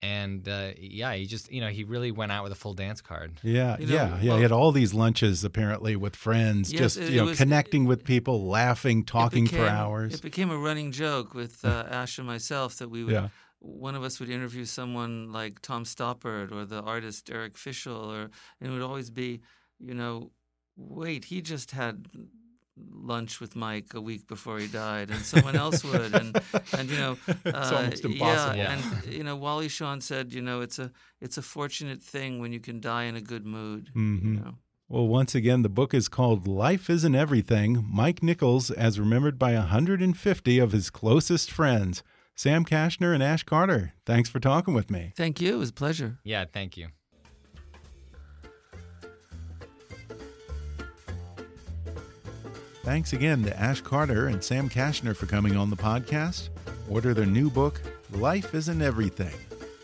And 0.00 0.48
uh, 0.48 0.70
yeah, 0.78 1.14
he 1.14 1.26
just 1.26 1.52
you 1.52 1.60
know 1.60 1.68
he 1.68 1.84
really 1.84 2.10
went 2.10 2.32
out 2.32 2.44
with 2.44 2.52
a 2.52 2.56
full 2.56 2.74
dance 2.74 3.00
card. 3.00 3.40
Yeah, 3.42 3.76
you 3.78 3.86
know, 3.86 3.94
yeah, 3.94 4.18
yeah. 4.20 4.28
Well, 4.28 4.36
he 4.38 4.42
had 4.42 4.52
all 4.52 4.72
these 4.72 4.94
lunches 4.94 5.44
apparently 5.44 5.94
with 5.96 6.16
friends, 6.16 6.72
yes, 6.72 6.80
just 6.80 6.98
it, 6.98 7.10
you 7.10 7.18
know 7.18 7.26
was, 7.26 7.38
connecting 7.38 7.84
it, 7.84 7.88
with 7.88 8.04
people, 8.04 8.48
laughing, 8.48 9.04
talking 9.04 9.44
became, 9.44 9.60
for 9.60 9.68
hours. 9.68 10.14
It 10.14 10.22
became 10.22 10.50
a 10.50 10.56
running 10.56 10.90
joke 10.92 11.34
with 11.34 11.64
uh, 11.64 11.86
Ash 11.90 12.18
and 12.18 12.26
myself 12.26 12.78
that 12.78 12.88
we 12.88 13.04
would. 13.04 13.12
Yeah 13.12 13.28
one 13.64 13.94
of 13.94 14.02
us 14.02 14.18
would 14.18 14.28
interview 14.28 14.64
someone 14.64 15.30
like 15.30 15.62
Tom 15.62 15.84
Stoppard 15.84 16.50
or 16.50 16.64
the 16.64 16.82
artist 16.82 17.30
Eric 17.30 17.54
Fischl, 17.54 18.08
or 18.08 18.22
and 18.60 18.68
it 18.68 18.70
would 18.70 18.82
always 18.82 19.08
be, 19.08 19.40
you 19.84 19.94
know, 19.94 20.30
wait, 20.76 21.26
he 21.26 21.42
just 21.42 21.72
had 21.72 22.06
lunch 22.90 23.40
with 23.40 23.54
Mike 23.54 23.94
a 23.94 24.00
week 24.00 24.26
before 24.26 24.58
he 24.58 24.66
died, 24.66 25.10
and 25.10 25.20
someone 25.20 25.56
else 25.56 25.84
would, 25.84 26.14
and 26.14 26.40
and 26.76 26.90
you 26.90 26.96
know, 26.96 27.18
uh, 27.28 27.34
it's 27.44 27.72
almost 27.72 28.04
impossible. 28.04 28.56
Yeah, 28.56 28.72
and 28.72 29.12
you 29.12 29.24
know, 29.24 29.36
Wally 29.36 29.68
Shawn 29.68 30.00
said, 30.00 30.32
you 30.32 30.42
know, 30.42 30.60
it's 30.60 30.78
a 30.78 30.90
it's 31.20 31.38
a 31.38 31.42
fortunate 31.42 32.02
thing 32.02 32.38
when 32.40 32.52
you 32.52 32.60
can 32.60 32.80
die 32.80 33.04
in 33.04 33.16
a 33.16 33.20
good 33.20 33.44
mood. 33.44 33.90
Mm 33.94 34.20
-hmm. 34.20 34.34
you 34.34 34.40
know? 34.40 34.58
Well, 34.88 35.08
once 35.08 35.34
again, 35.34 35.62
the 35.62 35.70
book 35.70 35.94
is 35.94 36.08
called 36.08 36.46
Life 36.46 36.92
Isn't 36.92 37.14
Everything 37.14 37.86
Mike 37.90 38.22
Nichols, 38.22 38.70
as 38.70 38.98
remembered 38.98 39.38
by 39.38 39.54
150 39.54 40.62
of 40.62 40.72
his 40.72 40.90
closest 40.90 41.50
friends. 41.50 42.02
Sam 42.34 42.64
Kashner 42.64 43.14
and 43.14 43.22
Ash 43.22 43.42
Carter, 43.42 43.94
thanks 44.04 44.30
for 44.30 44.40
talking 44.40 44.74
with 44.74 44.90
me. 44.90 45.12
Thank 45.16 45.40
you. 45.40 45.54
It 45.54 45.58
was 45.58 45.70
a 45.70 45.72
pleasure. 45.72 46.18
Yeah, 46.24 46.44
thank 46.52 46.76
you. 46.76 46.88
Thanks 52.82 53.12
again 53.12 53.44
to 53.44 53.56
Ash 53.60 53.80
Carter 53.80 54.26
and 54.26 54.42
Sam 54.42 54.68
Kashner 54.68 55.14
for 55.14 55.26
coming 55.26 55.56
on 55.56 55.70
the 55.70 55.76
podcast. 55.76 56.48
Order 56.90 57.14
their 57.14 57.26
new 57.26 57.48
book, 57.48 57.80
Life 58.10 58.56
Isn't 58.56 58.82
Everything. 58.82 59.34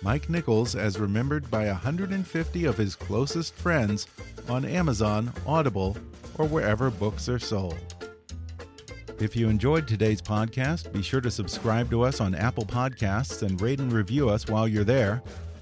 Mike 0.02 0.28
Nichols, 0.28 0.74
as 0.74 0.98
remembered 0.98 1.48
by 1.48 1.66
150 1.66 2.64
of 2.64 2.76
his 2.76 2.96
closest 2.96 3.54
friends, 3.54 4.08
on 4.48 4.64
Amazon, 4.64 5.32
Audible, 5.46 5.96
or 6.38 6.46
wherever 6.46 6.90
books 6.90 7.28
are 7.28 7.38
sold. 7.38 7.78
If 9.20 9.36
you 9.36 9.48
enjoyed 9.48 9.86
today's 9.86 10.20
podcast, 10.20 10.92
be 10.92 11.02
sure 11.02 11.20
to 11.20 11.30
subscribe 11.30 11.90
to 11.90 12.02
us 12.02 12.20
on 12.20 12.34
Apple 12.34 12.66
Podcasts 12.66 13.42
and 13.42 13.60
rate 13.60 13.78
and 13.78 13.92
review 13.92 14.28
us 14.28 14.48
while 14.48 14.66
you're 14.66 14.82
there. 14.82 15.22